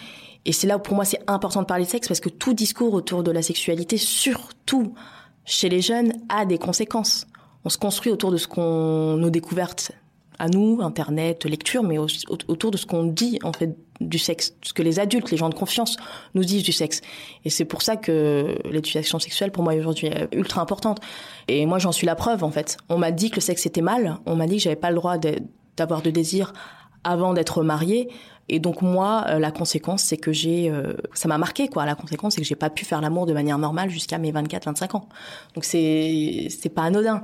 Et 0.44 0.53
c'est 0.53 0.66
là 0.66 0.77
où 0.77 0.81
pour 0.81 0.94
moi 0.94 1.05
c'est 1.05 1.20
important 1.27 1.62
de 1.62 1.66
parler 1.66 1.85
de 1.85 1.90
sexe 1.90 2.09
parce 2.09 2.20
que 2.20 2.29
tout 2.29 2.55
discours 2.55 2.94
autour 2.94 3.22
de 3.22 3.31
la 3.31 3.42
sexualité, 3.42 3.96
surtout 3.96 4.94
chez 5.44 5.68
les 5.68 5.81
jeunes, 5.81 6.12
a 6.29 6.44
des 6.44 6.59
conséquences. 6.59 7.27
On 7.64 7.70
se 7.70 7.79
construit 7.79 8.12
autour 8.12 8.31
de 8.31 8.37
ce 8.37 8.46
qu'on 8.46 9.16
nos 9.16 9.31
découvertes 9.31 9.92
à 10.38 10.48
nous, 10.48 10.81
internet, 10.83 11.44
lecture, 11.44 11.83
mais 11.83 11.98
autour 11.98 12.70
de 12.70 12.77
ce 12.77 12.87
qu'on 12.87 13.05
dit 13.05 13.38
en 13.42 13.53
fait 13.53 13.77
du 14.01 14.18
sexe, 14.18 14.55
ce 14.62 14.72
que 14.72 14.83
les 14.83 15.01
adultes, 15.01 15.31
les 15.33 15.37
gens 15.37 15.48
de 15.48 15.55
confiance 15.55 15.96
nous 16.35 16.44
disent 16.44 16.62
du 16.62 16.70
sexe. 16.70 17.01
Et 17.44 17.51
c'est 17.51 17.64
pour 17.64 17.83
ça 17.83 17.96
que 17.96 18.57
l'éducation 18.70 19.18
sexuelle 19.18 19.51
pour 19.51 19.64
moi 19.64 19.74
aujourd'hui 19.74 20.07
est 20.07 20.29
ultra 20.33 20.61
importante. 20.61 21.01
Et 21.48 21.66
moi 21.66 21.79
j'en 21.79 21.92
suis 21.92 22.07
la 22.07 22.14
preuve 22.14 22.44
en 22.44 22.51
fait. 22.51 22.77
On 22.88 22.98
m'a 22.98 23.11
dit 23.11 23.31
que 23.31 23.37
le 23.37 23.40
sexe 23.40 23.66
était 23.66 23.81
mal, 23.81 24.18
on 24.27 24.37
m'a 24.37 24.46
dit 24.46 24.57
que 24.57 24.62
j'avais 24.62 24.77
pas 24.77 24.90
le 24.90 24.96
droit 24.96 25.18
d'avoir 25.79 26.03
de 26.03 26.11
désir 26.11 26.53
avant 27.05 27.33
d'être 27.33 27.62
mariée. 27.62 28.09
Et 28.49 28.61
donc 28.61 28.83
moi, 28.83 29.25
euh, 29.29 29.38
la 29.38 29.51
conséquence, 29.51 30.03
c'est 30.03 30.17
que 30.17 30.33
j'ai, 30.33 30.71
euh, 30.71 30.95
ça 31.12 31.29
m'a 31.29 31.38
marqué 31.38 31.69
quoi. 31.69 31.85
La 31.85 31.95
conséquence, 31.95 32.35
c'est 32.35 32.41
que 32.41 32.47
j'ai 32.47 32.57
pas 32.57 32.71
pu 32.71 32.85
faire 32.85 33.01
l'amour 33.01 33.27
de 33.27 33.33
manière 33.33 33.59
normale 33.59 33.91
jusqu'à 33.91 34.19
mes 34.19 34.33
24-25 34.33 34.97
ans. 34.97 35.09
Donc 35.55 35.64
c'est 35.64 36.49
c'est 36.51 36.71
pas 36.71 36.83
anodin. 36.83 37.23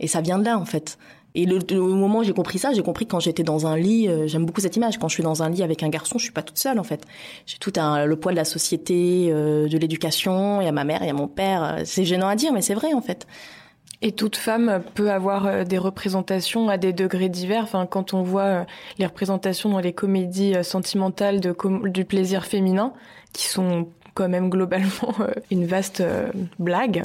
Et 0.00 0.08
ça 0.08 0.20
vient 0.20 0.38
de 0.38 0.44
là 0.44 0.58
en 0.58 0.64
fait. 0.64 0.98
Et 1.36 1.46
le, 1.46 1.58
moment 1.80 2.20
où 2.20 2.22
j'ai 2.22 2.32
compris 2.32 2.60
ça, 2.60 2.72
j'ai 2.72 2.82
compris 2.82 3.06
quand 3.06 3.18
j'étais 3.18 3.42
dans 3.42 3.66
un 3.66 3.76
lit. 3.76 4.08
Euh, 4.08 4.26
j'aime 4.26 4.44
beaucoup 4.46 4.60
cette 4.60 4.76
image. 4.76 4.98
Quand 4.98 5.08
je 5.08 5.14
suis 5.14 5.22
dans 5.22 5.42
un 5.42 5.50
lit 5.50 5.62
avec 5.62 5.82
un 5.82 5.88
garçon, 5.88 6.18
je 6.18 6.24
suis 6.24 6.32
pas 6.32 6.42
toute 6.42 6.58
seule 6.58 6.78
en 6.78 6.84
fait. 6.84 7.04
J'ai 7.46 7.58
tout 7.58 7.72
un, 7.76 8.04
le 8.04 8.16
poids 8.16 8.32
de 8.32 8.36
la 8.36 8.44
société, 8.44 9.30
de 9.30 9.78
l'éducation. 9.78 10.60
Il 10.60 10.64
y 10.64 10.68
a 10.68 10.72
ma 10.72 10.84
mère, 10.84 11.02
il 11.02 11.06
y 11.06 11.10
a 11.10 11.14
mon 11.14 11.28
père. 11.28 11.82
C'est 11.84 12.04
gênant 12.04 12.28
à 12.28 12.36
dire, 12.36 12.52
mais 12.52 12.62
c'est 12.62 12.74
vrai 12.74 12.94
en 12.94 13.00
fait. 13.00 13.26
Et 14.04 14.12
toute 14.12 14.36
femme 14.36 14.82
peut 14.94 15.10
avoir 15.10 15.46
euh, 15.46 15.64
des 15.64 15.78
représentations 15.78 16.68
à 16.68 16.76
des 16.76 16.92
degrés 16.92 17.30
divers. 17.30 17.62
Enfin, 17.62 17.86
quand 17.86 18.12
on 18.12 18.22
voit 18.22 18.42
euh, 18.42 18.64
les 18.98 19.06
représentations 19.06 19.70
dans 19.70 19.80
les 19.80 19.94
comédies 19.94 20.54
euh, 20.54 20.62
sentimentales 20.62 21.40
de 21.40 21.56
du 21.88 22.04
plaisir 22.04 22.44
féminin, 22.44 22.92
qui 23.32 23.46
sont 23.46 23.88
quand 24.12 24.28
même 24.28 24.50
globalement 24.50 25.14
une 25.50 25.64
vaste 25.64 26.02
blague. 26.58 27.02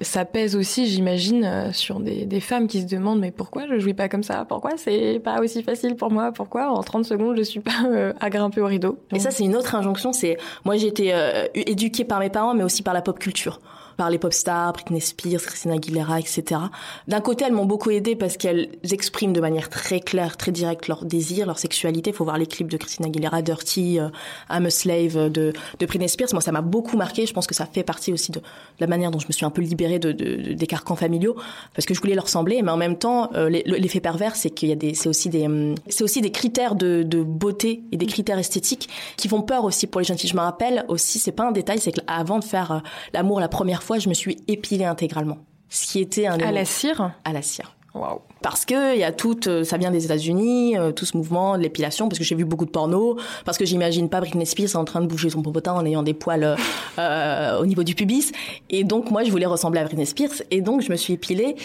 Ça 0.00 0.24
pèse 0.24 0.56
aussi, 0.56 0.88
j'imagine, 0.88 1.70
sur 1.72 2.00
des, 2.00 2.26
des, 2.26 2.40
femmes 2.40 2.66
qui 2.66 2.82
se 2.82 2.86
demandent 2.86 3.20
mais 3.20 3.30
pourquoi 3.30 3.66
je 3.68 3.78
jouis 3.78 3.94
pas 3.94 4.08
comme 4.08 4.24
ça? 4.24 4.44
Pourquoi 4.46 4.72
c'est 4.76 5.20
pas 5.22 5.40
aussi 5.40 5.62
facile 5.62 5.94
pour 5.94 6.10
moi? 6.10 6.32
Pourquoi 6.32 6.70
en 6.70 6.82
30 6.82 7.04
secondes 7.04 7.36
je 7.36 7.42
suis 7.42 7.60
pas 7.60 8.12
à 8.18 8.28
grimper 8.28 8.60
au 8.60 8.66
rideau? 8.66 8.98
Et 9.14 9.20
ça 9.20 9.30
c'est 9.30 9.44
une 9.44 9.56
autre 9.56 9.74
injonction. 9.74 10.12
C'est 10.12 10.36
moi 10.64 10.76
j'ai 10.76 10.88
été 10.88 11.14
éduquée 11.54 12.04
par 12.04 12.18
mes 12.18 12.28
parents, 12.28 12.54
mais 12.54 12.64
aussi 12.64 12.82
par 12.82 12.92
la 12.92 13.00
pop 13.00 13.18
culture 13.18 13.60
par 14.00 14.08
les 14.08 14.16
pop 14.16 14.32
stars, 14.32 14.72
Britney 14.72 14.98
Spears, 14.98 15.42
Christina 15.42 15.74
Aguilera, 15.74 16.18
etc. 16.18 16.58
D'un 17.06 17.20
côté, 17.20 17.44
elles 17.44 17.52
m'ont 17.52 17.66
beaucoup 17.66 17.90
aidé 17.90 18.16
parce 18.16 18.38
qu'elles 18.38 18.70
expriment 18.90 19.34
de 19.34 19.42
manière 19.42 19.68
très 19.68 20.00
claire, 20.00 20.38
très 20.38 20.52
directe 20.52 20.88
leur 20.88 21.04
désir, 21.04 21.44
leur 21.44 21.58
sexualité. 21.58 22.08
Il 22.08 22.16
faut 22.16 22.24
voir 22.24 22.38
les 22.38 22.46
clips 22.46 22.70
de 22.70 22.78
Christina 22.78 23.08
Aguilera, 23.08 23.42
Dirty, 23.42 24.00
euh, 24.00 24.08
I'm 24.48 24.64
a 24.64 24.70
Slave 24.70 25.18
euh, 25.18 25.28
de, 25.28 25.52
de 25.78 25.84
Britney 25.84 26.08
Spears. 26.08 26.28
Moi, 26.32 26.40
ça 26.40 26.50
m'a 26.50 26.62
beaucoup 26.62 26.96
marqué. 26.96 27.26
Je 27.26 27.34
pense 27.34 27.46
que 27.46 27.54
ça 27.54 27.66
fait 27.66 27.82
partie 27.82 28.10
aussi 28.10 28.32
de, 28.32 28.40
la 28.78 28.86
manière 28.86 29.10
dont 29.10 29.18
je 29.18 29.26
me 29.26 29.32
suis 29.32 29.44
un 29.44 29.50
peu 29.50 29.60
libérée 29.60 29.98
de, 29.98 30.12
de, 30.12 30.54
des 30.54 30.66
carcans 30.66 30.96
familiaux 30.96 31.36
parce 31.74 31.84
que 31.84 31.92
je 31.92 32.00
voulais 32.00 32.14
leur 32.14 32.24
ressembler. 32.24 32.62
Mais 32.62 32.70
en 32.70 32.78
même 32.78 32.96
temps, 32.96 33.28
euh, 33.34 33.50
l'effet 33.50 34.00
pervers, 34.00 34.34
c'est 34.34 34.48
qu'il 34.48 34.70
y 34.70 34.72
a 34.72 34.76
des, 34.76 34.94
c'est 34.94 35.10
aussi 35.10 35.28
des, 35.28 35.44
hum, 35.44 35.74
c'est 35.90 36.04
aussi 36.04 36.22
des 36.22 36.32
critères 36.32 36.74
de, 36.74 37.02
de 37.02 37.22
beauté 37.22 37.82
et 37.92 37.98
des 37.98 38.06
critères 38.06 38.38
esthétiques 38.38 38.88
qui 39.18 39.28
font 39.28 39.42
peur 39.42 39.64
aussi 39.64 39.86
pour 39.86 40.00
les 40.00 40.06
jeunes 40.06 40.16
filles. 40.16 40.30
Je 40.30 40.36
me 40.36 40.40
rappelle 40.40 40.86
aussi, 40.88 41.18
c'est 41.18 41.32
pas 41.32 41.44
un 41.44 41.52
détail, 41.52 41.80
c'est 41.80 41.92
qu'avant 41.92 42.38
de 42.38 42.44
faire 42.44 42.82
l'amour 43.12 43.40
la 43.40 43.48
première 43.48 43.82
fois, 43.82 43.89
je 43.98 44.08
me 44.08 44.14
suis 44.14 44.38
épilée 44.48 44.84
intégralement. 44.84 45.38
Ce 45.68 45.86
qui 45.86 46.00
était 46.00 46.26
un 46.26 46.38
à 46.40 46.52
la 46.52 46.64
cire. 46.64 47.12
À 47.24 47.32
la 47.32 47.42
cire. 47.42 47.74
Wow. 47.94 48.22
Parce 48.40 48.64
que 48.64 48.94
il 48.94 49.00
y 49.00 49.04
a 49.04 49.10
tout, 49.10 49.48
euh, 49.48 49.64
ça 49.64 49.76
vient 49.76 49.90
des 49.90 50.04
États-Unis, 50.04 50.78
euh, 50.78 50.92
tout 50.92 51.04
ce 51.04 51.16
mouvement 51.16 51.58
de 51.58 51.62
l'épilation, 51.62 52.08
parce 52.08 52.18
que 52.18 52.24
j'ai 52.24 52.36
vu 52.36 52.44
beaucoup 52.44 52.64
de 52.64 52.70
porno, 52.70 53.18
parce 53.44 53.58
que 53.58 53.64
j'imagine 53.64 54.08
pas 54.08 54.20
Britney 54.20 54.46
Spears 54.46 54.76
en 54.76 54.84
train 54.84 55.00
de 55.00 55.06
bouger 55.06 55.28
son 55.28 55.42
popotin 55.42 55.72
en 55.72 55.84
ayant 55.84 56.04
des 56.04 56.14
poils 56.14 56.56
euh, 56.98 57.58
au 57.60 57.66
niveau 57.66 57.82
du 57.82 57.94
pubis. 57.94 58.30
Et 58.68 58.84
donc 58.84 59.10
moi, 59.10 59.24
je 59.24 59.30
voulais 59.30 59.46
ressembler 59.46 59.80
à 59.80 59.84
Britney 59.84 60.06
Spears, 60.06 60.42
et 60.50 60.60
donc 60.60 60.82
je 60.82 60.90
me 60.90 60.96
suis 60.96 61.14
épilée. 61.14 61.56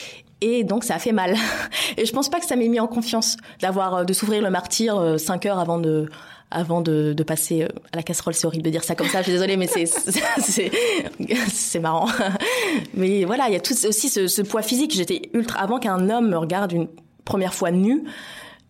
Et 0.41 0.63
donc 0.63 0.83
ça 0.83 0.95
a 0.95 0.99
fait 0.99 1.13
mal. 1.13 1.35
Et 1.97 2.05
je 2.05 2.11
pense 2.11 2.27
pas 2.27 2.39
que 2.39 2.45
ça 2.45 2.55
m'ait 2.57 2.67
mis 2.67 2.79
en 2.79 2.87
confiance 2.87 3.37
d'avoir 3.61 4.05
de 4.05 4.13
s'ouvrir 4.13 4.41
le 4.41 4.49
martyr 4.49 5.15
cinq 5.17 5.45
heures 5.45 5.59
avant 5.59 5.77
de 5.77 6.09
avant 6.55 6.81
de, 6.81 7.13
passer 7.25 7.63
euh, 7.63 7.67
à 7.91 7.97
la 7.97 8.03
casserole. 8.03 8.33
C'est 8.33 8.47
horrible 8.47 8.63
de 8.63 8.69
dire 8.69 8.83
ça 8.83 8.95
comme 8.95 9.07
ça. 9.07 9.19
Je 9.19 9.23
suis 9.23 9.33
désolée, 9.33 9.57
mais 9.57 9.67
c'est 9.67 9.85
c'est 11.47 11.79
marrant. 11.79 12.07
Mais 12.93 13.25
voilà, 13.25 13.47
il 13.49 13.53
y 13.53 13.57
a 13.57 13.87
aussi 13.87 14.09
ce, 14.09 14.41
poids 14.41 14.61
physique. 14.61 14.93
J'étais 14.95 15.29
ultra 15.33 15.59
avant 15.59 15.79
qu'un 15.79 16.09
homme 16.09 16.29
me 16.29 16.37
regarde 16.37 16.71
une 16.71 16.87
première 17.25 17.53
fois 17.53 17.71
nue 17.71 18.03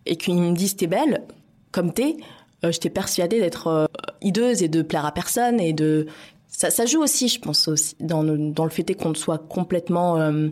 et 0.04 0.16
qu'il 0.16 0.34
me 0.34 0.52
dise 0.54 0.76
t'es 0.76 0.86
belle 0.86 1.22
comme 1.70 1.92
t'es. 1.92 2.16
Euh, 2.64 2.72
j'étais 2.72 2.90
persuadée 2.90 3.38
d'être 3.38 3.66
euh, 3.68 3.86
hideuse 4.22 4.62
et 4.62 4.68
de 4.68 4.82
plaire 4.82 5.04
à 5.04 5.12
personne 5.12 5.60
et 5.60 5.72
de 5.72 6.06
ça, 6.48 6.86
joue 6.86 7.02
aussi, 7.02 7.28
je 7.28 7.38
pense 7.38 7.68
dans 8.00 8.22
le, 8.22 8.38
dans 8.50 8.64
le 8.64 8.70
fait 8.70 8.94
qu'on 8.94 9.14
soit 9.14 9.36
complètement 9.36 10.16
euh, 10.16 10.48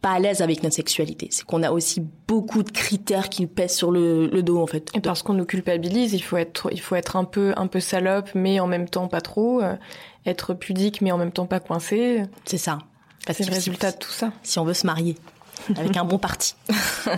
pas 0.00 0.12
à 0.12 0.18
l'aise 0.18 0.40
avec 0.42 0.62
notre 0.62 0.74
sexualité. 0.74 1.28
C'est 1.30 1.44
qu'on 1.44 1.62
a 1.62 1.70
aussi 1.70 2.02
beaucoup 2.26 2.62
de 2.62 2.70
critères 2.70 3.28
qui 3.28 3.46
pèsent 3.46 3.76
sur 3.76 3.90
le, 3.90 4.28
le 4.28 4.42
dos 4.42 4.60
en 4.60 4.66
fait. 4.66 4.90
Et 4.94 5.00
parce 5.00 5.22
qu'on 5.22 5.34
nous 5.34 5.44
culpabilise, 5.44 6.12
il 6.12 6.22
faut 6.22 6.36
être 6.36 6.68
il 6.72 6.80
faut 6.80 6.96
être 6.96 7.16
un 7.16 7.24
peu 7.24 7.52
un 7.56 7.66
peu 7.66 7.80
salope 7.80 8.30
mais 8.34 8.60
en 8.60 8.66
même 8.66 8.88
temps 8.88 9.08
pas 9.08 9.20
trop, 9.20 9.62
euh, 9.62 9.76
être 10.26 10.54
pudique 10.54 11.00
mais 11.00 11.12
en 11.12 11.18
même 11.18 11.32
temps 11.32 11.46
pas 11.46 11.60
coincé. 11.60 12.22
C'est 12.44 12.58
ça. 12.58 12.78
C'est 13.30 13.46
le 13.46 13.52
résultat 13.52 13.92
de 13.92 13.98
tout 13.98 14.10
ça. 14.10 14.32
Si 14.42 14.58
on 14.58 14.64
veut 14.64 14.74
se 14.74 14.86
marier 14.86 15.16
avec 15.76 15.96
un 15.96 16.04
bon 16.04 16.18
parti. 16.18 16.54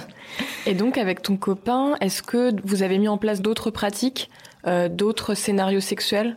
Et 0.66 0.75
donc 0.75 0.99
avec 0.99 1.23
ton 1.23 1.37
copain, 1.37 1.95
est-ce 2.01 2.23
que 2.23 2.53
vous 2.64 2.83
avez 2.83 2.99
mis 2.99 3.09
en 3.09 3.18
place 3.18 3.40
d'autres 3.40 3.71
pratiques, 3.71 4.31
euh, 4.66 4.88
d'autres 4.88 5.35
scénarios 5.35 5.81
sexuels? 5.81 6.37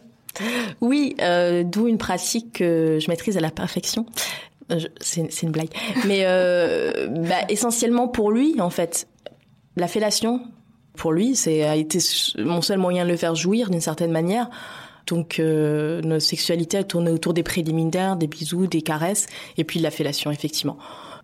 Oui, 0.82 1.16
euh, 1.22 1.64
d'où 1.64 1.88
une 1.88 1.98
pratique 1.98 2.54
que 2.54 3.00
je 3.02 3.10
maîtrise 3.10 3.38
à 3.38 3.42
la 3.42 3.52
perfection. 3.52 4.06
C'est 5.00 5.42
une 5.44 5.52
blague. 5.52 5.70
Mais 6.06 6.22
euh, 6.24 7.08
bah, 7.08 7.46
essentiellement 7.50 8.08
pour 8.08 8.32
lui, 8.32 8.60
en 8.60 8.70
fait, 8.70 9.08
la 9.76 9.88
fellation, 9.88 10.42
pour 10.96 11.12
lui, 11.12 11.36
c'est 11.36 11.64
a 11.64 11.76
été 11.76 12.00
mon 12.40 12.62
seul 12.62 12.80
moyen 12.80 13.06
de 13.06 13.12
le 13.12 13.18
faire 13.18 13.36
jouir 13.36 13.70
d'une 13.70 13.82
certaine 13.82 14.12
manière. 14.12 14.50
Donc 15.08 15.40
euh, 15.40 16.02
notre 16.02 16.26
sexualité 16.26 16.78
a 16.78 16.84
tourné 16.84 17.12
autour 17.12 17.34
des 17.34 17.44
préliminaires, 17.44 18.16
des 18.16 18.28
bisous, 18.28 18.68
des 18.68 18.82
caresses, 18.82 19.28
et 19.58 19.64
puis 19.64 19.80
de 19.80 19.84
la 19.84 19.92
fellation, 19.92 20.32
effectivement. 20.32 20.78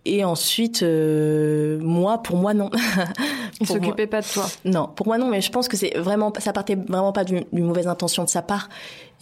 Et 0.04 0.24
ensuite, 0.24 0.82
euh, 0.82 1.78
moi, 1.80 2.18
pour 2.18 2.36
moi, 2.36 2.54
non. 2.54 2.70
Il 3.60 3.66
s'occupait 3.66 4.08
pas 4.08 4.20
de 4.20 4.26
toi. 4.26 4.46
Non, 4.64 4.88
pour 4.88 5.06
moi 5.06 5.18
non, 5.18 5.28
mais 5.28 5.40
je 5.40 5.50
pense 5.50 5.68
que 5.68 5.76
c'est 5.76 5.96
vraiment, 5.96 6.32
ça 6.38 6.52
partait 6.52 6.74
vraiment 6.74 7.12
pas 7.12 7.22
d'une 7.22 7.44
mauvaise 7.52 7.86
intention 7.86 8.24
de 8.24 8.28
sa 8.28 8.42
part 8.42 8.68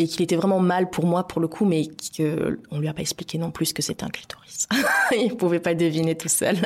et 0.00 0.06
qu'il 0.06 0.22
était 0.22 0.34
vraiment 0.34 0.60
mal 0.60 0.88
pour 0.88 1.04
moi 1.04 1.28
pour 1.28 1.42
le 1.42 1.46
coup, 1.46 1.66
mais 1.66 1.86
qu'on 2.16 2.78
lui 2.78 2.88
a 2.88 2.94
pas 2.94 3.02
expliqué 3.02 3.36
non 3.36 3.50
plus 3.50 3.74
que 3.74 3.82
c'était 3.82 4.02
un 4.02 4.08
clitoris. 4.08 4.66
il 5.12 5.36
pouvait 5.36 5.60
pas 5.60 5.74
deviner 5.74 6.14
tout 6.14 6.30
seul. 6.30 6.56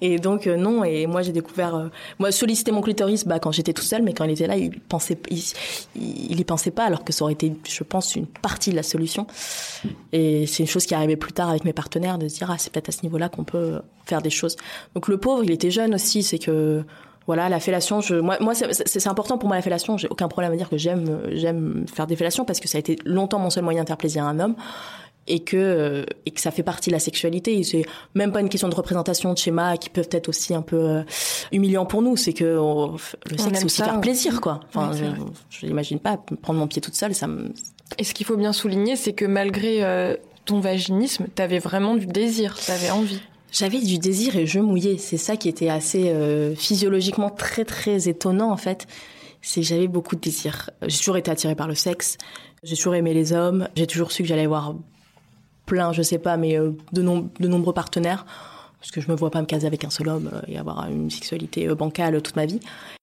Et 0.00 0.20
donc 0.20 0.46
euh, 0.46 0.56
non. 0.56 0.84
Et 0.84 1.08
moi 1.08 1.22
j'ai 1.22 1.32
découvert, 1.32 1.74
euh, 1.74 1.88
moi 2.20 2.30
solliciter 2.30 2.70
mon 2.70 2.80
clitoris, 2.80 3.26
bah 3.26 3.40
quand 3.40 3.50
j'étais 3.50 3.72
tout 3.72 3.82
seul, 3.82 4.02
mais 4.02 4.14
quand 4.14 4.24
il 4.24 4.30
était 4.30 4.46
là, 4.46 4.56
il 4.56 4.78
pensait, 4.78 5.18
il, 5.28 6.38
y 6.38 6.44
pensait 6.44 6.70
pas, 6.70 6.84
alors 6.84 7.02
que 7.02 7.12
ça 7.12 7.24
aurait 7.24 7.32
été, 7.32 7.52
je 7.68 7.82
pense, 7.82 8.14
une 8.14 8.26
partie 8.26 8.70
de 8.70 8.76
la 8.76 8.84
solution. 8.84 9.26
Et 10.12 10.46
c'est 10.46 10.62
une 10.62 10.68
chose 10.68 10.86
qui 10.86 10.94
arrivait 10.94 11.16
plus 11.16 11.32
tard 11.32 11.50
avec 11.50 11.64
mes 11.64 11.72
partenaires 11.72 12.16
de 12.16 12.28
se 12.28 12.36
dire 12.36 12.48
ah 12.48 12.58
c'est 12.58 12.72
peut-être 12.72 12.90
à 12.90 12.92
ce 12.92 13.02
niveau-là 13.02 13.28
qu'on 13.28 13.42
peut 13.42 13.80
faire 14.06 14.22
des 14.22 14.30
choses. 14.30 14.54
Donc 14.94 15.08
le 15.08 15.16
pauvre, 15.16 15.42
il 15.42 15.50
était 15.50 15.72
jeune 15.72 15.96
aussi, 15.96 16.22
c'est 16.22 16.38
que 16.38 16.84
Voilà, 17.26 17.48
la 17.48 17.60
fellation, 17.60 18.00
je, 18.00 18.16
moi, 18.16 18.36
moi 18.40 18.54
c'est 18.54 19.06
important 19.06 19.38
pour 19.38 19.48
moi 19.48 19.56
la 19.56 19.62
fellation. 19.62 19.96
J'ai 19.96 20.08
aucun 20.08 20.28
problème 20.28 20.52
à 20.52 20.56
dire 20.56 20.68
que 20.68 20.76
j'aime, 20.76 21.22
j'aime 21.32 21.84
faire 21.92 22.06
des 22.06 22.16
fellations 22.16 22.44
parce 22.44 22.60
que 22.60 22.68
ça 22.68 22.78
a 22.78 22.80
été 22.80 22.98
longtemps 23.04 23.38
mon 23.38 23.50
seul 23.50 23.64
moyen 23.64 23.82
de 23.82 23.88
faire 23.88 23.96
plaisir 23.96 24.24
à 24.24 24.28
un 24.28 24.40
homme 24.40 24.56
et 25.26 25.40
que 25.40 25.56
euh, 25.56 26.04
et 26.26 26.30
que 26.30 26.40
ça 26.40 26.50
fait 26.50 26.62
partie 26.62 26.90
de 26.90 26.94
la 26.94 27.00
sexualité. 27.00 27.58
Et 27.58 27.64
c'est 27.64 27.84
même 28.14 28.32
pas 28.32 28.40
une 28.40 28.48
question 28.48 28.68
de 28.68 28.74
représentation 28.74 29.32
de 29.32 29.38
schémas 29.38 29.76
qui 29.76 29.88
peuvent 29.88 30.08
être 30.10 30.28
aussi 30.28 30.54
un 30.54 30.62
peu 30.62 30.76
euh, 30.76 31.02
humiliants 31.52 31.86
pour 31.86 32.02
nous. 32.02 32.16
C'est 32.16 32.32
que 32.32 32.44
le 32.44 33.38
sexe 33.38 33.58
c'est 33.58 33.64
aussi 33.64 33.82
faire 33.82 34.00
plaisir, 34.00 34.40
quoi. 34.40 34.60
Enfin, 34.68 34.92
je, 35.50 35.66
n'imagine 35.66 35.98
pas 35.98 36.18
prendre 36.42 36.58
mon 36.58 36.66
pied 36.66 36.80
toute 36.80 36.94
seule. 36.94 37.14
Ça 37.14 37.26
me... 37.26 37.52
Et 37.98 38.04
ce 38.04 38.14
qu'il 38.14 38.26
faut 38.26 38.36
bien 38.36 38.52
souligner, 38.52 38.96
c'est 38.96 39.12
que 39.12 39.24
malgré 39.24 39.84
euh, 39.84 40.16
ton 40.44 40.60
vaginisme, 40.60 41.26
t'avais 41.34 41.58
vraiment 41.58 41.94
du 41.94 42.06
désir, 42.06 42.58
t'avais 42.66 42.90
envie. 42.90 43.20
J'avais 43.52 43.80
du 43.82 43.98
désir 43.98 44.34
et 44.36 44.46
je 44.46 44.58
mouillais. 44.58 44.96
C'est 44.96 45.18
ça 45.18 45.36
qui 45.36 45.46
était 45.50 45.68
assez 45.68 46.08
euh, 46.08 46.54
physiologiquement 46.54 47.28
très 47.28 47.66
très 47.66 48.08
étonnant 48.08 48.50
en 48.50 48.56
fait. 48.56 48.86
C'est 49.42 49.62
j'avais 49.62 49.88
beaucoup 49.88 50.16
de 50.16 50.22
désir. 50.22 50.70
J'ai 50.86 50.96
toujours 50.96 51.18
été 51.18 51.30
attirée 51.30 51.54
par 51.54 51.68
le 51.68 51.74
sexe. 51.74 52.16
J'ai 52.62 52.76
toujours 52.76 52.94
aimé 52.94 53.12
les 53.12 53.34
hommes. 53.34 53.68
J'ai 53.76 53.86
toujours 53.86 54.10
su 54.10 54.22
que 54.22 54.28
j'allais 54.28 54.46
avoir 54.46 54.74
plein, 55.66 55.92
je 55.92 56.00
sais 56.00 56.18
pas, 56.18 56.38
mais 56.38 56.58
euh, 56.58 56.70
de, 56.92 57.02
de 57.02 57.48
nombreux 57.48 57.74
partenaires. 57.74 58.24
Parce 58.80 58.90
que 58.90 59.02
je 59.02 59.10
me 59.10 59.14
vois 59.14 59.30
pas 59.30 59.42
me 59.42 59.46
caser 59.46 59.66
avec 59.66 59.84
un 59.84 59.90
seul 59.90 60.08
homme 60.08 60.30
euh, 60.32 60.40
et 60.48 60.56
avoir 60.56 60.88
une 60.88 61.10
sexualité 61.10 61.68
bancale 61.74 62.22
toute 62.22 62.36
ma 62.36 62.46
vie. 62.46 62.60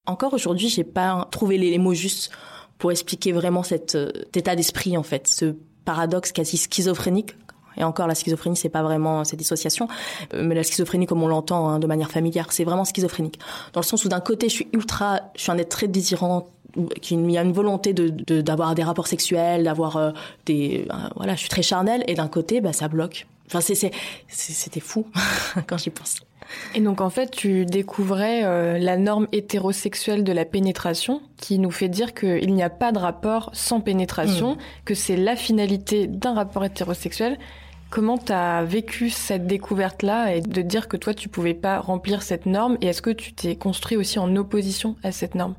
Encore 0.07 0.33
aujourd'hui, 0.33 0.67
j'ai 0.67 0.83
pas 0.83 1.27
trouvé 1.29 1.59
les, 1.59 1.77
mots 1.77 1.93
justes 1.93 2.31
pour 2.79 2.91
expliquer 2.91 3.33
vraiment 3.33 3.61
cet 3.61 3.95
état 4.33 4.55
d'esprit 4.55 4.97
en 4.97 5.03
fait, 5.03 5.27
ce 5.27 5.53
paradoxe 5.85 6.31
quasi 6.31 6.57
schizophrénique 6.57 7.35
et 7.77 7.83
encore, 7.83 8.07
la 8.07 8.15
schizophrénie, 8.15 8.55
c'est 8.55 8.69
pas 8.69 8.83
vraiment 8.83 9.23
cette 9.23 9.39
dissociation, 9.39 9.87
euh, 10.33 10.43
mais 10.43 10.55
la 10.55 10.63
schizophrénie, 10.63 11.05
comme 11.05 11.23
on 11.23 11.27
l'entend 11.27 11.69
hein, 11.69 11.79
de 11.79 11.87
manière 11.87 12.11
familière, 12.11 12.47
c'est 12.51 12.63
vraiment 12.63 12.85
schizophrénique. 12.85 13.39
Dans 13.73 13.81
le 13.81 13.85
sens 13.85 14.05
où 14.05 14.09
d'un 14.09 14.19
côté, 14.19 14.49
je 14.49 14.53
suis 14.53 14.67
ultra, 14.73 15.21
je 15.35 15.43
suis 15.43 15.51
un 15.51 15.57
être 15.57 15.69
très 15.69 15.87
désirant 15.87 16.47
il 16.75 17.31
y 17.31 17.37
a 17.37 17.41
une 17.41 17.51
volonté 17.51 17.93
de 17.93 18.41
d'avoir 18.41 18.75
des 18.75 18.83
rapports 18.83 19.07
sexuels, 19.07 19.63
d'avoir 19.63 19.97
euh, 19.97 20.11
des 20.45 20.85
euh, 20.91 20.95
voilà, 21.15 21.33
je 21.33 21.39
suis 21.39 21.49
très 21.49 21.63
charnelle 21.63 22.03
et 22.07 22.13
d'un 22.13 22.27
côté 22.27 22.61
bah 22.61 22.73
ça 22.73 22.87
bloque. 22.87 23.25
Enfin 23.47 23.59
c'est 23.59 23.91
c'était 24.27 24.79
fou 24.79 25.07
quand 25.67 25.77
j'y 25.77 25.89
pense. 25.89 26.21
Et 26.75 26.81
donc 26.81 27.01
en 27.01 27.09
fait, 27.09 27.31
tu 27.31 27.65
découvrais 27.65 28.79
la 28.79 28.97
norme 28.97 29.27
hétérosexuelle 29.31 30.23
de 30.23 30.31
la 30.31 30.45
pénétration 30.45 31.21
qui 31.37 31.59
nous 31.59 31.71
fait 31.71 31.89
dire 31.89 32.13
qu'il 32.13 32.53
n'y 32.53 32.63
a 32.63 32.69
pas 32.69 32.91
de 32.91 32.99
rapport 32.99 33.49
sans 33.53 33.81
pénétration, 33.81 34.53
mm. 34.53 34.57
que 34.85 34.93
c'est 34.93 35.15
la 35.15 35.35
finalité 35.35 36.07
d'un 36.07 36.33
rapport 36.33 36.65
hétérosexuel 36.65 37.37
Comment 37.89 38.19
tu 38.19 38.31
as 38.31 38.63
vécu 38.63 39.09
cette 39.09 39.47
découverte-là 39.47 40.35
et 40.35 40.41
de 40.41 40.61
dire 40.61 40.87
que 40.87 40.95
toi, 40.95 41.15
tu 41.15 41.27
pouvais 41.27 41.55
pas 41.55 41.79
remplir 41.79 42.21
cette 42.21 42.45
norme 42.45 42.77
Et 42.81 42.87
est-ce 42.87 43.01
que 43.01 43.09
tu 43.09 43.33
t'es 43.33 43.55
construit 43.55 43.97
aussi 43.97 44.19
en 44.19 44.35
opposition 44.35 44.95
à 45.01 45.11
cette 45.11 45.33
norme? 45.33 45.55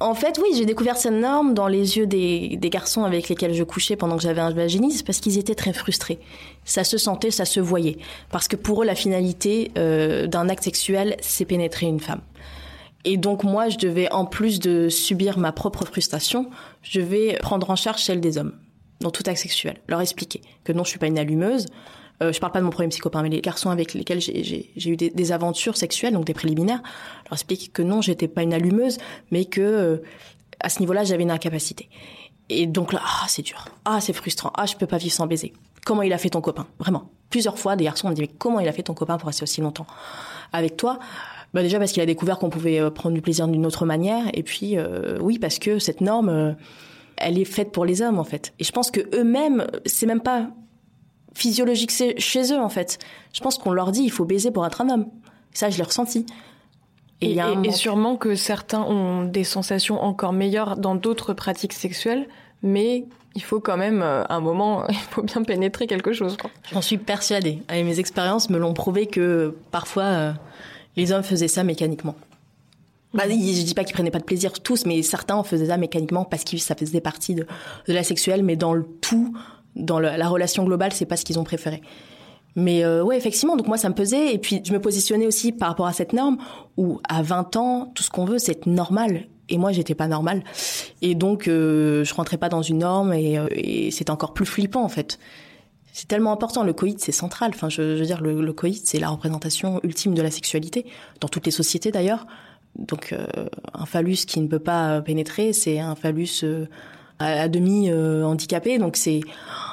En 0.00 0.14
fait, 0.14 0.40
oui, 0.42 0.48
j'ai 0.56 0.66
découvert 0.66 0.96
cette 0.96 1.12
norme 1.12 1.54
dans 1.54 1.68
les 1.68 1.96
yeux 1.96 2.06
des, 2.06 2.58
garçons 2.62 3.04
avec 3.04 3.28
lesquels 3.28 3.54
je 3.54 3.62
couchais 3.62 3.96
pendant 3.96 4.16
que 4.16 4.22
j'avais 4.22 4.40
un 4.40 4.52
vaginisme 4.52 5.04
parce 5.06 5.20
qu'ils 5.20 5.38
étaient 5.38 5.54
très 5.54 5.72
frustrés. 5.72 6.18
Ça 6.64 6.84
se 6.84 6.98
sentait, 6.98 7.30
ça 7.30 7.44
se 7.44 7.60
voyait. 7.60 7.98
Parce 8.30 8.48
que 8.48 8.56
pour 8.56 8.82
eux, 8.82 8.86
la 8.86 8.94
finalité 8.94 9.70
euh, 9.78 10.26
d'un 10.26 10.48
acte 10.48 10.64
sexuel, 10.64 11.16
c'est 11.20 11.44
pénétrer 11.44 11.86
une 11.86 12.00
femme. 12.00 12.22
Et 13.04 13.16
donc 13.16 13.44
moi, 13.44 13.68
je 13.68 13.78
devais, 13.78 14.10
en 14.10 14.24
plus 14.24 14.58
de 14.58 14.88
subir 14.88 15.38
ma 15.38 15.52
propre 15.52 15.84
frustration, 15.84 16.50
je 16.82 17.00
devais 17.00 17.38
prendre 17.40 17.70
en 17.70 17.76
charge 17.76 18.02
celle 18.02 18.20
des 18.20 18.38
hommes 18.38 18.54
dans 19.00 19.10
tout 19.10 19.22
acte 19.26 19.38
sexuel, 19.38 19.76
leur 19.88 20.00
expliquer 20.00 20.40
que 20.64 20.72
non, 20.72 20.84
je 20.84 20.90
suis 20.90 20.98
pas 20.98 21.06
une 21.06 21.18
allumeuse. 21.18 21.66
Euh, 22.22 22.32
je 22.32 22.40
parle 22.40 22.52
pas 22.52 22.60
de 22.60 22.64
mon 22.64 22.70
premier 22.70 22.88
psychopathe, 22.88 23.22
mais 23.22 23.28
les 23.28 23.40
garçons 23.40 23.70
avec 23.70 23.92
lesquels 23.94 24.20
j'ai 24.20 24.90
eu 24.90 24.96
des, 24.96 25.32
aventures 25.32 25.76
sexuelles, 25.76 26.12
donc 26.12 26.24
des 26.24 26.34
préliminaires, 26.34 26.82
leur 27.26 27.32
expliquer 27.32 27.68
que 27.68 27.82
non, 27.82 28.00
j'étais 28.00 28.28
pas 28.28 28.42
une 28.42 28.54
allumeuse, 28.54 28.98
mais 29.30 29.44
que 29.44 29.60
euh, 29.60 29.96
à 30.60 30.68
ce 30.68 30.80
niveau-là, 30.80 31.04
j'avais 31.04 31.24
une 31.24 31.30
incapacité. 31.30 31.88
Et 32.48 32.66
donc 32.66 32.92
là, 32.92 33.00
ah, 33.02 33.26
c'est 33.28 33.42
dur, 33.42 33.64
ah, 33.84 34.00
c'est 34.00 34.12
frustrant, 34.12 34.52
ah, 34.54 34.66
je 34.66 34.76
peux 34.76 34.86
pas 34.86 34.98
vivre 34.98 35.14
sans 35.14 35.26
baiser. 35.26 35.52
Comment 35.84 36.02
il 36.02 36.12
a 36.12 36.18
fait 36.18 36.30
ton 36.30 36.40
copain? 36.40 36.66
Vraiment. 36.78 37.10
Plusieurs 37.30 37.58
fois, 37.58 37.76
des 37.76 37.84
garçons 37.84 38.08
m'ont 38.08 38.14
dit, 38.14 38.22
mais 38.22 38.28
comment 38.28 38.60
il 38.60 38.68
a 38.68 38.72
fait 38.72 38.84
ton 38.84 38.94
copain 38.94 39.18
pour 39.18 39.26
rester 39.26 39.42
aussi 39.42 39.60
longtemps 39.60 39.86
avec 40.52 40.76
toi? 40.76 40.98
Bah 41.52 41.62
déjà 41.62 41.78
parce 41.78 41.92
qu'il 41.92 42.02
a 42.02 42.06
découvert 42.06 42.38
qu'on 42.38 42.50
pouvait 42.50 42.80
euh, 42.80 42.90
prendre 42.90 43.14
du 43.14 43.22
plaisir 43.22 43.46
d'une 43.48 43.64
autre 43.66 43.86
manière, 43.86 44.24
et 44.34 44.42
puis 44.42 44.76
euh, 44.76 45.18
oui 45.20 45.38
parce 45.38 45.58
que 45.58 45.78
cette 45.78 46.00
norme 46.00 46.56
elle 47.16 47.38
est 47.38 47.44
faite 47.44 47.70
pour 47.70 47.84
les 47.84 48.02
hommes 48.02 48.18
en 48.18 48.24
fait. 48.24 48.52
Et 48.58 48.64
je 48.64 48.72
pense 48.72 48.90
que 48.90 49.00
eux-mêmes, 49.16 49.66
c'est 49.86 50.06
même 50.06 50.20
pas 50.20 50.48
physiologique 51.34 51.92
chez 52.18 52.52
eux 52.52 52.60
en 52.60 52.68
fait. 52.68 52.98
Je 53.32 53.40
pense 53.40 53.58
qu'on 53.58 53.72
leur 53.72 53.92
dit 53.92 54.02
il 54.02 54.10
faut 54.10 54.24
baiser 54.24 54.50
pour 54.50 54.66
être 54.66 54.80
un 54.80 54.88
homme. 54.88 55.06
Ça, 55.52 55.70
je 55.70 55.76
l'ai 55.78 55.84
ressenti. 55.84 56.26
Et, 57.20 57.38
et, 57.64 57.72
sûrement 57.72 58.16
que 58.16 58.34
certains 58.34 58.82
ont 58.82 59.24
des 59.24 59.44
sensations 59.44 60.02
encore 60.02 60.32
meilleures 60.32 60.76
dans 60.76 60.94
d'autres 60.94 61.32
pratiques 61.32 61.72
sexuelles, 61.72 62.28
mais 62.62 63.06
il 63.34 63.42
faut 63.42 63.60
quand 63.60 63.76
même, 63.76 64.02
euh, 64.02 64.24
un 64.28 64.40
moment, 64.40 64.86
il 64.88 64.94
faut 64.94 65.22
bien 65.22 65.42
pénétrer 65.42 65.86
quelque 65.86 66.12
chose. 66.12 66.36
J'en 66.72 66.82
suis 66.82 66.98
persuadée. 66.98 67.62
Et 67.72 67.82
mes 67.82 67.98
expériences 67.98 68.50
me 68.50 68.58
l'ont 68.58 68.74
prouvé 68.74 69.06
que 69.06 69.56
parfois, 69.70 70.04
euh, 70.04 70.32
les 70.96 71.12
hommes 71.12 71.22
faisaient 71.22 71.48
ça 71.48 71.64
mécaniquement. 71.64 72.14
Bah, 73.14 73.24
je 73.28 73.34
dis 73.36 73.74
pas 73.74 73.84
qu'ils 73.84 73.94
prenaient 73.94 74.10
pas 74.10 74.18
de 74.18 74.24
plaisir 74.24 74.52
tous, 74.60 74.86
mais 74.86 75.00
certains 75.02 75.42
faisaient 75.44 75.68
ça 75.68 75.76
mécaniquement 75.76 76.24
parce 76.24 76.42
que 76.42 76.56
ça 76.56 76.74
faisait 76.74 77.00
partie 77.00 77.36
de, 77.36 77.46
de 77.86 77.92
la 77.92 78.02
sexuelle, 78.02 78.42
mais 78.42 78.56
dans 78.56 78.74
le 78.74 78.84
tout, 79.00 79.36
dans 79.76 79.98
la 79.98 80.28
relation 80.28 80.64
globale, 80.64 80.92
c'est 80.92 81.06
pas 81.06 81.16
ce 81.16 81.24
qu'ils 81.24 81.38
ont 81.38 81.44
préféré. 81.44 81.82
Mais 82.56 82.84
euh, 82.84 83.02
ouais, 83.02 83.16
effectivement, 83.16 83.56
donc 83.56 83.66
moi 83.66 83.76
ça 83.76 83.88
me 83.88 83.94
pesait 83.94 84.32
et 84.32 84.38
puis 84.38 84.60
je 84.64 84.72
me 84.72 84.80
positionnais 84.80 85.26
aussi 85.26 85.50
par 85.50 85.68
rapport 85.68 85.86
à 85.86 85.92
cette 85.92 86.12
norme 86.12 86.38
où 86.76 87.00
à 87.08 87.22
20 87.22 87.56
ans, 87.56 87.92
tout 87.94 88.02
ce 88.02 88.10
qu'on 88.10 88.24
veut 88.24 88.38
c'est 88.38 88.52
être 88.52 88.66
normal 88.66 89.26
et 89.48 89.58
moi 89.58 89.72
j'étais 89.72 89.94
pas 89.94 90.06
normale 90.06 90.44
et 91.02 91.14
donc 91.14 91.48
euh, 91.48 92.04
je 92.04 92.14
rentrais 92.14 92.38
pas 92.38 92.48
dans 92.48 92.62
une 92.62 92.78
norme 92.78 93.12
et, 93.12 93.38
euh, 93.38 93.48
et 93.50 93.90
c'est 93.90 94.08
encore 94.08 94.34
plus 94.34 94.46
flippant 94.46 94.84
en 94.84 94.88
fait. 94.88 95.18
C'est 95.92 96.08
tellement 96.08 96.32
important, 96.32 96.62
le 96.62 96.72
coït 96.72 97.00
c'est 97.00 97.12
central. 97.12 97.50
Enfin, 97.54 97.68
je, 97.68 97.82
veux 97.82 98.06
dire, 98.06 98.20
le, 98.20 98.40
le 98.40 98.52
coït 98.52 98.86
c'est 98.86 99.00
la 99.00 99.08
représentation 99.08 99.80
ultime 99.82 100.14
de 100.14 100.22
la 100.22 100.30
sexualité 100.30 100.86
dans 101.20 101.28
toutes 101.28 101.46
les 101.46 101.52
sociétés 101.52 101.90
d'ailleurs. 101.90 102.24
Donc 102.78 103.12
euh, 103.12 103.26
un 103.72 103.86
phallus 103.86 104.26
qui 104.26 104.40
ne 104.40 104.46
peut 104.46 104.58
pas 104.60 105.00
pénétrer, 105.00 105.52
c'est 105.52 105.80
un 105.80 105.94
phallus 105.94 106.42
euh, 106.44 106.66
à, 107.18 107.48
demi 107.48 107.90
euh, 107.90 108.24
handicapé. 108.24 108.78
Donc 108.78 108.96
c'est 108.96 109.20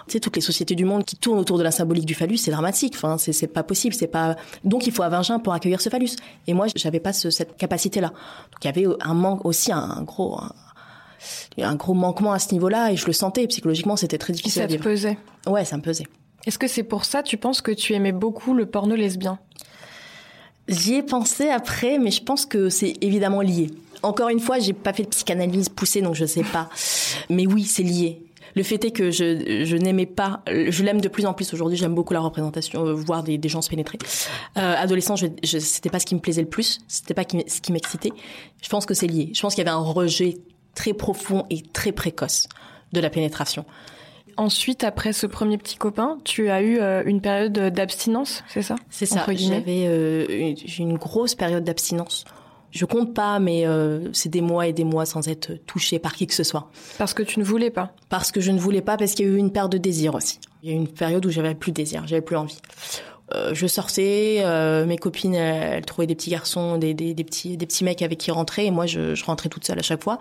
tu 0.07 0.13
sais 0.13 0.19
toutes 0.19 0.35
les 0.35 0.41
sociétés 0.41 0.75
du 0.75 0.85
monde 0.85 1.05
qui 1.05 1.15
tournent 1.15 1.39
autour 1.39 1.57
de 1.57 1.63
la 1.63 1.71
symbolique 1.71 2.05
du 2.05 2.13
phallus, 2.13 2.37
c'est 2.37 2.51
dramatique. 2.51 2.93
Enfin 2.95 3.17
c'est 3.17 3.33
c'est 3.33 3.47
pas 3.47 3.63
possible, 3.63 3.93
c'est 3.93 4.07
pas 4.07 4.35
donc 4.63 4.87
il 4.87 4.93
faut 4.93 5.03
un 5.03 5.09
vagin 5.09 5.39
pour 5.39 5.53
accueillir 5.53 5.81
ce 5.81 5.89
phallus. 5.89 6.15
Et 6.47 6.53
moi 6.53 6.67
j'avais 6.75 6.99
pas 6.99 7.13
cette 7.13 7.57
capacité 7.57 8.01
là. 8.01 8.09
Donc 8.09 8.63
il 8.63 8.65
y 8.65 8.69
avait 8.69 8.95
un 9.01 9.13
manque 9.13 9.45
aussi 9.45 9.71
un, 9.71 10.03
gros 10.03 10.39
un, 11.57 11.75
gros 11.75 11.93
manquement 11.93 12.33
à 12.33 12.39
ce 12.39 12.53
niveau-là 12.53 12.91
et 12.91 12.95
je 12.95 13.05
le 13.05 13.13
sentais 13.13 13.45
psychologiquement 13.47 13.95
c'était 13.95 14.17
très 14.17 14.33
difficile. 14.33 14.63
ça 14.63 14.67
te 14.67 14.81
pesait. 14.81 15.17
Ouais 15.47 15.65
ça 15.65 15.77
me 15.77 15.81
pesait. 15.81 16.05
Est-ce 16.45 16.57
que 16.57 16.67
c'est 16.67 16.83
pour 16.83 17.05
ça 17.05 17.23
tu 17.23 17.37
penses 17.37 17.61
que 17.61 17.71
tu 17.71 17.93
aimais 17.93 18.11
beaucoup 18.11 18.53
le 18.53 18.65
porno 18.65 18.95
lesbien? 18.95 19.39
J'y 20.71 20.95
ai 20.95 21.03
pensé 21.03 21.49
après, 21.49 21.99
mais 21.99 22.11
je 22.11 22.23
pense 22.23 22.45
que 22.45 22.69
c'est 22.69 22.93
évidemment 23.01 23.41
lié. 23.41 23.69
Encore 24.03 24.29
une 24.29 24.39
fois, 24.39 24.57
j'ai 24.57 24.73
pas 24.73 24.93
fait 24.93 25.03
de 25.03 25.09
psychanalyse 25.09 25.69
poussée, 25.69 26.01
donc 26.01 26.15
je 26.15 26.25
sais 26.25 26.43
pas. 26.43 26.69
Mais 27.29 27.45
oui, 27.45 27.65
c'est 27.65 27.83
lié. 27.83 28.23
Le 28.55 28.63
fait 28.63 28.83
est 28.83 28.91
que 28.91 29.11
je, 29.11 29.63
je 29.65 29.77
n'aimais 29.77 30.05
pas, 30.05 30.41
je 30.47 30.83
l'aime 30.83 31.01
de 31.01 31.07
plus 31.07 31.25
en 31.25 31.33
plus 31.33 31.53
aujourd'hui. 31.53 31.77
J'aime 31.77 31.93
beaucoup 31.93 32.13
la 32.13 32.19
représentation, 32.19 32.85
euh, 32.85 32.93
voir 32.93 33.23
des, 33.23 33.37
des, 33.37 33.49
gens 33.49 33.61
se 33.61 33.69
pénétrer. 33.69 33.97
Euh, 34.57 34.75
adolescent, 34.77 35.15
je, 35.15 35.27
je, 35.43 35.57
c'était 35.59 35.89
pas 35.89 35.99
ce 35.99 36.05
qui 36.05 36.15
me 36.15 36.19
plaisait 36.19 36.41
le 36.41 36.49
plus, 36.49 36.79
c'était 36.87 37.13
pas 37.13 37.23
ce 37.23 37.61
qui 37.61 37.71
m'excitait. 37.71 38.11
Je 38.61 38.69
pense 38.69 38.85
que 38.85 38.93
c'est 38.93 39.07
lié. 39.07 39.31
Je 39.33 39.41
pense 39.41 39.55
qu'il 39.55 39.63
y 39.65 39.67
avait 39.67 39.75
un 39.75 39.79
rejet 39.79 40.37
très 40.75 40.93
profond 40.93 41.45
et 41.49 41.61
très 41.61 41.91
précoce 41.91 42.47
de 42.91 42.99
la 42.99 43.09
pénétration. 43.09 43.65
Ensuite, 44.37 44.83
après 44.83 45.13
ce 45.13 45.25
premier 45.25 45.57
petit 45.57 45.77
copain, 45.77 46.17
tu 46.23 46.49
as 46.49 46.61
eu 46.61 46.79
euh, 46.79 47.03
une 47.05 47.21
période 47.21 47.53
d'abstinence, 47.53 48.43
c'est 48.47 48.61
ça? 48.61 48.75
C'est 48.89 49.05
ça. 49.05 49.25
J'avais 49.27 49.85
euh, 49.87 50.53
une 50.79 50.97
grosse 50.97 51.35
période 51.35 51.63
d'abstinence. 51.63 52.25
Je 52.71 52.85
compte 52.85 53.13
pas, 53.13 53.39
mais 53.39 53.67
euh, 53.67 54.11
c'est 54.13 54.29
des 54.29 54.39
mois 54.39 54.67
et 54.67 54.73
des 54.73 54.85
mois 54.85 55.05
sans 55.05 55.27
être 55.27 55.53
touchée 55.65 55.99
par 55.99 56.13
qui 56.13 56.25
que 56.25 56.33
ce 56.33 56.43
soit. 56.43 56.69
Parce 56.97 57.13
que 57.13 57.21
tu 57.23 57.39
ne 57.39 57.43
voulais 57.43 57.69
pas? 57.69 57.93
Parce 58.07 58.31
que 58.31 58.39
je 58.39 58.51
ne 58.51 58.59
voulais 58.59 58.81
pas, 58.81 58.95
parce 58.95 59.13
qu'il 59.13 59.25
y 59.25 59.29
a 59.29 59.31
eu 59.31 59.37
une 59.37 59.51
perte 59.51 59.71
de 59.71 59.77
désir 59.77 60.15
aussi. 60.15 60.39
Il 60.63 60.69
y 60.69 60.71
a 60.71 60.75
eu 60.75 60.79
une 60.79 60.87
période 60.87 61.25
où 61.25 61.29
j'avais 61.29 61.53
plus 61.53 61.71
de 61.71 61.75
désir, 61.75 62.03
j'avais 62.07 62.21
plus 62.21 62.37
envie. 62.37 62.59
je 63.51 63.67
sortais, 63.67 64.43
mes 64.87 64.97
copines, 64.97 65.35
elles, 65.35 65.85
trouvaient 65.85 66.07
des 66.07 66.15
petits 66.15 66.29
garçons, 66.29 66.77
des, 66.77 66.93
des, 66.93 67.13
des, 67.13 67.23
petits, 67.25 67.57
des 67.57 67.65
petits 67.65 67.83
mecs 67.83 68.01
avec 68.01 68.19
qui 68.19 68.31
rentrer, 68.31 68.67
et 68.67 68.71
moi, 68.71 68.85
je, 68.85 69.15
je 69.15 69.25
rentrais 69.25 69.49
toute 69.49 69.65
seule 69.65 69.79
à 69.79 69.83
chaque 69.83 70.03
fois. 70.03 70.19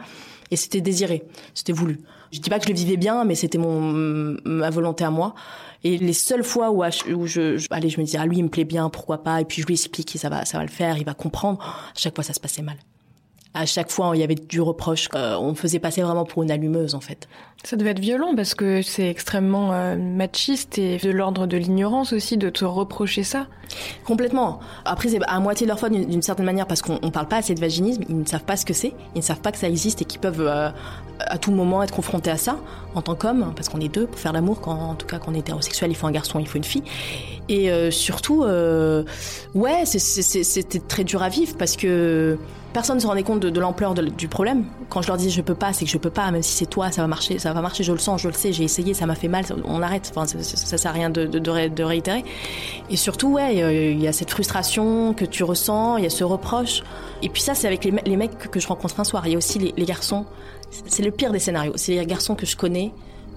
Et 0.51 0.57
c'était 0.57 0.81
désiré, 0.81 1.23
c'était 1.55 1.73
voulu. 1.73 2.01
Je 2.33 2.41
dis 2.41 2.51
pas 2.51 2.59
que 2.59 2.65
je 2.65 2.71
le 2.71 2.77
vivais 2.77 2.97
bien, 2.97 3.25
mais 3.25 3.35
c'était 3.35 3.59
mon 3.59 4.37
ma 4.45 4.71
volonté 4.71 5.05
à 5.05 5.11
moi. 5.11 5.35
Et 5.83 5.97
les 5.97 6.13
seules 6.13 6.45
fois 6.45 6.71
où, 6.71 6.85
où 6.85 7.27
je, 7.27 7.67
allez, 7.71 7.89
je 7.89 8.01
me 8.01 8.05
disais 8.05 8.19
ah 8.21 8.27
lui 8.27 8.39
il 8.39 8.45
me 8.45 8.49
plaît 8.49 8.65
bien, 8.65 8.91
pourquoi 8.91 9.23
pas, 9.23 9.41
et 9.41 9.45
puis 9.45 9.63
je 9.63 9.67
lui 9.67 9.75
explique 9.75 10.17
ça 10.19 10.29
va 10.29 10.45
ça 10.45 10.59
va 10.59 10.65
le 10.65 10.71
faire, 10.71 10.99
il 10.99 11.05
va 11.05 11.15
comprendre. 11.15 11.59
À 11.61 11.99
chaque 11.99 12.15
fois 12.15 12.25
ça 12.25 12.33
se 12.33 12.41
passait 12.41 12.63
mal. 12.63 12.77
À 13.53 13.67
chaque 13.67 13.91
fois, 13.91 14.13
il 14.15 14.21
y 14.21 14.23
avait 14.23 14.37
du 14.37 14.61
reproche. 14.61 15.09
Euh, 15.17 15.35
on 15.35 15.51
me 15.51 15.55
faisait 15.55 15.81
passer 15.81 16.03
vraiment 16.03 16.25
pour 16.25 16.45
une 16.45 16.53
allumeuse, 16.53 16.95
en 16.95 17.01
fait. 17.01 17.29
Ça 17.65 17.77
devait 17.77 17.91
être 17.91 17.99
violent 17.99 18.35
parce 18.37 18.55
que 18.55 18.81
c'est 18.81 19.11
extrêmement 19.11 19.73
euh, 19.73 19.97
machiste 19.97 20.79
et 20.79 20.99
de 20.99 21.11
l'ordre 21.11 21.49
de 21.49 21.57
l'ignorance 21.57 22.13
aussi 22.13 22.37
de 22.37 22.49
te 22.49 22.65
reprocher 22.65 23.25
ça. 23.25 23.49
Complètement. 24.05 24.61
Après, 24.85 25.09
c'est 25.09 25.19
à 25.27 25.41
moitié 25.41 25.67
de 25.67 25.69
leur 25.69 25.81
faute 25.81 25.91
d'une 25.91 26.23
certaine 26.23 26.47
manière 26.47 26.69
parce 26.69 26.81
qu'on 26.81 27.01
ne 27.03 27.11
parle 27.11 27.27
pas 27.27 27.39
assez 27.39 27.57
de 27.57 27.61
vaginisme. 27.61 28.05
Ils 28.09 28.21
ne 28.21 28.25
savent 28.25 28.45
pas 28.45 28.57
ce 28.57 28.65
que 28.65 28.73
c'est. 28.73 28.95
Ils 29.17 29.19
ne 29.19 29.25
savent 29.25 29.41
pas 29.41 29.51
que 29.51 29.59
ça 29.59 29.69
existe 29.69 30.01
et 30.01 30.05
qu'ils 30.05 30.21
peuvent 30.21 30.47
euh, 30.47 30.71
à 31.19 31.37
tout 31.37 31.51
moment 31.51 31.83
être 31.83 31.95
confrontés 31.95 32.31
à 32.31 32.37
ça 32.37 32.57
en 32.95 33.03
tant 33.03 33.17
qu'homme 33.17 33.53
parce 33.57 33.69
qu'on 33.69 33.81
est 33.81 33.93
deux 33.93 34.07
pour 34.07 34.21
faire 34.21 34.33
l'amour. 34.33 34.61
Quand, 34.61 34.79
en 34.79 34.95
tout 34.95 35.09
cas, 35.09 35.19
quand 35.19 35.33
on 35.33 35.35
est 35.35 35.41
hétérosexuel, 35.41 35.91
il 35.91 35.97
faut 35.97 36.07
un 36.07 36.13
garçon, 36.13 36.39
il 36.39 36.47
faut 36.47 36.59
une 36.59 36.65
fille. 36.65 36.85
Et 37.49 37.69
surtout, 37.91 38.45
ouais, 38.45 39.85
c'était 39.85 40.79
très 40.79 41.03
dur 41.03 41.21
à 41.21 41.29
vivre 41.29 41.57
parce 41.59 41.77
que 41.77 42.39
Personne 42.73 42.97
ne 42.97 43.01
se 43.01 43.07
rendait 43.07 43.25
compte 43.25 43.41
de, 43.41 43.61
l'ampleur 43.61 43.95
du 43.95 44.29
problème. 44.29 44.64
Quand 44.89 45.03
je 45.03 45.09
leur 45.09 45.16
disais 45.16 45.31
je 45.31 45.43
peux 45.43 45.57
pas, 45.57 45.73
c'est 45.73 45.85
que 45.85 45.91
je 45.91 45.99
peux 45.99 46.11
pas, 46.11 46.31
même 46.31 46.43
si 46.43 46.53
c'est 46.53 46.66
toi, 46.66 46.93
ça 46.93 47.03
va 47.03 47.09
marcher, 47.09 47.41
ça 47.41 47.53
va 47.53 47.61
marcher, 47.61 47.83
je 47.83 47.91
le 47.91 47.99
sens, 47.99 48.23
je 48.23 48.29
le 48.29 48.35
sais, 48.35 48.53
j'ai 48.53 48.62
essayé, 48.62 48.95
ça 48.95 49.07
m'a 49.07 49.16
fait 49.16 49.27
mal, 49.27 49.45
on 49.64 49.83
arrête. 49.83 50.12
Enfin, 50.14 50.27
ça, 50.27 50.41
ça, 50.43 50.79
sert 50.79 50.91
à 50.93 50.95
rien 50.95 51.11
de, 51.11 51.83
réitérer. 51.83 52.25
Et 52.89 52.97
surtout, 52.97 53.33
ouais, 53.33 53.57
il 53.57 54.01
y 54.01 54.07
a 54.07 54.12
cette 54.12 54.31
frustration 54.31 55.14
que 55.14 55.25
tu 55.25 55.43
ressens, 55.43 55.97
il 55.97 56.05
y 56.05 56.07
a 56.07 56.11
ce 56.11 56.23
reproche. 56.23 56.83
Et 57.23 57.29
puis 57.29 57.43
ça, 57.43 57.55
c'est 57.55 57.66
avec 57.66 57.85
les, 57.85 58.16
mecs 58.16 58.39
que 58.39 58.61
je 58.61 58.68
rencontre 58.68 59.01
un 59.01 59.05
soir. 59.05 59.27
Il 59.27 59.33
y 59.33 59.35
a 59.35 59.39
aussi 59.39 59.59
les, 59.59 59.85
garçons. 59.85 60.25
C'est 60.87 61.03
le 61.03 61.11
pire 61.11 61.33
des 61.33 61.41
scénarios. 61.41 61.73
C'est 61.75 61.97
les 61.97 62.07
garçons 62.07 62.37
que 62.37 62.47
je 62.47 62.57
connais, 62.57 62.93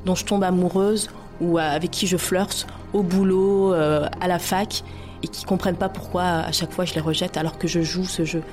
dont 0.05 0.15
je 0.15 0.25
tombe 0.25 0.43
amoureuse 0.43 1.09
ou 1.41 1.57
avec 1.57 1.89
qui 1.89 2.05
je 2.05 2.17
flirte 2.17 2.67
au 2.93 3.01
boulot, 3.01 3.73
euh, 3.73 4.07
à 4.21 4.27
la 4.27 4.37
fac, 4.37 4.83
et 5.23 5.27
qui 5.27 5.45
comprennent 5.45 5.75
pas 5.75 5.89
pourquoi 5.89 6.23
à 6.23 6.51
chaque 6.51 6.71
fois 6.71 6.85
je 6.85 6.93
les 6.93 7.01
rejette 7.01 7.37
alors 7.37 7.57
que 7.57 7.67
je 7.67 7.81
joue 7.81 8.05
ce 8.05 8.23
jeu. 8.23 8.43